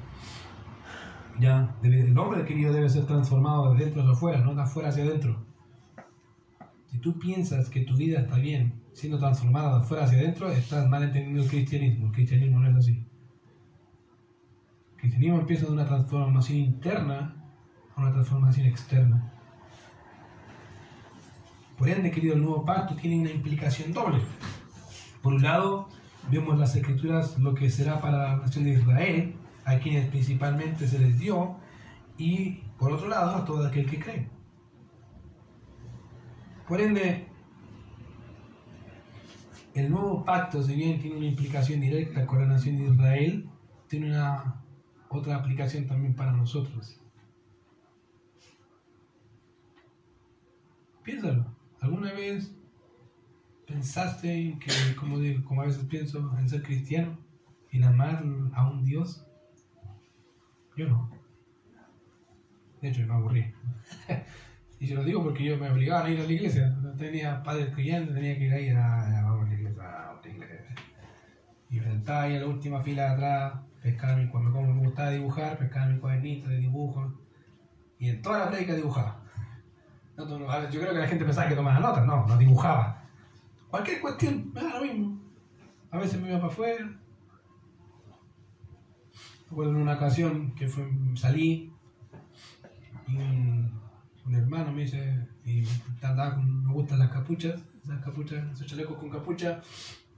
Ya, 1.40 1.74
el 1.82 2.16
hombre 2.16 2.45
querido 2.45 2.72
debe 2.72 2.88
ser 2.88 3.05
transformado 3.07 3.74
de 3.74 3.84
dentro 3.84 4.03
hacia 4.03 4.12
afuera, 4.12 4.45
no 4.45 4.55
de 4.55 4.62
afuera 4.62 4.90
hacia 4.90 5.03
adentro. 5.03 5.45
Si 6.86 6.99
tú 6.99 7.18
piensas 7.18 7.68
que 7.68 7.80
tu 7.80 7.97
vida 7.97 8.20
está 8.20 8.36
bien, 8.36 8.82
siendo 8.93 9.18
transformada 9.18 9.78
de 9.78 9.84
afuera 9.84 10.05
hacia 10.05 10.18
adentro, 10.18 10.51
estás 10.51 10.88
mal 10.88 11.03
entendiendo 11.03 11.43
el 11.43 11.49
cristianismo. 11.49 12.07
El 12.07 12.12
cristianismo 12.12 12.61
no 12.61 12.70
es 12.70 12.76
así. 12.76 13.07
El 14.93 15.01
cristianismo 15.01 15.40
empieza 15.40 15.66
de 15.66 15.72
una 15.72 15.86
transformación 15.86 16.59
interna 16.59 17.36
a 17.97 18.01
una 18.01 18.12
transformación 18.12 18.66
externa. 18.66 19.32
Por 21.76 21.88
ende, 21.88 22.11
querido, 22.11 22.34
el 22.34 22.43
nuevo 22.43 22.64
pacto 22.64 22.95
tiene 22.95 23.20
una 23.20 23.30
implicación 23.30 23.93
doble. 23.93 24.20
Por 25.22 25.34
un 25.34 25.43
lado, 25.43 25.88
vemos 26.30 26.59
las 26.59 26.76
escrituras 26.76 27.38
lo 27.38 27.55
que 27.55 27.70
será 27.70 28.01
para 28.01 28.18
la 28.18 28.36
nación 28.36 28.64
de 28.64 28.74
Israel, 28.74 29.34
a 29.64 29.78
quienes 29.78 30.09
principalmente 30.09 30.86
se 30.86 30.99
les 30.99 31.18
dio, 31.18 31.57
y 32.18 32.62
por 32.78 32.93
otro 32.93 33.09
lado, 33.09 33.36
a 33.36 33.45
todo 33.45 33.66
aquel 33.66 33.88
que 33.88 33.99
cree. 33.99 34.28
Por 36.68 36.80
ende, 36.80 37.32
el 39.74 39.90
nuevo 39.90 40.24
pacto, 40.24 40.62
si 40.62 40.74
bien 40.74 41.00
tiene 41.00 41.16
una 41.16 41.26
implicación 41.26 41.80
directa 41.80 42.26
con 42.26 42.40
la 42.40 42.46
nación 42.46 42.76
de 42.76 42.84
Israel, 42.84 43.48
tiene 43.88 44.10
una 44.10 44.62
otra 45.08 45.36
aplicación 45.36 45.86
también 45.86 46.14
para 46.14 46.32
nosotros. 46.32 46.98
Piénsalo. 51.02 51.44
¿Alguna 51.80 52.12
vez 52.12 52.54
pensaste 53.66 54.32
en 54.32 54.58
que, 54.58 54.70
como, 54.98 55.16
como 55.44 55.62
a 55.62 55.66
veces 55.66 55.84
pienso, 55.84 56.32
en 56.38 56.48
ser 56.48 56.62
cristiano, 56.62 57.18
en 57.72 57.84
amar 57.84 58.22
a 58.54 58.70
un 58.70 58.84
Dios? 58.84 59.26
Yo 60.76 60.88
no. 60.88 61.10
De 62.80 62.88
hecho, 62.88 63.06
me 63.06 63.14
aburrí. 63.14 63.52
y 64.80 64.86
se 64.86 64.94
lo 64.94 65.04
digo 65.04 65.22
porque 65.22 65.44
yo 65.44 65.56
me 65.56 65.70
obligaba 65.70 66.06
a 66.06 66.10
ir 66.10 66.20
a 66.20 66.24
la 66.24 66.32
iglesia. 66.32 66.76
Tenía 66.96 67.42
padres 67.42 67.74
creyentes, 67.74 68.14
tenía 68.14 68.38
que 68.38 68.62
ir 68.62 68.76
a, 68.76 69.32
Y 71.72 71.80
sentaba 71.80 72.28
en 72.28 72.40
la 72.40 72.46
última 72.46 72.82
fila 72.82 73.02
de 73.02 73.08
atrás, 73.08 73.54
pescaba 73.82 74.16
mi, 74.16 74.28
cuando 74.28 74.50
me 74.50 74.84
gustaba 74.84 75.10
dibujar, 75.10 75.56
pescaba 75.56 75.86
mi 75.86 75.98
cuadernito 75.98 76.50
de 76.50 76.58
dibujo. 76.58 77.14
Y 77.98 78.10
en 78.10 78.20
toda 78.20 78.40
la 78.40 78.50
prédica 78.50 78.74
dibujaba. 78.74 79.22
yo 80.18 80.80
creo 80.80 80.92
que 80.92 80.98
la 80.98 81.08
gente 81.08 81.24
pensaba 81.24 81.48
que 81.48 81.56
tomaba 81.56 81.80
notas, 81.80 82.06
no, 82.06 82.26
no 82.26 82.36
dibujaba. 82.36 83.02
Cualquier 83.70 84.02
cuestión, 84.02 84.52
me 84.52 84.62
da 84.62 84.78
lo 84.78 84.82
mismo. 84.82 85.18
A 85.90 85.98
veces 85.98 86.20
me 86.20 86.28
iba 86.28 86.38
para 86.38 86.52
afuera. 86.52 86.98
Recuerdo 89.48 89.72
en 89.72 89.78
una 89.78 89.94
ocasión 89.94 90.54
que 90.54 90.68
fue, 90.68 90.86
salí 91.14 91.72
y 93.08 93.16
un, 93.16 93.80
hermano 94.30 94.72
me 94.72 94.82
dice, 94.82 95.26
y 95.44 95.64
andaba 96.02 96.36
me 96.36 96.72
gustan 96.72 96.98
las 96.98 97.10
capuchas, 97.10 97.62
esas 97.82 98.02
capuchas, 98.04 98.44
esos 98.52 98.66
chalecos 98.66 98.98
con 98.98 99.10
capucha, 99.10 99.62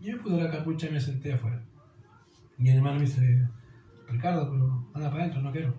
yo 0.05 0.21
puse 0.21 0.37
la 0.37 0.51
capucha 0.51 0.89
y 0.89 0.93
me 0.93 1.01
senté 1.01 1.33
afuera. 1.33 1.63
El 2.59 2.69
hermano 2.69 2.97
me 2.97 3.07
dice, 3.07 3.49
Ricardo, 4.09 4.51
pero 4.51 4.87
anda 4.95 5.11
para 5.11 5.25
adentro, 5.25 5.43
no 5.43 5.51
quiero. 5.51 5.75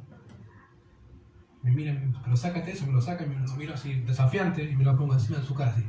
Me 1.62 1.72
mira, 1.72 1.94
me 1.94 2.14
pero 2.24 2.36
sácate 2.36 2.72
eso, 2.72 2.86
me 2.86 2.94
lo 2.94 3.02
saca, 3.02 3.26
me 3.26 3.36
lo 3.36 3.56
miro 3.56 3.74
así 3.74 3.94
desafiante 4.02 4.64
y 4.64 4.76
me 4.76 4.84
lo 4.84 4.98
pongo 4.98 5.14
encima 5.14 5.38
de 5.38 5.46
su 5.46 5.54
cara 5.54 5.72
así. 5.72 5.84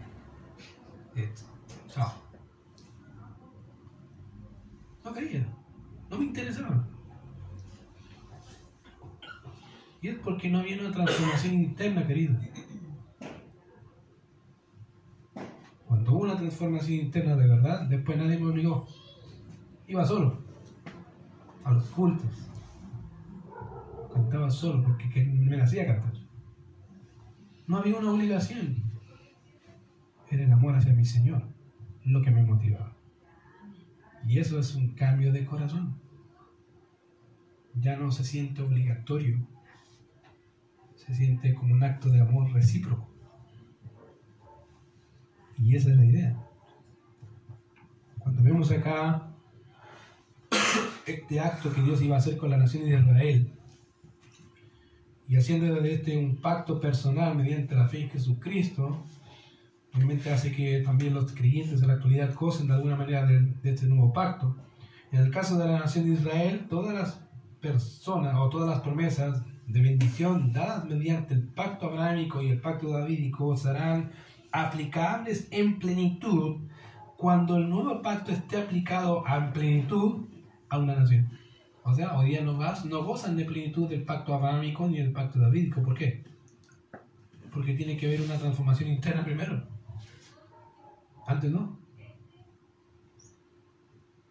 Chao. 1.89 2.13
No 5.05 5.13
quería, 5.13 5.47
no 6.11 6.19
me 6.19 6.25
interesaba. 6.27 6.87
Y 10.03 10.09
es 10.09 10.19
porque 10.19 10.51
no 10.51 10.59
había 10.61 10.81
una 10.81 10.93
transformación 10.93 11.55
interna, 11.55 12.07
querido. 12.07 12.37
Cuando 15.87 16.13
hubo 16.13 16.25
una 16.25 16.37
transformación 16.37 17.01
interna 17.01 17.37
de 17.37 17.49
verdad, 17.49 17.87
después 17.89 18.19
nadie 18.19 18.39
me 18.39 18.47
obligó. 18.47 18.87
Iba 19.87 20.05
solo 20.05 20.43
a 21.65 21.73
los 21.73 21.85
cultos. 21.91 22.51
Cantaba 24.13 24.51
solo 24.51 24.83
porque 24.83 25.25
me 25.25 25.61
hacía 25.61 25.87
cantar. 25.87 26.13
No 27.67 27.79
había 27.79 27.97
una 27.97 28.13
obligación. 28.13 28.83
Era 30.31 30.45
el 30.45 30.53
amor 30.53 30.75
hacia 30.75 30.93
mi 30.93 31.05
Señor 31.05 31.43
lo 32.05 32.23
que 32.23 32.31
me 32.31 32.43
motivaba. 32.43 32.97
Y 34.27 34.39
eso 34.39 34.59
es 34.59 34.75
un 34.75 34.95
cambio 34.95 35.33
de 35.33 35.45
corazón. 35.45 36.01
Ya 37.75 37.97
no 37.97 38.11
se 38.11 38.25
siente 38.25 38.63
obligatorio 38.63 39.47
se 41.07 41.15
siente 41.15 41.55
como 41.55 41.75
un 41.75 41.85
acto 41.85 42.09
de 42.09 42.21
amor 42.21 42.53
recíproco. 42.53 43.09
Y 45.59 45.77
esa 45.77 45.91
es 45.91 45.97
la 45.97 46.05
idea. 46.05 46.37
Cuando 48.19 48.43
vemos 48.43 48.71
acá 48.71 49.29
este 51.07 51.41
acto 51.41 51.73
que 51.73 51.83
Dios 51.83 52.03
iba 52.03 52.17
a 52.17 52.19
hacer 52.19 52.37
con 52.37 52.51
la 52.51 52.57
nación 52.57 52.85
de 52.85 52.99
Israel, 52.99 53.53
y 55.29 55.37
haciendo 55.37 55.81
de 55.81 55.95
este 55.95 56.17
un 56.17 56.37
pacto 56.37 56.81
personal 56.81 57.37
mediante 57.37 57.75
la 57.75 57.89
fe 57.89 58.03
en 58.03 58.11
Jesucristo, 58.11 59.05
obviamente 59.93 60.33
hace 60.33 60.53
que 60.53 60.83
también 60.83 61.15
los 61.15 61.33
creyentes 61.33 61.83
en 61.83 61.89
la 61.89 61.95
actualidad 61.95 62.33
gocen 62.35 62.69
de 62.69 62.75
alguna 62.75 62.97
manera 62.97 63.27
de, 63.27 63.41
de 63.41 63.71
este 63.71 63.87
nuevo 63.87 64.13
pacto. 64.13 64.57
En 65.11 65.21
el 65.21 65.31
caso 65.31 65.59
de 65.59 65.67
la 65.67 65.79
nación 65.81 66.05
de 66.05 66.13
Israel, 66.13 66.67
todas 66.69 66.95
las 66.95 67.21
personas 67.61 68.35
o 68.37 68.49
todas 68.49 68.69
las 68.69 68.81
promesas 68.81 69.43
de 69.67 69.81
bendición 69.81 70.53
dadas 70.53 70.85
mediante 70.85 71.35
el 71.35 71.43
pacto 71.43 71.87
abrahámico 71.87 72.41
y 72.41 72.51
el 72.51 72.61
pacto 72.61 72.91
davídico 72.91 73.57
serán 73.57 74.13
aplicables 74.57 75.49
en 75.51 75.79
plenitud 75.79 76.57
cuando 77.17 77.57
el 77.57 77.69
nuevo 77.69 78.01
pacto 78.03 78.33
esté 78.33 78.57
aplicado 78.57 79.23
en 79.27 79.53
plenitud 79.53 80.27
a 80.69 80.79
una 80.79 80.97
nación. 80.97 81.31
O 81.83 81.95
sea, 81.95 82.17
hoy 82.17 82.31
día 82.31 82.43
no, 82.43 82.53
no 82.55 83.05
gozan 83.05 83.37
de 83.37 83.45
plenitud 83.45 83.89
del 83.89 84.03
pacto 84.03 84.35
abrahámico 84.35 84.89
ni 84.89 84.99
del 84.99 85.13
pacto 85.13 85.39
davídico. 85.39 85.83
¿Por 85.83 85.95
qué? 85.95 86.25
Porque 87.53 87.75
tiene 87.75 87.97
que 87.97 88.07
haber 88.07 88.23
una 88.23 88.37
transformación 88.37 88.91
interna 88.91 89.25
primero. 89.25 89.63
Antes 91.27 91.51
no. 91.51 91.79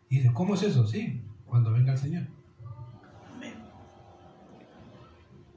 Y 0.09 0.17
dice, 0.17 0.33
¿cómo 0.33 0.55
es 0.55 0.63
eso? 0.63 0.85
Sí, 0.85 1.21
cuando 1.45 1.71
venga 1.71 1.93
el 1.93 1.97
Señor. 1.97 2.27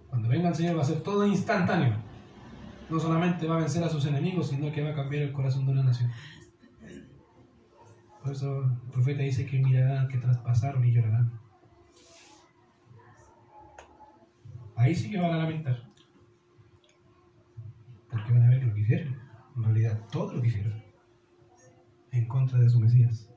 Cuando 0.08 0.28
venga 0.28 0.48
el 0.48 0.54
Señor 0.54 0.76
va 0.78 0.82
a 0.82 0.86
ser 0.86 1.02
todo 1.02 1.26
instantáneo. 1.26 2.07
No 2.90 2.98
solamente 2.98 3.46
va 3.46 3.56
a 3.56 3.60
vencer 3.60 3.84
a 3.84 3.88
sus 3.88 4.06
enemigos, 4.06 4.48
sino 4.48 4.72
que 4.72 4.82
va 4.82 4.90
a 4.90 4.94
cambiar 4.94 5.24
el 5.24 5.32
corazón 5.32 5.66
de 5.66 5.72
una 5.72 5.82
nación. 5.82 6.10
Por 8.22 8.32
eso 8.32 8.62
el 8.62 8.90
profeta 8.90 9.22
dice 9.22 9.46
que 9.46 9.58
mirarán, 9.58 10.08
que 10.08 10.18
traspasaron 10.18 10.84
y 10.84 10.92
llorarán. 10.92 11.32
Ahí 14.76 14.94
sí 14.94 15.10
que 15.10 15.18
van 15.18 15.32
a 15.32 15.38
lamentar. 15.38 15.82
Porque 18.10 18.32
van 18.32 18.42
a 18.42 18.48
ver 18.48 18.62
lo 18.62 18.74
que 18.74 18.80
hicieron. 18.80 19.16
En 19.56 19.64
realidad, 19.64 20.00
todo 20.10 20.32
lo 20.32 20.40
que 20.40 20.48
hicieron. 20.48 20.82
En 22.12 22.26
contra 22.26 22.58
de 22.58 22.68
su 22.68 22.80
Mesías. 22.80 23.28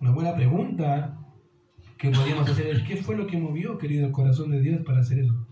Una 0.00 0.12
buena 0.12 0.34
pregunta 0.34 1.19
que 2.00 2.08
podríamos 2.08 2.48
hacer 2.48 2.66
es, 2.68 2.82
¿qué 2.84 2.96
fue 2.96 3.14
lo 3.14 3.26
que 3.26 3.36
movió, 3.36 3.76
querido, 3.76 4.06
el 4.06 4.12
corazón 4.12 4.50
de 4.50 4.60
Dios 4.60 4.80
para 4.86 5.00
hacer 5.00 5.18
eso? 5.18 5.46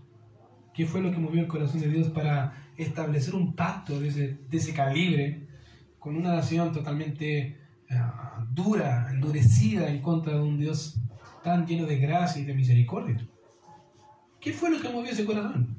¿Qué 0.73 0.87
fue 0.87 0.99
lo 0.99 1.11
que 1.11 1.19
movió 1.19 1.41
el 1.41 1.47
corazón 1.47 1.79
de 1.79 1.89
Dios 1.89 2.07
para 2.09 2.71
establecer 2.75 3.35
un 3.35 3.53
pacto 3.53 3.99
de 3.99 4.07
ese, 4.07 4.39
de 4.49 4.57
ese 4.57 4.73
calibre 4.73 5.47
con 5.99 6.15
una 6.15 6.33
nación 6.33 6.71
totalmente 6.71 7.59
uh, 7.91 8.43
dura, 8.51 9.11
endurecida 9.11 9.89
en 9.89 10.01
contra 10.01 10.33
de 10.33 10.41
un 10.41 10.57
Dios 10.57 10.99
tan 11.43 11.67
lleno 11.67 11.85
de 11.85 11.99
gracia 11.99 12.41
y 12.41 12.45
de 12.45 12.55
misericordia? 12.55 13.27
¿Qué 14.39 14.51
fue 14.51 14.71
lo 14.71 14.81
que 14.81 14.89
movió 14.89 15.11
ese 15.11 15.25
corazón? 15.25 15.75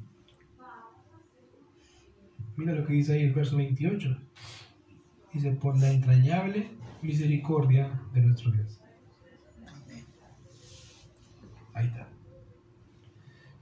Mira 2.55 2.73
lo 2.73 2.85
que 2.85 2.93
dice 2.93 3.13
ahí 3.13 3.23
el 3.23 3.33
verso 3.33 3.57
28. 3.57 4.17
Dice, 5.33 5.51
por 5.51 5.77
la 5.77 5.91
entrañable 5.91 6.69
misericordia 7.01 7.99
de 8.13 8.21
nuestro 8.21 8.51
Dios. 8.51 8.81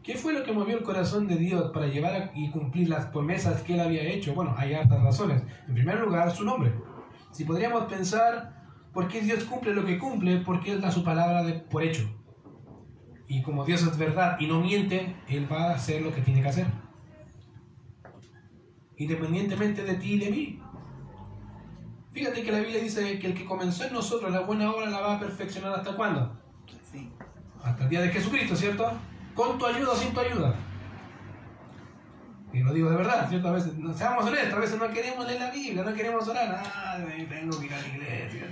¿Qué 0.09 0.15
fue 0.15 0.34
lo 0.34 0.43
que 0.43 0.51
movió 0.51 0.78
el 0.78 0.84
corazón 0.84 1.28
de 1.28 1.36
Dios 1.36 1.72
para 1.72 1.88
llevar 1.88 2.32
y 2.34 2.49
cumplir 2.49 2.89
las 2.89 3.05
promesas 3.07 3.61
que 3.61 3.76
Él 3.76 3.82
había 3.82 4.01
hecho? 4.01 4.34
Bueno, 4.34 4.55
hay 4.57 4.74
hartas 4.74 5.03
razones. 5.03 5.43
En 5.67 5.76
primer 5.76 5.99
lugar, 5.99 6.32
su 6.32 6.43
nombre. 6.43 6.74
Si 7.32 7.43
podríamos 7.43 7.84
pensar 7.84 8.63
por 8.93 9.07
qué 9.07 9.22
Dios 9.22 9.43
cumple 9.43 9.74
lo 9.74 9.86
que 9.86 9.99
cumple, 9.99 10.38
porque 10.38 10.72
Él 10.72 10.82
da 10.82 10.91
su 10.91 11.03
palabra 11.03 11.43
de, 11.43 11.53
por 11.53 11.84
hecho. 11.84 12.09
Y 13.28 13.43
como 13.43 13.65
Dios 13.65 13.84
es 13.84 13.97
verdad 13.97 14.38
y 14.39 14.47
no 14.47 14.61
miente, 14.61 15.15
Él 15.28 15.47
va 15.51 15.65
a 15.65 15.76
hacer 15.76 16.01
lo 16.01 16.11
que 16.11 16.22
tiene 16.22 16.41
que 16.41 16.49
hacer. 16.49 16.67
Independientemente 18.97 19.84
de 19.84 19.93
ti 19.93 20.13
y 20.13 20.20
de 20.20 20.32
mí. 20.32 20.61
Fíjate 22.13 22.41
que 22.41 22.51
la 22.51 22.59
Biblia 22.61 22.82
dice 22.82 23.20
que 23.20 23.28
el 23.28 23.36
que 23.36 23.45
comenzó 23.45 23.84
en 23.84 23.93
nosotros 23.93 24.32
la 24.32 24.41
buena 24.41 24.72
obra 24.72 24.89
la 24.89 25.01
va 25.01 25.15
a 25.17 25.20
perfeccionar 25.20 25.74
hasta 25.74 25.95
cuándo? 25.95 26.38
Hasta 27.64 27.84
el 27.84 27.89
día 27.89 28.01
de 28.01 28.10
Jesucristo, 28.10 28.55
¿cierto? 28.55 28.91
Con 29.34 29.57
tu 29.57 29.66
ayuda 29.66 29.91
o 29.91 29.95
sin 29.95 30.14
tu 30.14 30.20
ayuda. 30.20 30.55
Y 32.51 32.60
lo 32.64 32.74
digo 32.74 32.89
de 32.89 32.97
verdad, 32.97 33.30
¿cierto? 33.30 33.47
A 33.49 33.51
veces, 33.51 33.78
no, 33.78 33.93
seamos 33.93 34.26
honestos, 34.26 34.53
a 34.53 34.60
veces 34.60 34.80
no 34.80 34.89
queremos 34.89 35.26
leer 35.28 35.39
la 35.39 35.51
Biblia, 35.51 35.84
no 35.84 35.93
queremos 35.93 36.28
orar. 36.28 36.64
Ah, 36.66 36.97
tengo 37.30 37.60
que 37.60 37.66
ir 37.66 37.74
a 37.74 37.82
la 37.82 37.88
iglesia. 37.88 38.47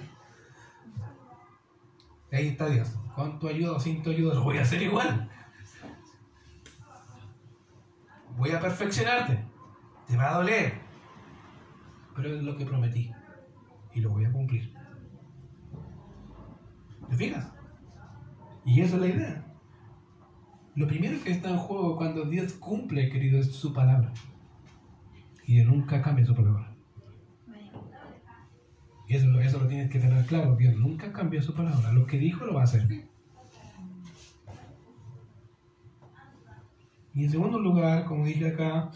ahí 2.32 2.50
está 2.50 2.70
Dios. 2.70 2.90
Con 3.16 3.40
tu 3.40 3.48
ayuda 3.48 3.74
o 3.74 3.80
sin 3.80 4.04
tu 4.04 4.12
ayuda 4.12 4.36
lo 4.36 4.44
voy 4.44 4.58
a 4.60 4.62
hacer 4.62 4.82
igual. 4.82 5.30
Voy 8.38 8.52
a 8.52 8.60
perfeccionarte. 8.60 9.44
Te 10.06 10.16
va 10.16 10.30
a 10.30 10.38
doler. 10.38 10.80
Pero 12.16 12.36
es 12.36 12.44
lo 12.44 12.56
que 12.56 12.66
prometí. 12.66 13.12
Y 13.96 14.02
lo 14.02 14.12
voy 14.12 14.26
a 14.26 14.32
cumplir. 14.32 14.72
¿Te 17.10 17.16
fijas? 17.16 17.57
Y 18.68 18.82
esa 18.82 18.96
es 18.98 19.02
la 19.02 19.08
idea. 19.08 19.46
Lo 20.76 20.88
primero 20.88 21.24
que 21.24 21.32
está 21.32 21.50
en 21.50 21.58
juego 21.58 21.96
cuando 21.96 22.26
Dios 22.26 22.52
cumple, 22.52 23.10
querido, 23.10 23.40
es 23.40 23.48
su 23.48 23.74
palabra. 23.74 24.12
Y 25.46 25.60
Él 25.60 25.70
nunca 25.70 26.02
cambia 26.02 26.26
su 26.26 26.36
palabra. 26.36 26.76
Y 29.08 29.16
eso, 29.16 29.40
eso 29.40 29.60
lo 29.60 29.68
tienes 29.68 29.90
que 29.90 30.00
tener 30.00 30.26
claro. 30.26 30.58
Dios 30.58 30.76
nunca 30.76 31.14
cambia 31.14 31.42
su 31.42 31.54
palabra. 31.54 31.94
Lo 31.94 32.06
que 32.06 32.20
dijo 32.20 32.46
lo 32.46 32.56
va 32.56 32.62
a 32.62 32.64
hacer. 32.66 33.08
Y 37.14 37.24
en 37.24 37.32
segundo 37.32 37.60
lugar, 37.60 38.04
como 38.04 38.26
dije 38.26 38.50
acá, 38.50 38.92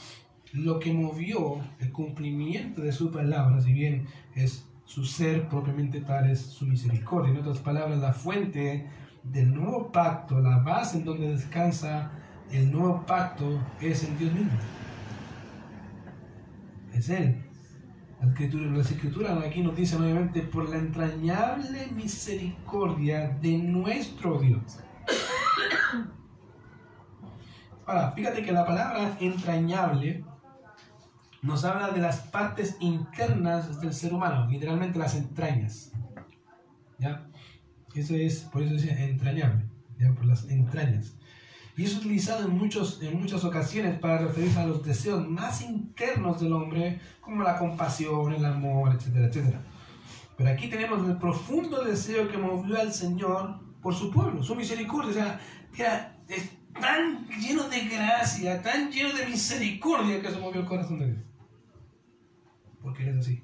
lo 0.52 0.80
que 0.80 0.92
movió 0.92 1.62
el 1.80 1.94
cumplimiento 1.94 2.82
de 2.82 2.92
su 2.92 3.10
palabra, 3.10 3.62
si 3.62 3.72
bien 3.72 4.06
es 4.36 4.68
su 4.84 5.06
ser 5.06 5.48
propiamente 5.48 6.02
tal, 6.02 6.30
es 6.30 6.42
su 6.42 6.66
misericordia. 6.66 7.32
En 7.32 7.40
otras 7.40 7.60
palabras, 7.60 8.00
la 8.00 8.12
fuente 8.12 8.86
del 9.24 9.54
nuevo 9.54 9.92
pacto, 9.92 10.40
la 10.40 10.60
base 10.60 10.98
en 10.98 11.06
donde 11.06 11.30
descansa 11.30 12.12
el 12.52 12.72
nuevo 12.72 13.06
pacto 13.06 13.60
es 13.80 14.04
en 14.04 14.18
Dios 14.18 14.34
mismo. 14.34 14.52
Es 16.94 17.10
Él. 17.10 17.46
La 18.20 18.28
escritura, 18.28 18.66
las 18.72 18.92
escrituras 18.92 19.44
aquí 19.44 19.62
nos 19.62 19.76
dice 19.76 19.98
nuevamente 19.98 20.42
por 20.42 20.70
la 20.70 20.78
entrañable 20.78 21.88
misericordia 21.88 23.30
de 23.42 23.58
nuestro 23.58 24.40
Dios. 24.40 24.80
Ahora, 27.86 28.12
fíjate 28.12 28.44
que 28.44 28.52
la 28.52 28.66
palabra 28.66 29.18
entrañable 29.20 30.24
nos 31.42 31.66
habla 31.66 31.90
de 31.90 32.00
las 32.00 32.20
partes 32.20 32.78
internas 32.80 33.82
del 33.82 33.94
ser 33.94 34.14
humano, 34.14 34.48
literalmente 34.48 35.00
las 35.00 35.16
entrañas. 35.16 35.92
¿Ya? 37.00 37.31
Eso 37.96 38.16
es, 38.16 38.40
por 38.42 38.64
eso 38.64 38.74
dice 38.74 38.92
entrañable, 39.04 39.66
¿ya? 40.00 40.14
por 40.14 40.26
las 40.26 40.50
entrañas. 40.50 41.16
Y 41.78 41.86
es 41.86 41.96
utilizado 41.96 42.46
en, 42.46 42.58
muchos, 42.58 43.02
en 43.02 43.20
muchas 43.20 43.44
ocasiones 43.44 43.98
para 44.00 44.20
referirse 44.20 44.60
a 44.60 44.66
los 44.66 44.84
deseos 44.84 45.28
más 45.28 45.62
internos 45.62 46.42
del 46.42 46.54
hombre, 46.54 47.00
como 47.22 47.44
la 47.44 47.58
compasión, 47.58 48.34
el 48.34 48.46
amor, 48.46 48.96
etcétera, 48.96 49.28
etcétera. 49.28 49.62
Pero 50.38 50.50
aquí 50.50 50.70
tenemos 50.70 51.08
el 51.08 51.18
profundo 51.18 51.84
deseo 51.84 52.30
que 52.30 52.38
movió 52.38 52.80
al 52.80 52.94
Señor 52.94 53.60
por 53.82 53.94
su 53.94 54.12
pueblo, 54.12 54.44
su 54.44 54.56
misericordia. 54.56 55.12
O 55.12 55.14
sea, 55.14 55.42
mira, 55.72 56.18
es 56.28 56.50
tan 56.80 57.28
lleno 57.28 57.68
de 57.70 57.88
gracia, 57.88 58.62
tan 58.62 58.92
lleno 58.92 59.14
de 59.14 59.26
misericordia 59.28 60.22
que 60.22 60.32
se 60.32 60.40
movió 60.40 60.62
el 60.62 60.68
corazón 60.68 61.00
de 61.00 61.12
Dios. 61.12 61.24
Porque 62.82 63.04
Él 63.04 63.10
es 63.10 63.26
así. 63.26 63.44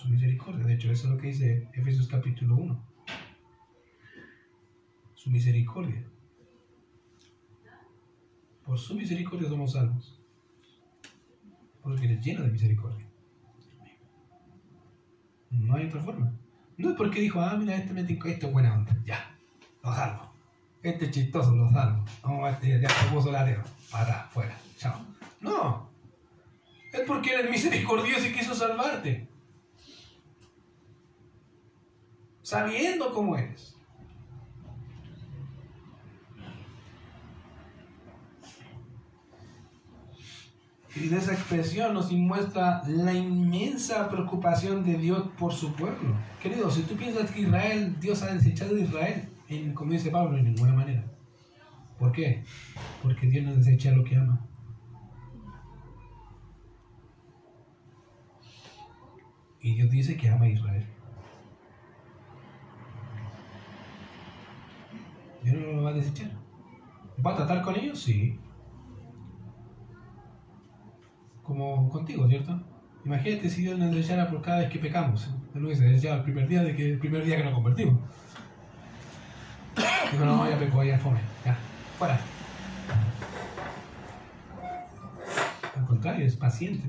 Su 0.00 0.08
misericordia. 0.08 0.64
De 0.64 0.74
hecho, 0.74 0.90
eso 0.90 1.06
es 1.06 1.12
lo 1.12 1.18
que 1.18 1.28
dice 1.28 1.68
Efesios 1.74 2.08
capítulo 2.08 2.56
1. 2.56 2.84
Su 5.14 5.30
misericordia. 5.30 6.02
Por 8.64 8.78
su 8.78 8.94
misericordia 8.94 9.48
somos 9.48 9.72
salvos. 9.72 10.18
Porque 11.82 12.06
Él 12.06 12.12
es 12.12 12.24
lleno 12.24 12.42
de 12.44 12.50
misericordia. 12.50 13.06
No 15.50 15.74
hay 15.74 15.86
otra 15.86 16.00
forma. 16.00 16.32
No 16.78 16.90
es 16.90 16.96
porque 16.96 17.20
dijo, 17.20 17.40
ah, 17.40 17.56
mira, 17.58 17.76
este, 17.76 17.92
metico, 17.92 18.28
esto 18.28 18.46
es 18.46 18.52
buena 18.52 18.74
onda. 18.74 18.96
Ya, 19.04 19.36
lo 19.82 19.92
salvo. 19.92 20.32
Este 20.82 21.06
es 21.06 21.10
chistoso, 21.10 21.54
lo 21.54 21.70
salvo. 21.70 22.04
No, 22.24 22.48
este 22.48 22.80
ya 22.80 22.88
se 22.88 23.06
puso 23.08 23.30
la. 23.30 23.62
Para, 23.90 24.28
fuera, 24.30 24.56
chao. 24.78 24.98
No. 25.40 25.90
Es 26.90 27.00
porque 27.06 27.34
Él 27.34 27.44
es 27.44 27.50
misericordioso 27.50 28.26
y 28.26 28.32
quiso 28.32 28.54
salvarte. 28.54 29.29
Sabiendo 32.50 33.12
cómo 33.14 33.36
eres. 33.36 33.76
Y 40.96 41.14
esa 41.14 41.32
expresión 41.32 41.94
nos 41.94 42.10
muestra 42.10 42.82
la 42.88 43.14
inmensa 43.14 44.08
preocupación 44.10 44.82
de 44.82 44.98
Dios 44.98 45.28
por 45.38 45.52
su 45.52 45.72
pueblo. 45.74 46.16
Querido, 46.42 46.68
si 46.72 46.82
tú 46.82 46.96
piensas 46.96 47.30
que 47.30 47.42
Israel, 47.42 47.96
Dios 48.00 48.20
ha 48.24 48.34
desechado 48.34 48.74
a 48.74 48.80
Israel, 48.80 49.28
en, 49.48 49.72
como 49.72 49.92
dice 49.92 50.10
Pablo, 50.10 50.36
en 50.36 50.46
ninguna 50.46 50.72
manera. 50.72 51.04
¿Por 52.00 52.10
qué? 52.10 52.42
Porque 53.00 53.28
Dios 53.28 53.44
no 53.44 53.54
desecha 53.54 53.92
lo 53.92 54.02
que 54.02 54.16
ama. 54.16 54.44
Y 59.60 59.74
Dios 59.74 59.90
dice 59.90 60.16
que 60.16 60.28
ama 60.28 60.46
a 60.46 60.48
Israel. 60.48 60.99
Dios 65.50 65.66
no 65.66 65.72
lo 65.72 65.82
va 65.82 65.90
a 65.90 65.94
desechar. 65.94 66.30
¿Va 67.24 67.32
a 67.32 67.36
tratar 67.36 67.62
con 67.62 67.76
ellos? 67.76 68.00
Sí. 68.00 68.38
Como 71.42 71.88
contigo, 71.88 72.28
¿cierto? 72.28 72.60
Imagínate 73.04 73.48
si 73.48 73.62
Dios 73.62 73.78
nos 73.78 73.94
desechara 73.94 74.28
por 74.30 74.42
cada 74.42 74.58
vez 74.58 74.70
que 74.70 74.78
pecamos. 74.78 75.30
Él 75.54 75.62
lo 75.62 75.72
ya 75.72 76.14
el 76.14 76.22
primer 76.22 76.46
día 76.46 76.62
de 76.62 76.76
que 76.76 76.92
el 76.92 76.98
primer 76.98 77.24
día 77.24 77.36
que 77.38 77.44
nos 77.44 77.54
convertimos. 77.54 77.98
Digo, 80.12 80.24
no, 80.24 80.48
ya 80.48 80.58
peco, 80.58 80.84
ya 80.84 80.98
fome. 80.98 81.20
Ya, 81.44 81.56
fuera. 81.98 82.20
Al 85.76 85.86
contrario, 85.86 86.26
es 86.26 86.36
paciente. 86.36 86.88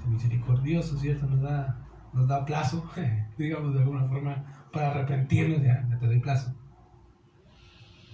Es 0.00 0.06
misericordioso, 0.06 0.96
¿cierto? 0.96 1.26
Nos 1.26 1.42
da, 1.42 1.78
nos 2.12 2.26
da 2.26 2.44
plazo, 2.44 2.90
digamos 3.38 3.74
de 3.74 3.80
alguna 3.80 4.04
forma, 4.04 4.44
para 4.72 4.90
arrepentirnos. 4.90 5.62
Ya, 5.62 5.86
ya 5.88 5.98
te 5.98 6.06
doy 6.06 6.18
plazo. 6.18 6.54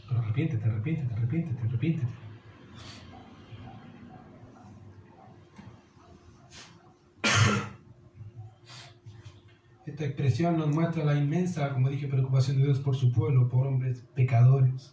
Pero 0.09 0.20
arrepiéntete, 0.20 0.64
arrepiéntete, 0.64 1.14
arrepiéntete, 1.14 1.61
arrepiéntete. 1.66 2.12
Esta 9.86 10.04
expresión 10.04 10.59
nos 10.59 10.68
muestra 10.68 11.04
la 11.04 11.14
inmensa, 11.14 11.72
como 11.72 11.88
dije, 11.88 12.09
preocupación 12.09 12.59
de 12.59 12.64
Dios 12.64 12.78
por 12.78 12.94
su 12.94 13.12
pueblo, 13.12 13.48
por 13.48 13.66
hombres 13.66 14.04
pecadores. 14.14 14.92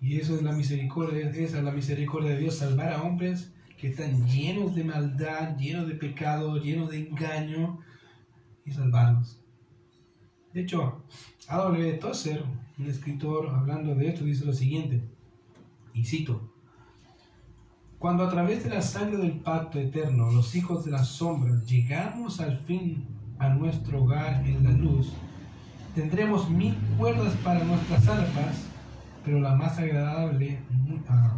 Y 0.00 0.18
eso 0.18 0.36
es 0.36 0.42
la 0.42 0.52
misericordia, 0.52 1.28
esa 1.30 1.58
es 1.58 1.64
la 1.64 1.72
misericordia 1.72 2.30
de 2.30 2.38
Dios, 2.38 2.56
salvar 2.56 2.92
a 2.92 3.02
hombres 3.02 3.52
que 3.76 3.88
están 3.88 4.26
llenos 4.26 4.74
de 4.74 4.84
maldad, 4.84 5.56
llenos 5.56 5.88
de 5.88 5.94
pecado, 5.94 6.56
llenos 6.56 6.90
de 6.90 7.08
engaño, 7.08 7.80
y 8.68 8.72
salvarlos. 8.72 9.40
De 10.52 10.62
hecho, 10.62 11.02
A.W. 11.48 11.94
Tozer, 11.94 12.44
un 12.78 12.86
escritor 12.86 13.48
hablando 13.48 13.94
de 13.94 14.08
esto, 14.08 14.24
dice 14.24 14.44
lo 14.44 14.52
siguiente, 14.52 15.02
y 15.92 16.04
cito, 16.04 16.52
cuando 17.98 18.24
a 18.24 18.30
través 18.30 18.62
de 18.62 18.70
la 18.70 18.82
sangre 18.82 19.16
del 19.16 19.40
pacto 19.40 19.80
eterno, 19.80 20.30
los 20.30 20.54
hijos 20.54 20.84
de 20.84 20.92
las 20.92 21.08
sombras, 21.08 21.66
llegamos 21.66 22.40
al 22.40 22.58
fin 22.58 23.04
a 23.38 23.48
nuestro 23.48 24.04
hogar 24.04 24.46
en 24.46 24.62
la 24.62 24.70
luz, 24.70 25.12
tendremos 25.94 26.48
mil 26.48 26.76
cuerdas 26.96 27.34
para 27.42 27.64
nuestras 27.64 28.06
arpas, 28.06 28.68
pero 29.24 29.40
la 29.40 29.56
más 29.56 29.78
agradable, 29.78 30.60
ah, 31.08 31.36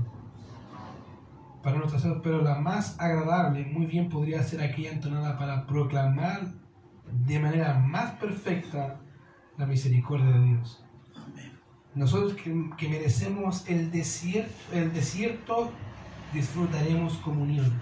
para 1.63 1.79
nuestras 1.79 2.05
arpas, 2.05 2.21
pero 2.23 2.43
la 2.43 2.57
más 2.57 3.01
agradable 3.01 3.65
muy 3.65 3.87
bien 3.87 4.11
podría 4.11 4.43
ser 4.43 4.61
aquella 4.61 4.93
entonada 4.93 5.39
para 5.39 5.67
proclamar 5.67 6.53
de 7.27 7.39
manera 7.41 7.79
más 7.79 8.13
perfecta 8.13 9.01
la 9.57 9.65
misericordia 9.65 10.31
de 10.31 10.45
Dios. 10.45 10.85
Nosotros 11.95 12.35
que, 12.35 12.89
merecemos 12.89 13.69
el 13.69 13.91
desierto, 13.91 14.55
el 14.73 14.93
desierto, 14.93 15.71
disfrutaremos 16.33 17.15
comunión. 17.17 17.73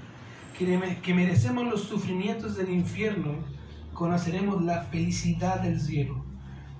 Que, 0.56 0.98
que 1.02 1.14
merecemos 1.14 1.66
los 1.66 1.82
sufrimientos 1.82 2.56
del 2.56 2.70
infierno, 2.70 3.34
conoceremos 3.92 4.64
la 4.64 4.84
felicidad 4.84 5.60
del 5.60 5.80
cielo. 5.80 6.24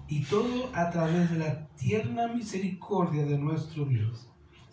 Y 0.09 0.25
todo 0.25 0.71
a 0.75 0.89
través 0.91 1.31
de 1.31 1.39
la 1.39 1.69
tierna 1.77 2.29
misericordia 2.29 3.27
de 3.27 3.37
nuestro 3.37 3.85
Dios, 3.85 4.27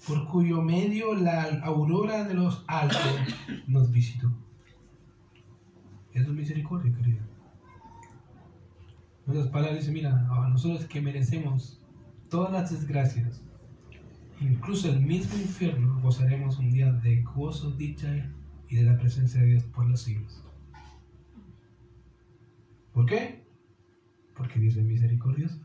por 0.08 0.28
cuyo 0.30 0.62
medio 0.62 1.14
la 1.14 1.44
aurora 1.64 2.24
de 2.24 2.36
los 2.36 2.64
altos 2.68 3.02
nos 3.68 3.92
visitó. 3.92 4.32
Es 6.14 6.26
la 6.26 6.34
misericordia, 6.34 6.96
querido. 6.96 7.20
Otras 9.28 9.48
palabras 9.48 9.80
dice, 9.80 9.92
mira, 9.92 10.12
nosotros 10.50 10.86
que 10.86 11.02
merecemos 11.02 11.82
todas 12.30 12.52
las 12.52 12.72
desgracias, 12.72 13.42
incluso 14.40 14.90
el 14.90 15.02
mismo 15.02 15.36
infierno, 15.36 16.00
gozaremos 16.02 16.58
un 16.58 16.72
día 16.72 16.92
de 16.92 17.22
gozo, 17.22 17.72
dicha 17.72 18.32
y 18.70 18.76
de 18.76 18.84
la 18.84 18.98
presencia 18.98 19.42
de 19.42 19.48
Dios 19.48 19.64
por 19.66 19.86
los 19.86 20.02
siglos. 20.02 20.44
¿Por 22.94 23.06
qué? 23.06 23.44
Porque 24.36 24.60
Dios 24.60 24.76
es 24.78 24.84
misericordioso. 24.84 25.60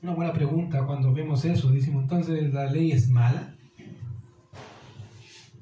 Una 0.00 0.14
buena 0.14 0.32
pregunta 0.32 0.86
cuando 0.86 1.12
vemos 1.12 1.44
eso. 1.44 1.72
Decimos, 1.72 2.04
entonces, 2.04 2.54
¿la 2.54 2.66
ley 2.70 2.92
es 2.92 3.10
mala? 3.10 3.56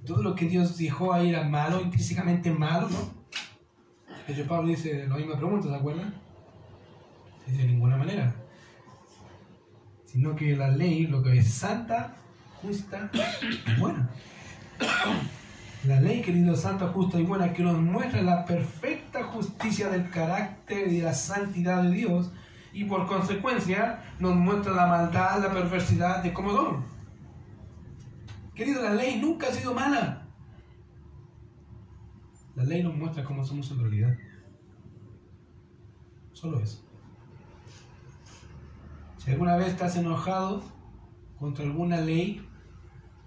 Todo 0.05 0.23
lo 0.23 0.35
que 0.35 0.47
Dios 0.47 0.77
dijo 0.77 1.13
ahí 1.13 1.31
era 1.31 1.49
malo, 1.49 1.81
intrínsecamente 1.81 2.51
malo, 2.53 2.89
¿no? 2.91 3.26
El 4.29 4.43
Pablo 4.45 4.69
dice 4.69 5.07
la 5.09 5.17
misma 5.17 5.37
pregunta, 5.37 5.69
¿se 5.69 5.75
acuerdan? 5.75 6.15
Dice 7.47 7.63
de 7.63 7.69
ninguna 7.69 7.97
manera. 7.97 8.35
Sino 10.05 10.35
que 10.35 10.57
la 10.57 10.69
ley 10.69 11.07
lo 11.07 11.23
que 11.23 11.39
es 11.39 11.49
santa, 11.49 12.17
justa 12.61 13.09
y 13.13 13.81
buena. 13.81 14.09
La 15.85 16.01
ley, 16.01 16.23
querido, 16.23 16.57
santa, 16.57 16.89
justa 16.89 17.21
y 17.21 17.23
buena, 17.23 17.53
que 17.53 17.63
nos 17.63 17.79
muestra 17.79 18.21
la 18.23 18.45
perfecta 18.45 19.23
justicia 19.25 19.89
del 19.89 20.11
carácter 20.11 20.89
y 20.89 20.97
de 20.97 21.03
la 21.05 21.15
santidad 21.15 21.85
de 21.85 21.91
Dios, 21.93 22.33
y 22.73 22.85
por 22.85 23.07
consecuencia 23.07 24.03
nos 24.19 24.35
muestra 24.35 24.73
la 24.73 24.87
maldad, 24.87 25.41
la 25.41 25.53
perversidad 25.53 26.25
de 26.25 26.33
Comodoro. 26.33 26.83
Querido, 28.57 28.83
la 28.83 28.95
ley 28.95 29.21
nunca 29.21 29.47
ha 29.47 29.53
sido 29.53 29.73
mala. 29.73 30.26
La 32.57 32.65
ley 32.65 32.83
nos 32.83 32.97
muestra 32.97 33.23
cómo 33.23 33.45
somos 33.45 33.71
en 33.71 33.81
realidad. 33.81 34.17
Solo 36.33 36.59
eso. 36.61 36.83
Si 39.19 39.31
alguna 39.31 39.57
vez 39.57 39.69
estás 39.69 39.97
enojado 39.97 40.63
contra 41.39 41.65
alguna 41.65 42.01
ley, 42.01 42.47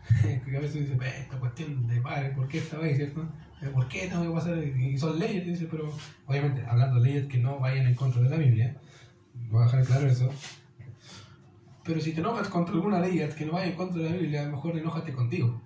que 0.45 0.57
a 0.57 0.59
veces 0.59 0.89
dice, 0.89 0.97
esta 1.19 1.39
cuestión 1.39 1.87
de 1.87 2.01
padre, 2.01 2.31
¿por 2.31 2.47
qué 2.47 2.57
esta 2.57 2.79
vez, 2.79 2.97
cierto? 2.97 3.27
¿Por 3.73 3.87
qué 3.87 4.07
tengo 4.07 4.23
que 4.23 4.31
pasar? 4.31 4.57
Y 4.57 4.97
son 4.97 5.19
leyes, 5.19 5.45
dice, 5.45 5.67
pero 5.69 5.93
obviamente 6.25 6.65
hablando 6.65 6.99
de 6.99 7.07
leyes 7.07 7.27
que 7.27 7.37
no 7.37 7.59
vayan 7.59 7.85
en 7.85 7.95
contra 7.95 8.21
de 8.21 8.29
la 8.29 8.37
Biblia, 8.37 8.77
voy 9.51 9.61
a 9.61 9.65
dejar 9.65 9.85
claro 9.85 10.07
eso. 10.07 10.29
Pero 11.83 12.01
si 12.01 12.13
te 12.13 12.21
enojas 12.21 12.47
contra 12.47 12.73
alguna 12.73 12.99
ley 12.99 13.19
que 13.37 13.45
no 13.45 13.53
vaya 13.53 13.67
en 13.67 13.75
contra 13.75 14.01
de 14.01 14.09
la 14.09 14.15
Biblia, 14.15 14.47
mejor 14.47 14.77
enójate 14.77 15.13
contigo. 15.13 15.61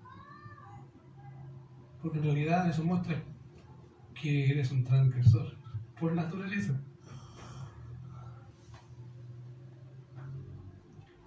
Porque 2.01 2.17
en 2.17 2.23
realidad 2.25 2.69
eso 2.69 2.83
muestra 2.83 3.23
que 4.23 4.51
eres 4.51 4.71
un 4.71 4.85
transgresor 4.85 5.53
por 5.99 6.13
naturaleza. 6.13 6.79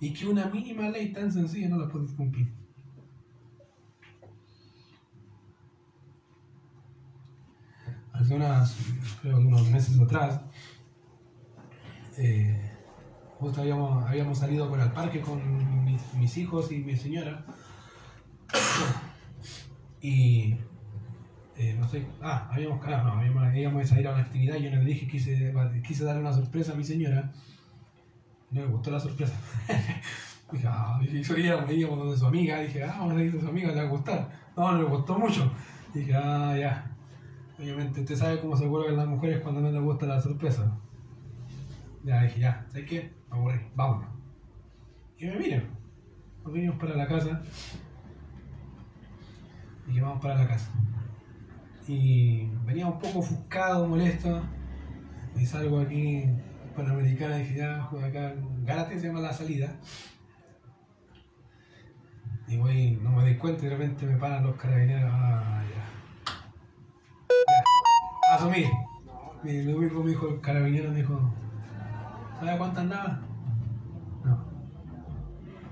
Y 0.00 0.14
que 0.14 0.26
una 0.26 0.46
mínima 0.46 0.88
ley 0.88 1.12
tan 1.12 1.30
sencilla 1.30 1.68
no 1.68 1.76
la 1.76 1.88
puedes 1.88 2.12
cumplir. 2.12 2.50
Hace 8.14 8.34
unas, 8.34 8.74
creo 9.20 9.36
unos 9.36 9.68
meses 9.70 10.00
atrás, 10.00 10.40
eh, 12.16 12.72
justo 13.38 13.60
habíamos, 13.60 14.06
habíamos 14.06 14.38
salido 14.38 14.70
por 14.70 14.80
el 14.80 14.90
parque 14.92 15.20
con 15.20 15.84
mis, 15.84 16.14
mis 16.14 16.38
hijos 16.38 16.72
y 16.72 16.78
mi 16.78 16.96
señora. 16.96 17.44
Y 20.02 20.56
eh, 21.58 21.74
no 21.78 21.88
sé, 21.88 22.06
ah, 22.20 22.50
habíamos, 22.52 22.84
ah, 22.86 23.02
no, 23.02 23.12
habíamos, 23.12 23.54
íbamos 23.54 23.92
a 23.92 24.00
ir 24.00 24.06
a 24.06 24.12
una 24.12 24.22
actividad 24.22 24.56
yo 24.56 24.70
le 24.70 24.84
dije, 24.84 25.06
quise, 25.06 25.54
quise 25.86 26.04
darle 26.04 26.20
una 26.20 26.32
sorpresa 26.32 26.72
a 26.72 26.74
mi 26.74 26.84
señora. 26.84 27.32
No 28.50 28.60
me 28.60 28.66
gustó 28.66 28.90
la 28.90 29.00
sorpresa. 29.00 29.34
dije, 30.52 30.68
ah, 30.68 31.00
yo 31.02 31.36
íbamos, 31.36 31.72
íbamos 31.72 31.98
donde 31.98 32.18
su 32.18 32.26
amiga, 32.26 32.60
dije, 32.60 32.84
ah, 32.84 32.96
vamos 32.98 33.16
a 33.16 33.22
ir 33.22 33.34
a 33.36 33.40
su 33.40 33.48
amiga, 33.48 33.68
le 33.68 33.76
va 33.76 33.82
a 33.82 33.90
gustar. 33.90 34.28
No, 34.54 34.72
no 34.72 34.82
le 34.82 34.84
gustó 34.84 35.18
mucho. 35.18 35.50
Dije, 35.94 36.14
ah, 36.14 36.54
ya. 36.58 36.94
Obviamente, 37.58 38.00
usted 38.00 38.16
sabe 38.16 38.38
cómo 38.38 38.54
se 38.54 38.66
vuelven 38.66 38.98
las 38.98 39.06
mujeres 39.06 39.40
cuando 39.40 39.62
no 39.62 39.70
les 39.70 39.80
gusta 39.80 40.04
la 40.04 40.20
sorpresa. 40.20 40.78
Ya 42.04 42.22
dije, 42.22 42.40
ya, 42.40 42.66
¿sabes 42.68 42.86
qué? 42.86 43.14
Aburrí, 43.30 43.60
vámonos. 43.74 44.10
Y 45.18 45.24
me 45.24 45.36
miren, 45.36 45.70
nos 46.44 46.52
vinimos 46.52 46.78
para 46.78 46.96
la 46.96 47.06
casa. 47.06 47.40
Y 49.88 49.94
que 49.94 50.02
vamos 50.02 50.20
para 50.20 50.34
la 50.34 50.46
casa 50.46 50.70
y 51.88 52.48
venía 52.64 52.86
un 52.86 52.98
poco 52.98 53.20
ofuscado, 53.20 53.86
molesto. 53.86 54.42
Y 55.36 55.46
salgo 55.46 55.80
aquí 55.80 56.24
Panamericana 56.76 57.38
y 57.38 57.42
dije, 57.42 57.58
ya, 57.58 57.82
juego 57.82 58.04
acá. 58.04 58.34
Gárate 58.64 59.00
se 59.00 59.06
llama 59.06 59.20
la 59.20 59.32
salida. 59.32 59.74
Y 62.48 62.58
voy, 62.58 62.98
no 63.02 63.10
me 63.10 63.22
doy 63.22 63.36
cuenta 63.36 63.64
y 63.64 63.68
de 63.68 63.76
repente 63.76 64.06
me 64.06 64.16
paran 64.16 64.44
los 64.44 64.56
carabineros. 64.56 65.10
Ah, 65.12 65.62
ya. 65.70 65.84
Asumí. 68.34 68.64
Y 69.44 69.62
lo 69.62 69.78
único 69.78 70.02
me 70.02 70.10
dijo 70.10 70.28
el 70.28 70.40
carabinero, 70.40 70.90
me 70.90 70.96
dijo, 70.96 71.18
¿sabe 72.38 72.58
cuánto 72.58 72.80
andaba? 72.80 73.20
No. 74.24 74.44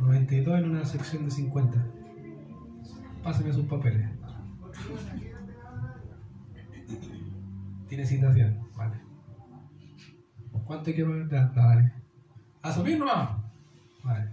92 0.00 0.58
en 0.58 0.70
una 0.70 0.84
sección 0.84 1.24
de 1.26 1.30
50. 1.30 1.84
Páseme 3.22 3.52
sus 3.52 3.66
papeles. 3.66 4.08
Tiene 7.88 8.06
citación, 8.06 8.68
vale. 8.76 8.96
¿Cuánto 10.64 10.90
hay 10.90 10.96
que 10.96 11.04
pagar? 11.04 11.28
Ya, 11.30 11.52
vale. 11.54 11.92
¿Asumir 12.62 12.98
nomás? 12.98 13.30
Vale. 14.02 14.30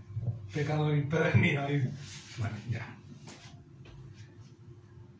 Pecado 0.53 0.95
impedernido. 0.95 1.63
Vale, 1.63 2.55
ya. 2.69 2.97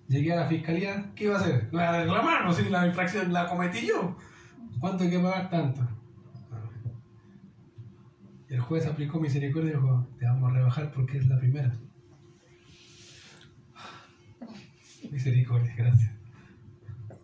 Llegué 0.07 0.33
a 0.33 0.37
la 0.37 0.47
fiscalía, 0.47 1.11
¿qué 1.15 1.25
iba 1.25 1.35
a 1.35 1.39
hacer? 1.39 1.69
No 1.71 1.79
iba 1.79 1.89
a 1.89 2.01
reclamar, 2.01 2.45
no 2.45 2.53
sé 2.53 2.63
si 2.63 2.69
la 2.69 2.87
infracción 2.87 3.31
la 3.31 3.47
cometí 3.47 3.85
yo. 3.85 4.17
¿Cuánto 4.79 5.03
hay 5.03 5.09
que 5.09 5.19
pagar 5.19 5.49
tanto? 5.49 5.87
El 8.49 8.59
juez 8.59 8.85
aplicó 8.85 9.19
misericordia 9.19 9.71
y 9.71 9.75
dijo, 9.75 10.07
te 10.19 10.25
vamos 10.25 10.51
a 10.51 10.55
rebajar 10.55 10.91
porque 10.91 11.17
es 11.17 11.27
la 11.27 11.39
primera. 11.39 11.73
Misericordia, 15.09 15.73
gracias. 15.77 16.11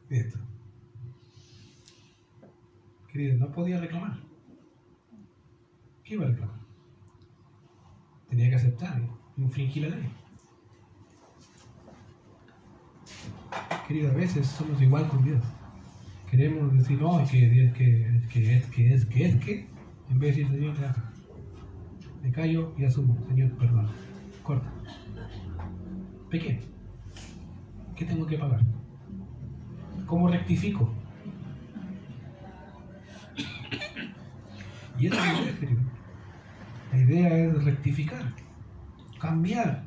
Listo 0.09 0.46
no 3.13 3.51
podía 3.51 3.79
reclamar. 3.79 4.17
¿Qué 6.03 6.13
iba 6.13 6.25
a 6.25 6.29
reclamar? 6.29 6.59
Tenía 8.29 8.49
que 8.49 8.55
aceptar, 8.55 9.01
infringir 9.37 9.89
la 9.89 9.95
ley. 9.95 10.09
Querido, 13.87 14.11
a 14.11 14.13
veces 14.13 14.45
somos 14.47 14.81
igual 14.81 15.07
con 15.07 15.23
Dios. 15.23 15.43
Queremos 16.29 16.73
decir, 16.73 17.01
no, 17.01 17.19
es 17.21 17.31
que, 17.31 17.65
es 17.65 17.73
que, 17.73 18.17
es 18.17 18.27
que, 18.27 18.57
es 18.57 18.65
que, 18.67 18.93
es 18.93 19.05
que, 19.05 19.25
es 19.25 19.35
que, 19.37 19.67
en 20.09 20.19
vez 20.19 20.35
de 20.35 20.43
decir, 20.43 20.59
Señor, 20.59 20.77
ya, 20.77 21.11
me 22.21 22.31
callo 22.31 22.73
y 22.77 22.83
asumo, 22.83 23.17
Señor, 23.27 23.51
perdón, 23.57 23.89
corta. 24.43 24.71
Pequé. 26.29 26.59
¿Qué 27.95 28.05
tengo 28.05 28.27
que 28.27 28.37
pagar? 28.37 28.61
¿Cómo 30.05 30.27
rectifico? 30.27 30.93
Y 34.97 35.07
esa 35.07 35.39
es 35.39 35.57
la 36.91 36.97
idea, 36.97 37.37
es 37.37 37.63
rectificar, 37.63 38.33
cambiar. 39.19 39.83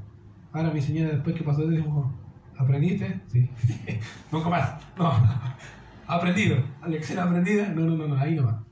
Ahora 0.52 0.70
mi 0.70 0.80
señora 0.80 1.10
después 1.10 1.34
que 1.36 1.44
pasó 1.44 1.66
dijo, 1.66 2.12
¿aprendiste? 2.56 3.20
Sí. 3.28 3.48
Nunca 4.32 4.48
más. 4.48 4.74
No. 4.96 5.12
Aprendido. 6.06 6.56
Lección 6.86 7.20
aprendida. 7.20 7.68
No, 7.68 7.82
no, 7.82 7.96
no, 7.96 8.08
no, 8.08 8.16
ahí 8.16 8.34
no 8.34 8.44
va. 8.44 8.64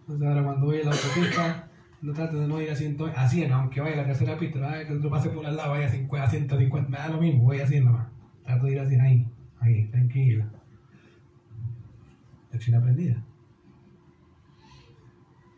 Entonces 0.00 0.26
ahora 0.26 0.42
cuando 0.42 0.66
voy 0.66 0.80
a 0.80 0.84
la 0.84 0.92
autopista, 0.92 1.68
no 2.00 2.12
trato 2.12 2.38
de 2.38 2.48
no 2.48 2.60
ir 2.60 2.70
a 2.70 2.76
100, 2.76 2.96
a 3.16 3.28
100 3.28 3.52
aunque 3.52 3.80
vaya 3.80 3.94
a 3.94 3.96
la 3.98 4.06
tercera 4.06 4.38
pista, 4.38 4.86
que 4.86 4.94
otro 4.94 5.10
pase 5.10 5.28
por 5.28 5.44
al 5.44 5.56
lado, 5.56 5.72
vaya 5.72 5.86
a 5.86 6.30
150, 6.30 6.90
me 6.90 6.98
da 6.98 7.08
lo 7.08 7.20
mismo, 7.20 7.44
voy 7.44 7.60
a 7.60 7.66
100 7.66 7.84
nomás. 7.84 8.08
Trato 8.44 8.66
de 8.66 8.72
ir 8.72 8.80
a 8.80 8.88
100 8.88 9.00
ahí, 9.00 9.26
ahí, 9.60 9.86
tranquila. 9.88 10.46
Lección 12.52 12.76
aprendida. 12.76 13.22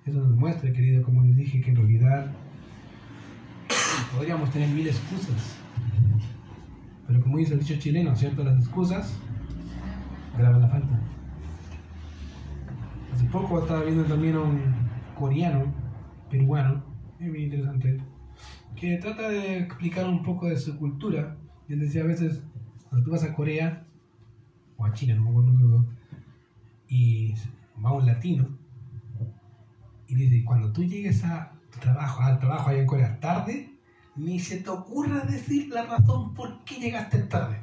Eso 0.06 0.20
nos 0.20 0.36
muestra, 0.36 0.72
querido, 0.72 1.02
como 1.02 1.24
les 1.24 1.36
dije, 1.36 1.60
que 1.60 1.70
en 1.70 1.76
realidad 1.76 2.30
podríamos 4.14 4.48
tener 4.52 4.68
mil 4.68 4.86
excusas. 4.86 5.56
Pero 7.08 7.20
como 7.20 7.38
dice 7.38 7.54
el 7.54 7.60
dicho 7.60 7.74
chileno, 7.76 8.14
¿cierto? 8.14 8.44
Las 8.44 8.56
excusas 8.56 9.18
graban 10.38 10.60
la 10.60 10.68
falta. 10.68 11.00
Hace 13.12 13.24
poco 13.26 13.58
estaba 13.58 13.82
viendo 13.82 14.04
también 14.04 14.36
a 14.36 14.42
un 14.42 14.60
coreano, 15.18 15.74
peruano, 16.30 16.84
muy 17.18 17.42
interesante, 17.42 17.98
que 18.76 18.98
trata 18.98 19.28
de 19.28 19.58
explicar 19.58 20.08
un 20.08 20.22
poco 20.22 20.46
de 20.46 20.56
su 20.56 20.78
cultura. 20.78 21.36
Y 21.68 21.72
él 21.72 21.80
decía 21.80 22.02
a 22.02 22.06
veces, 22.06 22.44
cuando 22.88 23.06
tú 23.06 23.10
vas 23.10 23.24
a 23.24 23.34
Corea, 23.34 23.84
o 24.76 24.84
a 24.84 24.92
China, 24.92 25.16
no 25.16 25.24
me 25.24 25.30
acuerdo, 25.30 25.84
y 26.88 27.34
va 27.84 27.92
un 27.92 28.06
latino 28.06 28.65
y 30.08 30.14
dice, 30.14 30.44
cuando 30.44 30.72
tú 30.72 30.84
llegues 30.84 31.24
a 31.24 31.52
trabajo, 31.80 32.22
al 32.22 32.38
trabajo 32.38 32.70
allá 32.70 32.80
en 32.80 32.86
Corea 32.86 33.20
tarde, 33.20 33.78
ni 34.14 34.38
se 34.40 34.58
te 34.58 34.70
ocurra 34.70 35.20
decir 35.20 35.68
la 35.68 35.84
razón 35.84 36.34
por 36.34 36.64
qué 36.64 36.76
llegaste 36.76 37.18
tarde. 37.24 37.62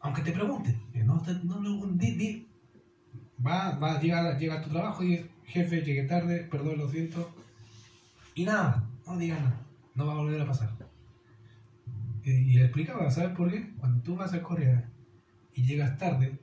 Aunque 0.00 0.22
te 0.22 0.32
pregunten, 0.32 0.80
no, 1.04 1.22
no, 1.44 1.60
no. 1.60 1.96
Va, 3.44 3.78
va, 3.78 4.00
llega, 4.00 4.38
llega 4.38 4.54
a 4.58 4.62
tu 4.62 4.70
trabajo 4.70 5.04
y 5.04 5.28
jefe, 5.44 5.82
llegué 5.82 6.04
tarde, 6.04 6.44
perdón, 6.50 6.78
lo 6.78 6.88
siento. 6.88 7.34
Y 8.34 8.44
nada 8.44 8.88
no 9.06 9.18
diga 9.18 9.38
nada, 9.38 9.60
no 9.94 10.06
va 10.06 10.12
a 10.12 10.16
volver 10.16 10.40
a 10.40 10.46
pasar. 10.46 10.70
Y, 12.22 12.30
y 12.30 12.60
explicaba, 12.60 13.10
¿sabes 13.10 13.36
por 13.36 13.50
qué? 13.50 13.74
Cuando 13.78 14.02
tú 14.02 14.16
vas 14.16 14.32
a 14.32 14.42
Corea 14.42 14.90
y 15.52 15.64
llegas 15.64 15.98
tarde, 15.98 16.38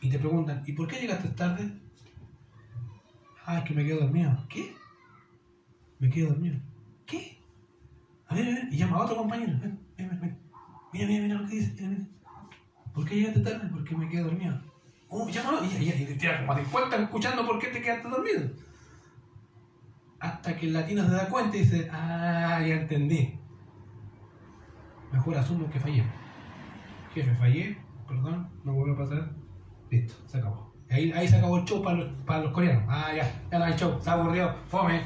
y 0.00 0.10
te 0.10 0.18
preguntan, 0.18 0.62
¿y 0.66 0.72
por 0.72 0.86
qué 0.86 1.00
llegaste 1.00 1.28
tarde? 1.30 1.72
Ah, 3.44 3.58
es 3.58 3.64
que 3.64 3.74
me 3.74 3.84
quedo 3.84 4.00
dormido. 4.00 4.36
¿Qué? 4.48 4.74
Me 5.98 6.08
quedo 6.08 6.28
dormido. 6.28 6.56
¿Qué? 7.06 7.42
A 8.28 8.34
ver, 8.34 8.46
a 8.46 8.50
ver, 8.50 8.68
y 8.70 8.76
llama 8.76 8.98
a 8.98 9.04
otro 9.04 9.16
compañero. 9.16 9.58
Ven, 9.60 9.80
ven, 9.96 10.20
ven. 10.20 10.38
Mira, 10.92 11.06
mira, 11.06 11.22
mira 11.22 11.40
lo 11.40 11.48
que 11.48 11.56
dice. 11.56 11.72
Mira, 11.74 11.88
mira. 11.88 12.04
¿Por 12.92 13.04
qué 13.04 13.16
llegaste 13.16 13.40
tarde? 13.40 13.68
Porque 13.72 13.96
me 13.96 14.08
quedo 14.08 14.26
dormido. 14.26 14.60
Oh, 15.08 15.28
llámalo. 15.28 15.64
Y, 15.64 15.68
y, 15.68 15.88
y 15.88 16.18
te 16.18 16.36
como 16.40 16.54
50 16.54 16.96
escuchando 16.96 17.46
por 17.46 17.58
qué 17.58 17.68
te 17.68 17.82
quedaste 17.82 18.08
dormido. 18.08 18.50
Hasta 20.20 20.56
que 20.56 20.66
el 20.66 20.72
latino 20.74 21.04
se 21.04 21.12
da 21.12 21.28
cuenta 21.28 21.56
y 21.56 21.60
dice, 21.60 21.88
ah, 21.92 22.60
ya 22.60 22.74
entendí. 22.74 23.38
Mejor 25.10 25.36
asumo 25.38 25.70
que 25.70 25.80
fallé. 25.80 26.04
Jefe, 27.14 27.34
fallé, 27.36 27.78
perdón, 28.06 28.50
no 28.64 28.74
vuelve 28.74 28.94
a 28.94 28.98
pasar 28.98 29.37
Listo, 29.90 30.14
se 30.26 30.38
acabó. 30.38 30.74
Ahí, 30.90 31.12
ahí 31.12 31.28
se 31.28 31.36
acabó 31.36 31.58
el 31.58 31.64
show 31.64 31.82
para 31.82 31.98
los, 31.98 32.12
para 32.24 32.42
los 32.44 32.52
coreanos. 32.52 32.84
Ah, 32.88 33.12
ya, 33.14 33.42
ya 33.50 33.58
no 33.58 33.64
hay 33.64 33.74
show, 33.74 33.98
ha 34.04 34.12
aburrido, 34.12 34.54
fome. 34.68 35.02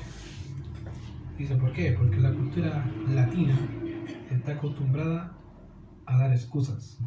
Dice, 1.39 1.57
¿por 1.57 1.73
qué? 1.73 1.93
Porque 1.93 2.19
la 2.19 2.33
cultura 2.33 2.85
latina 3.09 3.59
está 4.31 4.53
acostumbrada 4.53 5.37
a 6.07 6.19
dar 6.19 6.33
excusas 6.33 6.99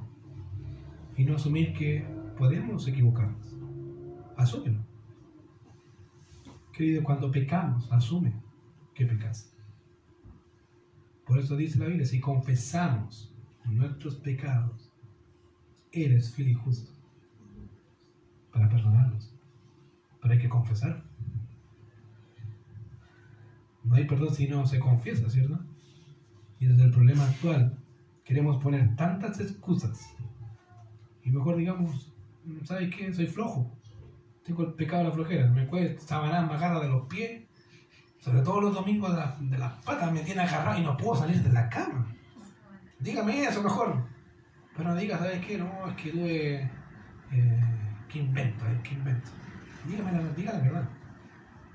y 1.16 1.24
no 1.24 1.36
asumir 1.36 1.74
que 1.74 2.06
podemos 2.38 2.88
equivocarnos. 2.88 3.56
Asúmelo. 4.36 4.80
Querido, 6.74 7.04
cuando 7.04 7.32
pecamos, 7.32 7.90
asume 7.92 8.34
que 8.94 9.06
pecas. 9.06 9.54
Por 11.26 11.40
eso 11.40 11.56
dice 11.56 11.80
la 11.80 11.86
Biblia, 11.86 12.06
si 12.06 12.20
confesamos 12.20 13.34
nuestros 13.64 14.16
pecados, 14.16 14.92
eres 15.92 16.34
fiel 16.34 16.50
y 16.50 16.54
justo 16.54 16.95
para 18.56 18.70
perdonarlos. 18.70 19.34
Pero 20.22 20.34
hay 20.34 20.40
que 20.40 20.50
confesar. 20.50 21.04
No 23.84 23.96
hay 23.96 24.06
perdón 24.06 24.34
si 24.34 24.48
no 24.48 24.66
se 24.66 24.80
confiesa, 24.80 25.30
¿cierto? 25.30 25.60
Y 26.60 26.66
desde 26.66 26.86
el 26.86 26.92
problema 26.92 27.26
actual 27.26 27.78
queremos 28.24 28.64
poner 28.64 28.96
tantas 28.96 29.40
excusas. 29.42 30.16
Y 31.24 31.32
mejor 31.32 31.58
digamos, 31.58 32.14
¿sabes 32.64 32.96
qué? 32.96 33.14
Soy 33.14 33.28
flojo. 33.28 33.70
Tengo 34.46 34.64
el 34.64 34.74
pecado 34.74 35.04
de 35.04 35.10
la 35.10 35.16
flojera. 35.16 35.48
Me 35.52 35.68
cuesta 35.68 36.02
sabanar, 36.02 36.52
agarra 36.52 36.80
de 36.80 36.88
los 36.88 37.08
pies. 37.08 37.44
Sobre 38.20 38.42
todo 38.42 38.62
los 38.62 38.74
domingos 38.74 39.12
de, 39.42 39.58
las 39.58 39.74
patas 39.84 40.12
me 40.14 40.22
tiene 40.22 40.42
agarrado 40.42 40.80
y 40.80 40.84
no 40.84 40.96
puedo 40.96 41.16
salir 41.16 41.44
de 41.44 41.52
la 41.52 41.70
cama. 41.70 42.08
Dígame 43.00 43.44
eso 43.44 43.62
mejor. 43.62 44.02
Pero 44.78 44.90
no 44.90 44.96
diga, 44.96 45.18
¿sabes 45.18 45.46
qué? 45.46 45.58
No, 45.58 45.88
es 45.90 45.96
que 45.98 46.12
tuve... 46.12 46.72
Eh, 47.32 47.85
¿Qué 48.16 48.22
invento? 48.22 48.66
Eh? 48.66 48.80
¿Qué 48.82 48.94
invento? 48.94 49.30
Dígame 49.86 50.14
la, 50.14 50.24
diga 50.30 50.54
la 50.54 50.60
verdad. 50.60 50.90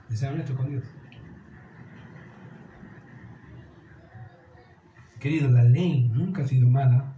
Desea 0.09 0.31
honesto 0.31 0.57
con 0.57 0.71
Dios. 0.71 0.85
Querido, 5.19 5.51
la 5.51 5.65
ley 5.65 6.09
nunca 6.09 6.43
ha 6.43 6.47
sido 6.47 6.67
mala. 6.67 7.15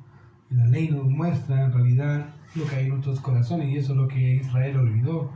La 0.51 0.67
ley 0.67 0.89
nos 0.89 1.05
muestra 1.09 1.67
en 1.67 1.73
realidad 1.73 2.35
lo 2.57 2.67
que 2.67 2.75
hay 2.75 2.87
en 2.87 2.89
nuestros 2.89 3.21
corazones 3.21 3.69
y 3.69 3.77
eso 3.77 3.93
es 3.93 3.99
lo 3.99 4.09
que 4.09 4.39
Israel 4.39 4.79
olvidó. 4.79 5.31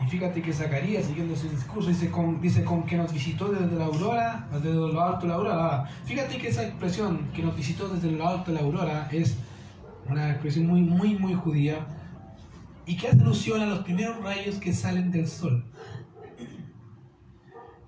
Y 0.00 0.08
fíjate 0.08 0.40
que 0.40 0.52
Zacarías, 0.52 1.06
siguiendo 1.06 1.34
su 1.34 1.48
discurso, 1.48 1.88
dice 1.88 2.12
con, 2.12 2.40
dice 2.40 2.62
con 2.62 2.86
que 2.86 2.96
nos 2.96 3.12
visitó 3.12 3.48
desde 3.48 3.76
la 3.76 3.86
aurora, 3.86 4.48
desde 4.52 4.74
lo 4.74 5.02
alto 5.02 5.22
de 5.22 5.26
la 5.26 5.34
aurora. 5.34 5.84
Fíjate 6.04 6.38
que 6.38 6.46
esa 6.46 6.62
expresión 6.62 7.32
que 7.34 7.42
nos 7.42 7.56
visitó 7.56 7.88
desde 7.88 8.12
lo 8.12 8.28
alto 8.28 8.52
de 8.52 8.60
la 8.60 8.64
aurora 8.64 9.08
es 9.10 9.36
una 10.08 10.30
expresión 10.30 10.68
muy, 10.68 10.82
muy, 10.82 11.18
muy 11.18 11.34
judía 11.34 11.84
y 12.88 12.96
que 12.96 13.06
hace 13.06 13.20
alusión 13.20 13.60
a 13.60 13.66
los 13.66 13.80
primeros 13.80 14.20
rayos 14.22 14.56
que 14.56 14.72
salen 14.72 15.10
del 15.10 15.28
sol. 15.28 15.62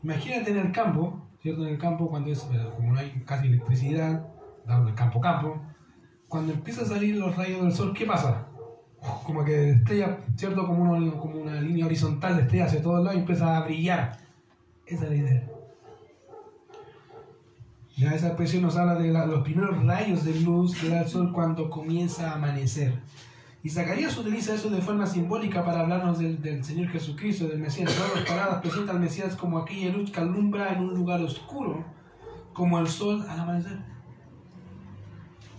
Imagínate 0.03 0.51
en 0.51 0.59
el 0.59 0.73
campo, 0.73 1.27
¿cierto? 1.41 1.67
En 1.67 1.73
el 1.73 1.79
campo, 1.79 2.11
cuando 2.11 2.31
es, 2.31 2.41
como 2.77 2.93
no 2.93 2.99
hay 2.99 3.11
casi 3.25 3.47
electricidad, 3.47 4.29
dando 4.67 4.91
el 4.91 4.95
campo 4.95 5.19
campo, 5.19 5.59
cuando 6.29 6.53
empiezan 6.53 6.85
a 6.85 6.89
salir 6.89 7.17
los 7.17 7.35
rayos 7.35 7.63
del 7.63 7.73
sol, 7.73 7.95
¿qué 7.95 8.05
pasa? 8.05 8.47
Como 9.25 9.43
que 9.43 9.71
estrella, 9.71 10.19
¿cierto? 10.37 10.67
Como, 10.67 11.19
como 11.19 11.41
una 11.41 11.59
línea 11.63 11.87
horizontal 11.87 12.37
de 12.37 12.43
estrella 12.43 12.67
hacia 12.67 12.83
todos 12.83 13.03
lados 13.03 13.15
y 13.15 13.21
empieza 13.21 13.57
a 13.57 13.65
brillar. 13.65 14.19
Esa 14.85 15.05
es 15.05 15.11
la 15.11 15.17
idea. 15.17 15.49
Ya 17.97 18.11
esa 18.13 18.29
expresión 18.29 18.63
nos 18.63 18.77
habla 18.77 18.97
de 18.97 19.11
los 19.11 19.43
primeros 19.43 19.83
rayos 19.83 20.25
de 20.25 20.39
luz 20.41 20.79
que 20.79 20.91
da 20.91 21.01
el 21.01 21.09
sol 21.09 21.33
cuando 21.33 21.71
comienza 21.71 22.31
a 22.31 22.35
amanecer. 22.35 22.93
Y 23.63 23.69
Zacarías 23.69 24.17
utiliza 24.17 24.55
eso 24.55 24.71
de 24.71 24.81
forma 24.81 25.07
simbólica 25.07 25.65
para 25.65 25.81
hablarnos 25.81 26.19
del, 26.19 26.65
Señor 26.65 26.89
Jesucristo, 26.89 27.47
del 27.47 27.59
Mesías. 27.59 27.95
Todas 27.95 28.15
las 28.15 28.25
palabras 28.25 28.63
presentan 28.63 28.97
al 28.97 29.03
Mesías 29.03 29.37
como 29.37 29.59
aquella 29.59 29.93
luz 29.93 30.11
que 30.11 30.21
alumbra 30.21 30.73
en 30.73 30.81
un 30.81 30.95
lugar 30.95 31.21
oscuro, 31.21 31.85
como 32.55 32.79
el 32.79 32.89
sol 32.89 33.23
al 33.29 33.41
amanecer. 33.41 33.79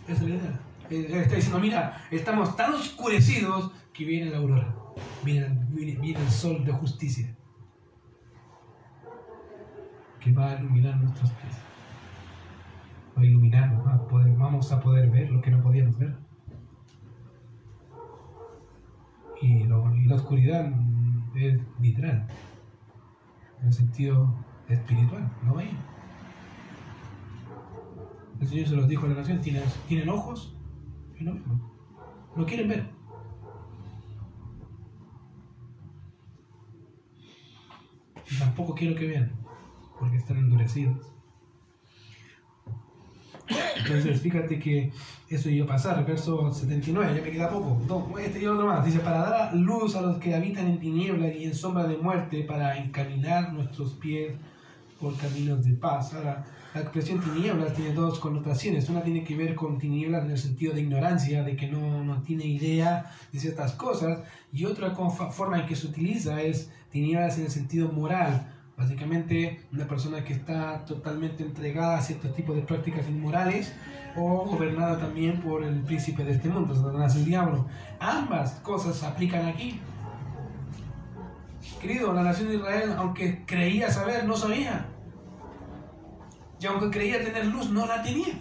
Esa 0.07 0.13
es 0.13 0.21
la 0.21 0.35
idea. 0.35 0.59
Eh, 0.89 1.21
está 1.21 1.35
diciendo, 1.35 1.59
mira, 1.59 2.01
estamos 2.09 2.55
tan 2.55 2.73
oscurecidos 2.73 3.71
que 3.93 4.03
viene 4.03 4.31
la 4.31 4.37
aurora, 4.37 4.75
viene, 5.23 5.67
viene 5.69 6.19
el 6.19 6.29
sol 6.29 6.65
de 6.65 6.71
justicia, 6.71 7.35
que 10.19 10.33
va 10.33 10.49
a 10.49 10.59
iluminar 10.59 10.99
nuestros 10.99 11.31
pies. 11.31 11.53
Va 13.15 13.21
a 13.21 13.25
iluminarnos, 13.25 13.85
vamos 14.37 14.71
a 14.71 14.81
poder 14.81 15.09
ver 15.11 15.29
lo 15.29 15.41
que 15.41 15.51
no 15.51 15.61
podíamos 15.61 15.97
ver. 15.99 16.15
Y, 19.41 19.63
la 19.63 20.15
oscuridad 20.15 20.71
es 21.35 21.59
literal, 21.79 22.27
en 23.61 23.67
el 23.67 23.73
sentido 23.73 24.35
espiritual, 24.69 25.31
no 25.43 25.55
veis. 25.55 25.71
El 28.39 28.47
Señor 28.47 28.67
se 28.67 28.75
los 28.75 28.87
dijo 28.87 29.05
a 29.05 29.09
la 29.09 29.15
nación, 29.15 29.41
tienen, 29.41 29.63
tienen 29.87 30.09
ojos 30.09 30.55
y 31.19 31.23
no 31.23 31.33
ven, 31.33 31.43
no 32.35 32.45
quieren 32.45 32.69
ver. 32.69 32.89
Y 38.29 38.39
tampoco 38.39 38.73
quiero 38.75 38.95
que 38.95 39.07
vean, 39.07 39.31
porque 39.99 40.17
están 40.17 40.37
endurecidos. 40.37 41.10
Entonces, 43.77 44.21
fíjate 44.21 44.59
que 44.59 44.91
eso 45.29 45.49
iba 45.49 45.65
a 45.65 45.69
pasar, 45.69 46.05
verso 46.05 46.51
79, 46.51 47.15
ya 47.15 47.21
me 47.21 47.31
queda 47.31 47.49
poco. 47.49 47.81
No, 47.87 48.17
este 48.17 48.41
y 48.41 48.45
otro 48.45 48.65
más. 48.65 48.85
Dice, 48.85 48.99
para 48.99 49.19
dar 49.19 49.55
luz 49.55 49.95
a 49.95 50.01
los 50.01 50.17
que 50.17 50.35
habitan 50.35 50.67
en 50.67 50.79
tinieblas 50.79 51.35
y 51.35 51.45
en 51.45 51.55
sombra 51.55 51.87
de 51.87 51.97
muerte, 51.97 52.43
para 52.43 52.77
encaminar 52.77 53.53
nuestros 53.53 53.93
pies 53.93 54.33
por 54.99 55.15
caminos 55.17 55.65
de 55.65 55.73
paz. 55.73 56.13
Ahora, 56.13 56.45
la 56.73 56.81
expresión 56.81 57.21
tinieblas 57.21 57.73
tiene 57.73 57.93
dos 57.93 58.19
connotaciones. 58.19 58.87
Una 58.89 59.01
tiene 59.01 59.23
que 59.23 59.35
ver 59.35 59.55
con 59.55 59.77
tinieblas 59.77 60.25
en 60.25 60.31
el 60.31 60.37
sentido 60.37 60.73
de 60.73 60.81
ignorancia, 60.81 61.43
de 61.43 61.55
que 61.55 61.67
no, 61.67 62.03
no 62.03 62.21
tiene 62.21 62.45
idea 62.45 63.11
de 63.31 63.39
ciertas 63.39 63.73
cosas. 63.73 64.19
Y 64.53 64.65
otra 64.65 64.91
forma 64.91 65.59
en 65.59 65.65
que 65.65 65.75
se 65.75 65.87
utiliza 65.87 66.41
es 66.41 66.69
tinieblas 66.91 67.37
en 67.37 67.45
el 67.45 67.51
sentido 67.51 67.91
moral 67.91 68.50
Básicamente, 68.81 69.61
una 69.71 69.87
persona 69.87 70.23
que 70.23 70.33
está 70.33 70.83
totalmente 70.85 71.43
entregada 71.43 71.99
a 71.99 72.01
ciertos 72.01 72.33
tipos 72.33 72.55
de 72.55 72.63
prácticas 72.63 73.07
inmorales 73.07 73.71
o 74.15 74.43
gobernada 74.43 74.97
también 74.97 75.39
por 75.39 75.63
el 75.63 75.81
príncipe 75.81 76.23
de 76.23 76.31
este 76.31 76.49
mundo, 76.49 76.73
Satanás 76.73 77.15
el 77.15 77.25
diablo. 77.25 77.67
Ambas 77.99 78.53
cosas 78.61 78.95
se 78.95 79.05
aplican 79.05 79.45
aquí. 79.45 79.79
Querido, 81.79 82.11
la 82.11 82.23
nación 82.23 82.49
de 82.49 82.55
Israel, 82.55 82.93
aunque 82.97 83.45
creía 83.45 83.91
saber, 83.91 84.25
no 84.25 84.35
sabía. 84.35 84.87
Y 86.59 86.65
aunque 86.65 86.89
creía 86.89 87.23
tener 87.23 87.45
luz, 87.45 87.69
no 87.69 87.85
la 87.85 88.01
tenía. 88.01 88.33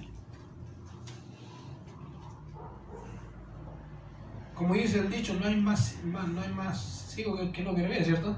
Como 4.55 4.73
dice 4.73 5.01
el 5.01 5.11
dicho, 5.11 5.35
no 5.35 5.47
hay 5.47 5.61
más, 5.61 5.99
no 6.03 6.41
hay 6.41 6.53
más 6.55 6.81
ciego 7.15 7.37
que 7.37 7.53
que 7.53 7.63
no 7.63 7.75
quiere 7.75 7.91
ver, 7.91 8.05
¿cierto? 8.07 8.35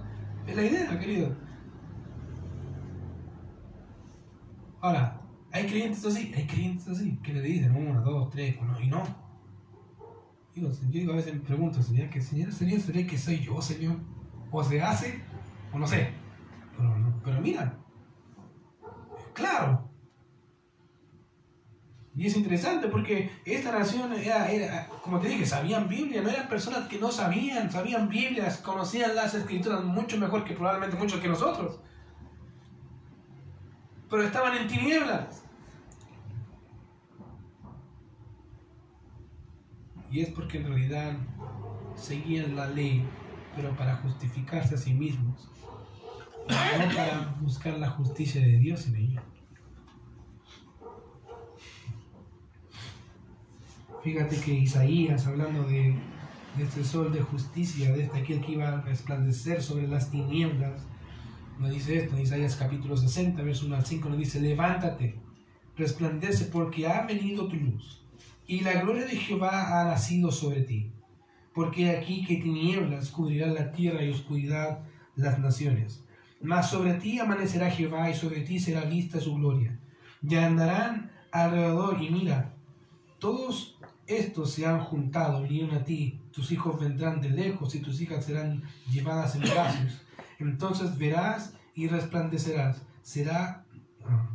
Es 0.48 0.56
la 0.56 0.64
idea, 0.64 0.98
querido. 0.98 1.51
Ahora, 4.82 5.16
hay 5.52 5.66
creyentes 5.66 6.04
así, 6.04 6.32
hay 6.36 6.44
creyentes 6.44 6.88
así, 6.88 7.16
que 7.22 7.32
le 7.32 7.40
dicen 7.40 7.74
uno, 7.74 8.00
dos, 8.02 8.30
tres, 8.30 8.56
uno, 8.60 8.80
y 8.80 8.88
no. 8.88 9.04
Yo 10.56 10.68
digo, 10.90 11.12
a 11.12 11.16
veces 11.16 11.34
me 11.34 11.40
pregunto, 11.40 11.80
Señor, 11.80 12.10
que 12.10 12.20
Señor, 12.20 12.52
Señor, 12.52 12.80
¿seré 12.80 13.06
que 13.06 13.16
soy 13.16 13.38
yo, 13.38 13.62
Señor? 13.62 13.96
O 14.50 14.62
se 14.62 14.82
hace, 14.82 15.22
o 15.72 15.78
no 15.78 15.86
sé. 15.86 16.10
Pero, 16.76 17.20
pero 17.24 17.40
mira, 17.40 17.78
claro. 19.32 19.88
Y 22.16 22.26
es 22.26 22.36
interesante 22.36 22.88
porque 22.88 23.30
esta 23.44 23.70
nación 23.70 24.12
era, 24.14 24.88
como 25.00 25.20
te 25.20 25.28
dije, 25.28 25.46
sabían 25.46 25.88
Biblia, 25.88 26.22
no 26.22 26.28
eran 26.28 26.48
personas 26.48 26.88
que 26.88 26.98
no 26.98 27.12
sabían, 27.12 27.70
sabían 27.70 28.08
Biblia, 28.08 28.52
conocían 28.64 29.14
las 29.14 29.32
escrituras 29.34 29.84
mucho 29.84 30.18
mejor 30.18 30.44
que 30.44 30.54
probablemente 30.54 30.96
muchos 30.96 31.20
que 31.20 31.28
nosotros. 31.28 31.80
Pero 34.12 34.24
estaban 34.24 34.54
en 34.58 34.68
tinieblas. 34.68 35.42
Y 40.10 40.20
es 40.20 40.28
porque 40.28 40.58
en 40.58 40.66
realidad 40.66 41.16
seguían 41.96 42.54
la 42.54 42.68
ley, 42.68 43.08
pero 43.56 43.74
para 43.74 43.96
justificarse 43.96 44.74
a 44.74 44.76
sí 44.76 44.92
mismos, 44.92 45.48
no 46.46 46.94
para 46.94 47.34
buscar 47.40 47.78
la 47.78 47.88
justicia 47.88 48.42
de 48.42 48.58
Dios 48.58 48.86
en 48.88 48.96
ella. 48.96 49.22
Fíjate 54.02 54.38
que 54.42 54.52
Isaías, 54.52 55.26
hablando 55.26 55.62
de, 55.64 55.96
este 56.58 56.84
sol 56.84 57.14
de 57.14 57.22
justicia, 57.22 57.90
de 57.92 58.02
este 58.02 58.18
aquel 58.18 58.44
que 58.44 58.52
iba 58.52 58.68
a 58.68 58.82
resplandecer 58.82 59.62
sobre 59.62 59.88
las 59.88 60.10
tinieblas, 60.10 60.86
dice 61.70 61.98
esto 61.98 62.16
en 62.16 62.22
Isaías 62.22 62.56
capítulo 62.56 62.96
60, 62.96 63.42
verso 63.42 63.66
1 63.66 63.76
al 63.76 63.86
5, 63.86 64.08
nos 64.08 64.18
dice, 64.18 64.40
levántate, 64.40 65.14
resplandece 65.76 66.46
porque 66.46 66.86
ha 66.86 67.06
venido 67.06 67.46
tu 67.48 67.56
luz 67.56 68.02
y 68.46 68.60
la 68.60 68.82
gloria 68.82 69.06
de 69.06 69.16
Jehová 69.16 69.80
ha 69.80 69.84
nacido 69.84 70.30
sobre 70.30 70.62
ti. 70.62 70.90
Porque 71.54 71.90
aquí 71.90 72.24
que 72.24 72.36
tinieblas 72.36 73.10
cubrirán 73.10 73.54
la 73.54 73.72
tierra 73.72 74.02
y 74.02 74.10
oscuridad 74.10 74.80
las 75.16 75.38
naciones. 75.38 76.02
Mas 76.40 76.70
sobre 76.70 76.94
ti 76.94 77.18
amanecerá 77.18 77.70
Jehová 77.70 78.10
y 78.10 78.14
sobre 78.14 78.40
ti 78.40 78.58
será 78.58 78.82
vista 78.82 79.20
su 79.20 79.34
gloria. 79.34 79.78
Y 80.26 80.34
andarán 80.34 81.10
alrededor 81.30 82.02
y 82.02 82.10
mira, 82.10 82.52
todos 83.18 83.78
estos 84.06 84.50
se 84.50 84.66
han 84.66 84.80
juntado, 84.80 85.42
vinieron 85.42 85.74
a 85.74 85.84
ti, 85.84 86.20
tus 86.32 86.50
hijos 86.52 86.80
vendrán 86.80 87.20
de 87.20 87.30
lejos 87.30 87.74
y 87.74 87.80
tus 87.80 88.00
hijas 88.00 88.24
serán 88.24 88.62
llevadas 88.90 89.34
en 89.36 89.42
brazos. 89.42 90.02
Entonces 90.48 90.98
verás 90.98 91.54
y 91.74 91.88
resplandecerás. 91.88 92.82
Será 93.02 93.64
ah, 94.04 94.28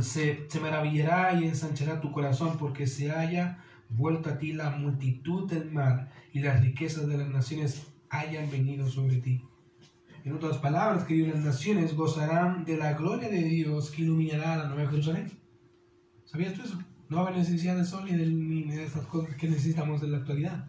se, 0.00 0.46
se 0.48 0.60
maravillará 0.60 1.34
y 1.40 1.44
ensanchará 1.44 2.00
tu 2.00 2.12
corazón 2.12 2.56
porque 2.58 2.86
se 2.86 3.10
haya 3.10 3.58
vuelto 3.88 4.30
a 4.30 4.38
ti 4.38 4.52
la 4.52 4.70
multitud 4.70 5.50
del 5.50 5.70
mar 5.70 6.10
y 6.32 6.40
las 6.40 6.60
riquezas 6.60 7.08
de 7.08 7.18
las 7.18 7.28
naciones 7.28 7.86
hayan 8.10 8.50
venido 8.50 8.88
sobre 8.88 9.16
ti. 9.16 9.42
En 10.24 10.32
otras 10.32 10.58
palabras, 10.58 11.04
que 11.04 11.16
las 11.18 11.38
naciones 11.38 11.94
gozarán 11.94 12.64
de 12.64 12.76
la 12.76 12.94
gloria 12.94 13.28
de 13.28 13.42
Dios 13.42 13.90
que 13.90 14.02
iluminará 14.02 14.56
la 14.56 14.68
Nueva 14.68 14.90
Jerusalén. 14.90 15.30
¿Sabías 16.24 16.54
tú 16.54 16.62
eso? 16.62 16.78
No 17.08 17.22
va 17.22 17.30
a 17.30 17.32
del 17.32 17.86
sol 17.86 18.04
ni 18.04 18.16
de, 18.16 18.26
ni 18.26 18.64
de 18.64 18.84
esas 18.84 19.06
cosas 19.06 19.36
que 19.36 19.48
necesitamos 19.48 20.02
en 20.02 20.10
la 20.10 20.18
actualidad. 20.18 20.68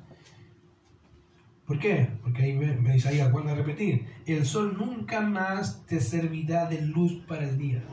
¿Por 1.67 1.79
qué? 1.79 2.09
Porque 2.23 2.43
ahí 2.43 2.53
me, 2.53 2.73
me 2.77 2.93
dice 2.93 3.09
ahí, 3.09 3.31
vuelvo 3.31 3.49
a 3.49 3.55
repetir, 3.55 4.07
el 4.25 4.45
sol 4.45 4.77
nunca 4.79 5.21
más 5.21 5.85
te 5.85 5.99
servirá 5.99 6.65
de 6.67 6.81
luz 6.81 7.13
para 7.27 7.43
el 7.43 7.57
día 7.57 7.83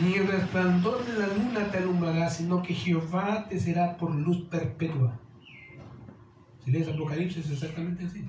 ni 0.00 0.14
el 0.14 0.26
resplandor 0.26 1.04
de 1.04 1.18
la 1.18 1.26
luna 1.26 1.70
te 1.70 1.78
alumbrará, 1.78 2.30
sino 2.30 2.62
que 2.62 2.72
Jehová 2.72 3.46
te 3.48 3.60
será 3.60 3.96
por 3.96 4.14
luz 4.14 4.42
perpetua. 4.44 5.20
Si 6.64 6.70
lees 6.70 6.88
Apocalipsis, 6.88 7.46
es 7.46 7.52
exactamente 7.52 8.04
así. 8.04 8.24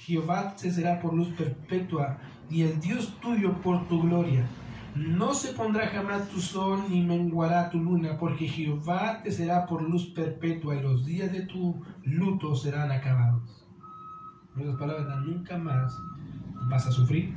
Jehová 0.00 0.56
te 0.56 0.70
será 0.70 1.00
por 1.00 1.14
luz 1.14 1.28
perpetua 1.28 2.18
y 2.48 2.62
el 2.62 2.80
Dios 2.80 3.16
tuyo 3.20 3.60
por 3.60 3.86
tu 3.86 4.02
gloria. 4.02 4.44
No 4.94 5.34
se 5.34 5.52
pondrá 5.52 5.88
jamás 5.88 6.28
tu 6.28 6.40
sol 6.40 6.84
ni 6.88 7.02
menguará 7.02 7.70
tu 7.70 7.78
luna, 7.78 8.18
porque 8.18 8.48
Jehová 8.48 9.22
te 9.22 9.30
será 9.30 9.66
por 9.66 9.82
luz 9.82 10.06
perpetua 10.06 10.76
y 10.76 10.82
los 10.82 11.06
días 11.06 11.32
de 11.32 11.42
tu 11.42 11.80
luto 12.04 12.54
serán 12.56 12.90
acabados. 12.90 13.66
En 14.56 14.62
otras 14.62 14.76
palabras, 14.76 15.20
nunca 15.24 15.56
más 15.58 15.96
vas 16.68 16.86
a 16.86 16.90
sufrir, 16.90 17.34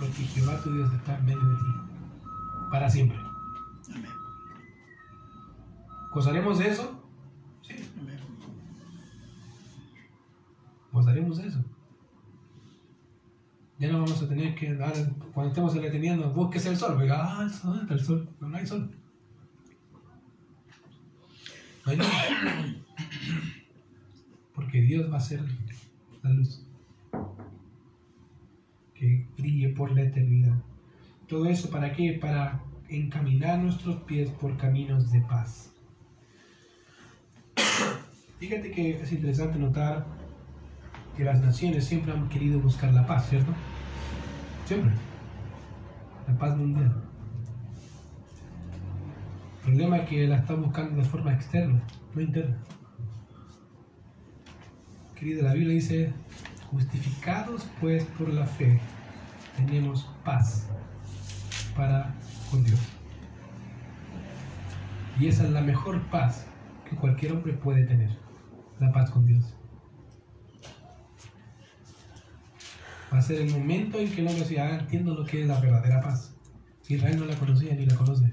porque 0.00 0.22
Jehová 0.24 0.58
tu 0.62 0.72
Dios 0.72 0.92
está 0.92 1.18
en 1.18 1.26
medio 1.26 1.46
de 1.48 1.56
ti, 1.56 1.70
para 2.70 2.88
siempre. 2.88 3.18
Amén. 3.94 4.10
¿Gozaremos 6.12 6.58
de 6.58 6.68
eso? 6.68 7.02
Sí. 7.62 7.74
Amén. 8.00 8.18
Gozaremos 10.92 11.36
de 11.36 11.48
eso. 11.48 11.75
Ya 13.78 13.92
no 13.92 14.00
vamos 14.00 14.22
a 14.22 14.28
tener 14.28 14.54
que 14.54 14.74
dar, 14.74 14.94
cuando 15.34 15.50
estemos 15.50 15.74
entreteniendo, 15.74 16.30
búsquese 16.32 16.70
el 16.70 16.76
sol. 16.76 16.96
Oiga, 16.98 17.18
ah, 17.20 17.42
el 17.42 17.50
sol, 17.50 17.78
está 17.82 17.94
el 17.94 18.00
sol. 18.00 18.28
No, 18.40 18.48
no 18.48 18.56
hay 18.56 18.66
sol. 18.66 18.90
No 21.84 21.92
hay 21.92 21.96
luz. 21.98 22.06
Porque 24.54 24.80
Dios 24.80 25.12
va 25.12 25.18
a 25.18 25.20
ser 25.20 25.42
la 26.22 26.30
luz 26.30 26.66
que 28.94 29.26
brille 29.36 29.68
por 29.70 29.92
la 29.92 30.02
eternidad. 30.02 30.56
Todo 31.28 31.46
eso 31.46 31.70
para 31.70 31.92
qué? 31.92 32.18
Para 32.18 32.62
encaminar 32.88 33.58
nuestros 33.58 33.96
pies 34.04 34.30
por 34.30 34.56
caminos 34.56 35.10
de 35.12 35.20
paz. 35.20 35.72
Fíjate 38.38 38.70
que 38.70 39.02
es 39.02 39.12
interesante 39.12 39.58
notar 39.58 40.06
que 41.16 41.24
las 41.24 41.40
naciones 41.40 41.84
siempre 41.84 42.12
han 42.12 42.28
querido 42.28 42.60
buscar 42.60 42.92
la 42.92 43.06
paz, 43.06 43.28
¿cierto? 43.28 43.52
Siempre. 44.66 44.92
La 46.28 46.38
paz 46.38 46.56
mundial. 46.56 47.02
El 49.64 49.72
problema 49.72 49.98
es 49.98 50.08
que 50.08 50.26
la 50.26 50.36
están 50.36 50.62
buscando 50.62 50.96
de 50.96 51.04
forma 51.04 51.32
externa, 51.32 51.82
no 52.14 52.20
interna. 52.20 52.56
Querido, 55.14 55.42
la 55.42 55.54
Biblia 55.54 55.74
dice, 55.74 56.12
Justificados 56.70 57.66
pues 57.80 58.04
por 58.18 58.28
la 58.28 58.44
fe, 58.44 58.80
tenemos 59.56 60.10
paz 60.24 60.68
para 61.76 62.12
con 62.50 62.64
Dios. 62.64 62.80
Y 65.18 65.28
esa 65.28 65.44
es 65.44 65.50
la 65.50 65.62
mejor 65.62 66.02
paz 66.10 66.46
que 66.88 66.96
cualquier 66.96 67.32
hombre 67.32 67.52
puede 67.54 67.86
tener, 67.86 68.10
la 68.80 68.92
paz 68.92 69.10
con 69.10 69.26
Dios. 69.26 69.56
Va 73.16 73.20
a 73.20 73.22
ser 73.22 73.40
el 73.40 73.50
momento 73.50 73.98
en 73.98 74.12
que 74.12 74.20
hombre 74.20 74.44
diga, 74.46 74.66
ah, 74.66 74.78
entiendo 74.78 75.14
lo 75.14 75.24
que 75.24 75.40
es 75.40 75.48
la 75.48 75.58
verdadera 75.58 76.02
paz. 76.02 76.34
Israel 76.86 77.18
no 77.18 77.24
la 77.24 77.34
conocía 77.36 77.74
ni 77.74 77.86
la 77.86 77.94
conoce. 77.94 78.30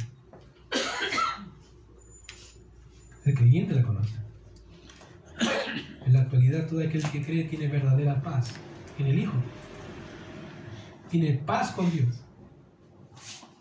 El 3.23 3.34
creyente 3.34 3.75
la 3.75 3.81
conoce. 3.81 4.13
En 6.05 6.11
la 6.11 6.19
actualidad 6.23 6.67
todo 6.67 6.81
aquel 6.81 7.01
que 7.01 7.23
cree 7.23 7.45
tiene 7.45 7.69
verdadera 7.69 8.21
paz 8.21 8.55
en 8.99 9.07
el 9.07 9.19
Hijo. 9.19 9.36
Tiene 11.09 11.36
paz 11.36 11.71
con 11.71 11.89
Dios. 11.89 12.21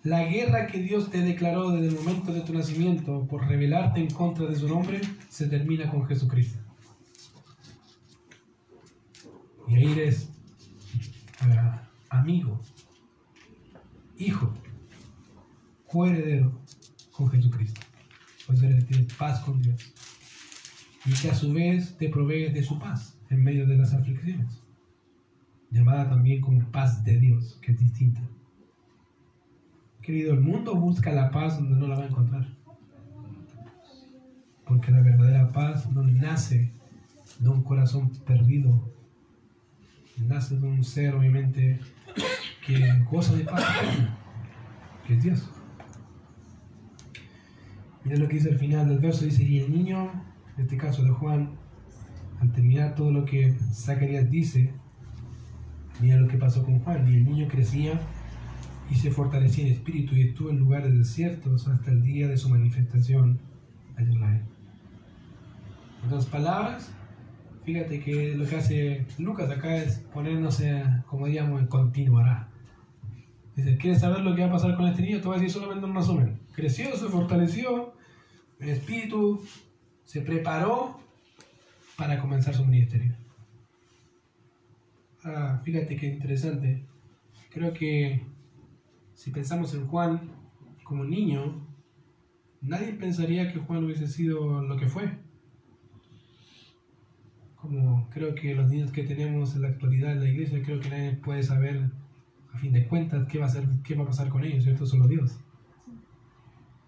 La 0.02 0.24
guerra 0.24 0.66
que 0.66 0.80
Dios 0.80 1.08
te 1.08 1.20
declaró 1.20 1.70
desde 1.70 1.96
el 1.96 2.04
momento 2.04 2.32
de 2.32 2.40
tu 2.40 2.52
nacimiento 2.52 3.28
por 3.28 3.46
rebelarte 3.46 4.00
en 4.00 4.10
contra 4.10 4.46
de 4.46 4.56
su 4.56 4.66
nombre 4.66 5.00
se 5.28 5.46
termina 5.46 5.88
con 5.88 6.04
Jesucristo. 6.04 6.58
Y 9.68 9.76
ahí 9.76 9.92
eres 9.92 10.31
amigo, 12.12 12.60
hijo, 14.18 14.52
coheredero 15.86 16.52
con 17.10 17.28
Jesucristo. 17.30 17.80
Pues 18.46 18.62
eres, 18.62 18.86
tienes 18.86 19.12
paz 19.14 19.40
con 19.40 19.60
Dios 19.62 19.92
y 21.04 21.12
que 21.14 21.30
a 21.30 21.34
su 21.34 21.52
vez 21.52 21.96
te 21.96 22.08
provee 22.08 22.52
de 22.52 22.62
su 22.62 22.78
paz 22.78 23.18
en 23.30 23.42
medio 23.42 23.66
de 23.66 23.76
las 23.76 23.92
aflicciones, 23.92 24.62
llamada 25.70 26.08
también 26.08 26.40
como 26.40 26.64
paz 26.70 27.02
de 27.04 27.18
Dios, 27.18 27.58
que 27.62 27.72
es 27.72 27.78
distinta. 27.78 28.20
Querido, 30.00 30.34
el 30.34 30.40
mundo 30.40 30.74
busca 30.74 31.12
la 31.12 31.30
paz 31.30 31.58
donde 31.58 31.76
no 31.76 31.88
la 31.88 31.96
va 31.96 32.02
a 32.02 32.08
encontrar, 32.08 32.46
porque 34.66 34.90
la 34.90 35.00
verdadera 35.00 35.48
paz 35.48 35.90
no 35.90 36.02
nace 36.02 36.72
de 37.38 37.48
un 37.48 37.62
corazón 37.62 38.10
perdido, 38.26 38.92
nace 40.28 40.58
de 40.58 40.66
un 40.66 40.84
ser 40.84 41.14
obviamente 41.14 41.80
que 42.66 43.04
goza 43.10 43.34
de 43.34 43.44
paz, 43.44 43.64
que 45.06 45.14
es 45.14 45.22
Dios. 45.22 45.50
Mira 48.04 48.18
lo 48.18 48.28
que 48.28 48.34
dice 48.34 48.50
al 48.50 48.58
final 48.58 48.88
del 48.88 48.98
verso, 48.98 49.24
dice, 49.24 49.42
y 49.44 49.60
el 49.60 49.72
niño 49.72 50.10
en 50.56 50.64
este 50.64 50.76
caso 50.76 51.02
de 51.02 51.10
Juan, 51.10 51.50
al 52.40 52.52
terminar 52.52 52.94
todo 52.94 53.10
lo 53.10 53.24
que 53.24 53.52
Zacarías 53.72 54.30
dice, 54.30 54.72
mira 56.00 56.16
lo 56.16 56.28
que 56.28 56.36
pasó 56.36 56.64
con 56.64 56.80
Juan, 56.80 57.08
y 57.10 57.16
el 57.16 57.24
niño 57.24 57.48
crecía 57.48 58.00
y 58.90 58.96
se 58.96 59.10
fortalecía 59.10 59.66
en 59.66 59.72
espíritu 59.72 60.14
y 60.14 60.28
estuvo 60.28 60.50
en 60.50 60.58
lugares 60.58 60.92
desiertos 60.96 61.68
hasta 61.68 61.90
el 61.90 62.02
día 62.02 62.28
de 62.28 62.36
su 62.36 62.48
manifestación 62.48 63.38
a 63.96 64.02
Israel. 64.02 64.42
En 66.00 66.08
otras 66.08 66.26
palabras, 66.26 66.92
fíjate 67.64 68.00
que 68.00 68.36
lo 68.36 68.44
que 68.46 68.56
hace 68.56 69.06
Lucas 69.18 69.50
acá 69.50 69.76
es 69.76 69.98
ponernos, 70.12 70.62
como 71.06 71.26
diríamos, 71.26 71.60
en 71.60 71.68
continuará. 71.68 72.51
Dice, 73.56 73.76
¿quieres 73.76 74.00
saber 74.00 74.20
lo 74.20 74.34
que 74.34 74.42
va 74.42 74.48
a 74.48 74.52
pasar 74.52 74.76
con 74.76 74.86
este 74.86 75.02
niño? 75.02 75.20
Te 75.20 75.28
voy 75.28 75.36
a 75.36 75.40
decir 75.40 75.52
solamente 75.52 75.84
un 75.84 75.94
resumen. 75.94 76.40
Creció, 76.52 76.96
se 76.96 77.08
fortaleció, 77.08 77.92
el 78.58 78.70
espíritu 78.70 79.44
se 80.04 80.22
preparó 80.22 80.98
para 81.96 82.18
comenzar 82.18 82.54
su 82.54 82.64
ministerio. 82.64 83.14
Ah, 85.24 85.60
fíjate 85.62 85.96
qué 85.96 86.06
interesante. 86.06 86.84
Creo 87.50 87.72
que 87.74 88.22
si 89.14 89.30
pensamos 89.30 89.74
en 89.74 89.86
Juan 89.86 90.30
como 90.82 91.04
niño, 91.04 91.66
nadie 92.62 92.94
pensaría 92.94 93.52
que 93.52 93.60
Juan 93.60 93.84
hubiese 93.84 94.08
sido 94.08 94.62
lo 94.62 94.76
que 94.76 94.88
fue. 94.88 95.18
Como 97.56 98.08
creo 98.10 98.34
que 98.34 98.54
los 98.54 98.68
niños 98.68 98.90
que 98.90 99.04
tenemos 99.04 99.54
en 99.54 99.62
la 99.62 99.68
actualidad 99.68 100.12
en 100.12 100.20
la 100.20 100.28
iglesia, 100.28 100.62
creo 100.62 100.80
que 100.80 100.88
nadie 100.88 101.12
puede 101.12 101.42
saber 101.42 101.90
a 102.52 102.58
fin 102.58 102.72
de 102.72 102.86
cuentas 102.86 103.26
qué 103.28 103.38
va 103.38 103.46
a, 103.46 103.48
ser, 103.48 103.66
qué 103.82 103.94
va 103.94 104.04
a 104.04 104.06
pasar 104.06 104.28
con 104.28 104.44
ellos, 104.44 104.64
¿cierto? 104.64 104.86
Solo 104.86 105.08
Dios. 105.08 105.38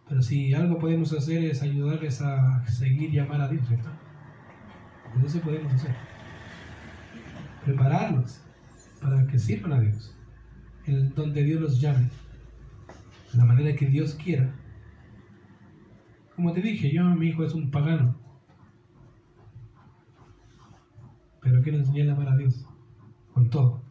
Pero 0.08 0.20
si 0.22 0.52
algo 0.52 0.78
podemos 0.78 1.12
hacer 1.12 1.44
es 1.44 1.62
ayudarles 1.62 2.20
a 2.20 2.66
seguir 2.66 3.14
y 3.14 3.18
a 3.18 3.48
Dios, 3.48 3.66
¿cierto? 3.66 3.88
Pues 5.12 5.26
eso 5.26 5.40
podemos 5.40 5.72
hacer. 5.72 5.94
Prepararlos 7.64 8.42
para 9.00 9.26
que 9.26 9.38
sirvan 9.38 9.72
a 9.72 9.80
Dios. 9.80 10.14
El 10.86 11.14
donde 11.14 11.42
Dios 11.42 11.60
los 11.60 11.80
llame. 11.80 12.10
De 13.32 13.38
la 13.38 13.44
manera 13.46 13.74
que 13.74 13.86
Dios 13.86 14.14
quiera. 14.14 14.54
Como 16.36 16.52
te 16.52 16.60
dije, 16.60 16.92
yo, 16.92 17.04
mi 17.04 17.28
hijo 17.28 17.44
es 17.44 17.54
un 17.54 17.70
pagano. 17.70 18.16
Pero 21.40 21.62
quiero 21.62 21.78
enseñarle 21.78 22.12
a 22.12 22.14
amar 22.14 22.28
a 22.28 22.36
Dios. 22.36 22.66
Con 23.32 23.48
todo. 23.48 23.82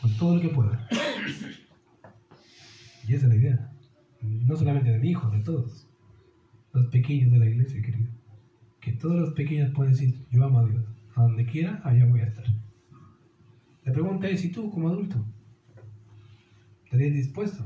Con 0.00 0.16
todo 0.16 0.36
lo 0.36 0.40
que 0.40 0.48
pueda. 0.48 0.88
Y 3.06 3.14
esa 3.14 3.26
es 3.26 3.28
la 3.28 3.36
idea. 3.36 3.72
No 4.20 4.56
solamente 4.56 4.90
de 4.90 4.98
mi 4.98 5.10
hijo, 5.10 5.30
de 5.30 5.40
todos. 5.40 5.88
Los 6.72 6.86
pequeños 6.86 7.32
de 7.32 7.38
la 7.38 7.46
iglesia, 7.46 7.80
querido. 7.80 8.10
Que 8.80 8.92
todos 8.92 9.16
los 9.16 9.32
pequeños 9.34 9.72
pueden 9.72 9.92
decir, 9.92 10.14
yo 10.30 10.44
amo 10.44 10.60
a 10.60 10.66
Dios. 10.66 10.84
A 11.14 11.22
donde 11.22 11.46
quiera, 11.46 11.80
allá 11.84 12.04
voy 12.06 12.20
a 12.20 12.26
estar. 12.26 12.44
La 13.84 13.92
pregunta 13.92 14.28
es, 14.28 14.44
¿y 14.44 14.50
tú 14.50 14.70
como 14.70 14.88
adulto? 14.88 15.24
¿Estarías 16.84 17.14
dispuesto 17.14 17.64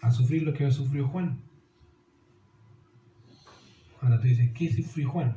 a 0.00 0.10
sufrir 0.10 0.44
lo 0.44 0.54
que 0.54 0.70
sufrió 0.70 1.08
Juan? 1.08 1.40
Ahora 4.00 4.20
tú 4.20 4.28
dices, 4.28 4.50
¿qué 4.52 4.72
sufrió 4.72 5.10
Juan? 5.10 5.36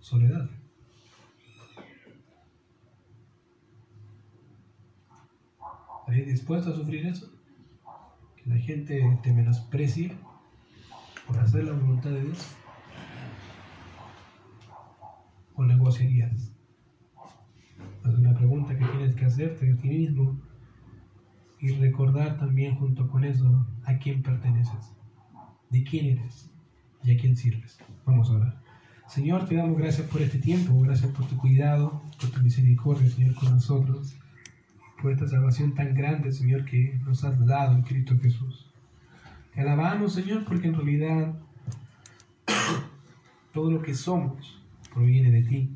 Soledad. 0.00 0.50
¿Estarías 6.08 6.28
dispuesto 6.28 6.70
a 6.70 6.74
sufrir 6.74 7.04
eso? 7.04 7.30
Que 8.34 8.48
la 8.48 8.56
gente 8.56 9.18
te 9.22 9.30
menosprecie 9.30 10.16
por 11.26 11.38
hacer 11.38 11.64
la 11.64 11.72
voluntad 11.72 12.08
de 12.08 12.22
Dios. 12.22 12.56
¿O 15.54 15.64
negociarías? 15.66 16.50
Es 18.06 18.14
una 18.14 18.32
pregunta 18.32 18.74
que 18.78 18.86
tienes 18.86 19.14
que 19.16 19.26
hacerte 19.26 19.70
a 19.70 19.76
ti 19.76 19.88
mismo 19.90 20.40
y 21.60 21.74
recordar 21.74 22.38
también 22.38 22.76
junto 22.76 23.06
con 23.10 23.24
eso 23.24 23.66
a 23.84 23.98
quién 23.98 24.22
perteneces, 24.22 24.94
de 25.68 25.84
quién 25.84 26.18
eres 26.18 26.50
y 27.04 27.14
a 27.14 27.18
quién 27.20 27.36
sirves. 27.36 27.76
Vamos 28.06 28.30
a 28.30 28.36
orar. 28.36 28.62
Señor, 29.08 29.44
te 29.44 29.56
damos 29.56 29.76
gracias 29.76 30.06
por 30.06 30.22
este 30.22 30.38
tiempo, 30.38 30.80
gracias 30.80 31.12
por 31.12 31.26
tu 31.26 31.36
cuidado, 31.36 32.00
por 32.18 32.30
tu 32.30 32.40
misericordia, 32.40 33.10
Señor, 33.10 33.34
con 33.34 33.50
nosotros, 33.50 34.16
por 35.00 35.12
esta 35.12 35.28
salvación 35.28 35.74
tan 35.74 35.94
grande, 35.94 36.32
Señor, 36.32 36.64
que 36.64 36.98
nos 37.04 37.24
has 37.24 37.44
dado 37.46 37.74
en 37.74 37.82
Cristo 37.82 38.16
Jesús. 38.20 38.66
Te 39.54 39.60
alabamos, 39.60 40.14
Señor, 40.14 40.44
porque 40.44 40.68
en 40.68 40.74
realidad 40.74 41.34
todo 43.52 43.70
lo 43.70 43.82
que 43.82 43.94
somos 43.94 44.60
proviene 44.92 45.30
de 45.30 45.42
ti. 45.42 45.70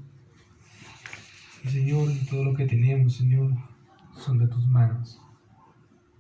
Y 1.65 1.69
Señor, 1.69 2.09
todo 2.29 2.45
lo 2.45 2.55
que 2.55 2.67
tenemos, 2.67 3.17
Señor, 3.17 3.53
son 4.17 4.39
de 4.39 4.49
tus 4.49 4.67
manos. 4.67 5.21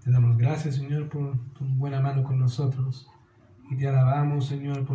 Te 0.05 0.11
damos 0.11 0.37
gracias, 0.37 0.77
Señor, 0.77 1.09
por 1.09 1.39
tu 1.55 1.65
buena 1.65 2.01
mano 2.01 2.23
con 2.25 2.39
nosotros. 2.39 3.09
Y 3.71 3.77
te 3.77 3.89
alabamos, 3.89 4.47
Señor, 4.47 4.85
por 4.85 4.91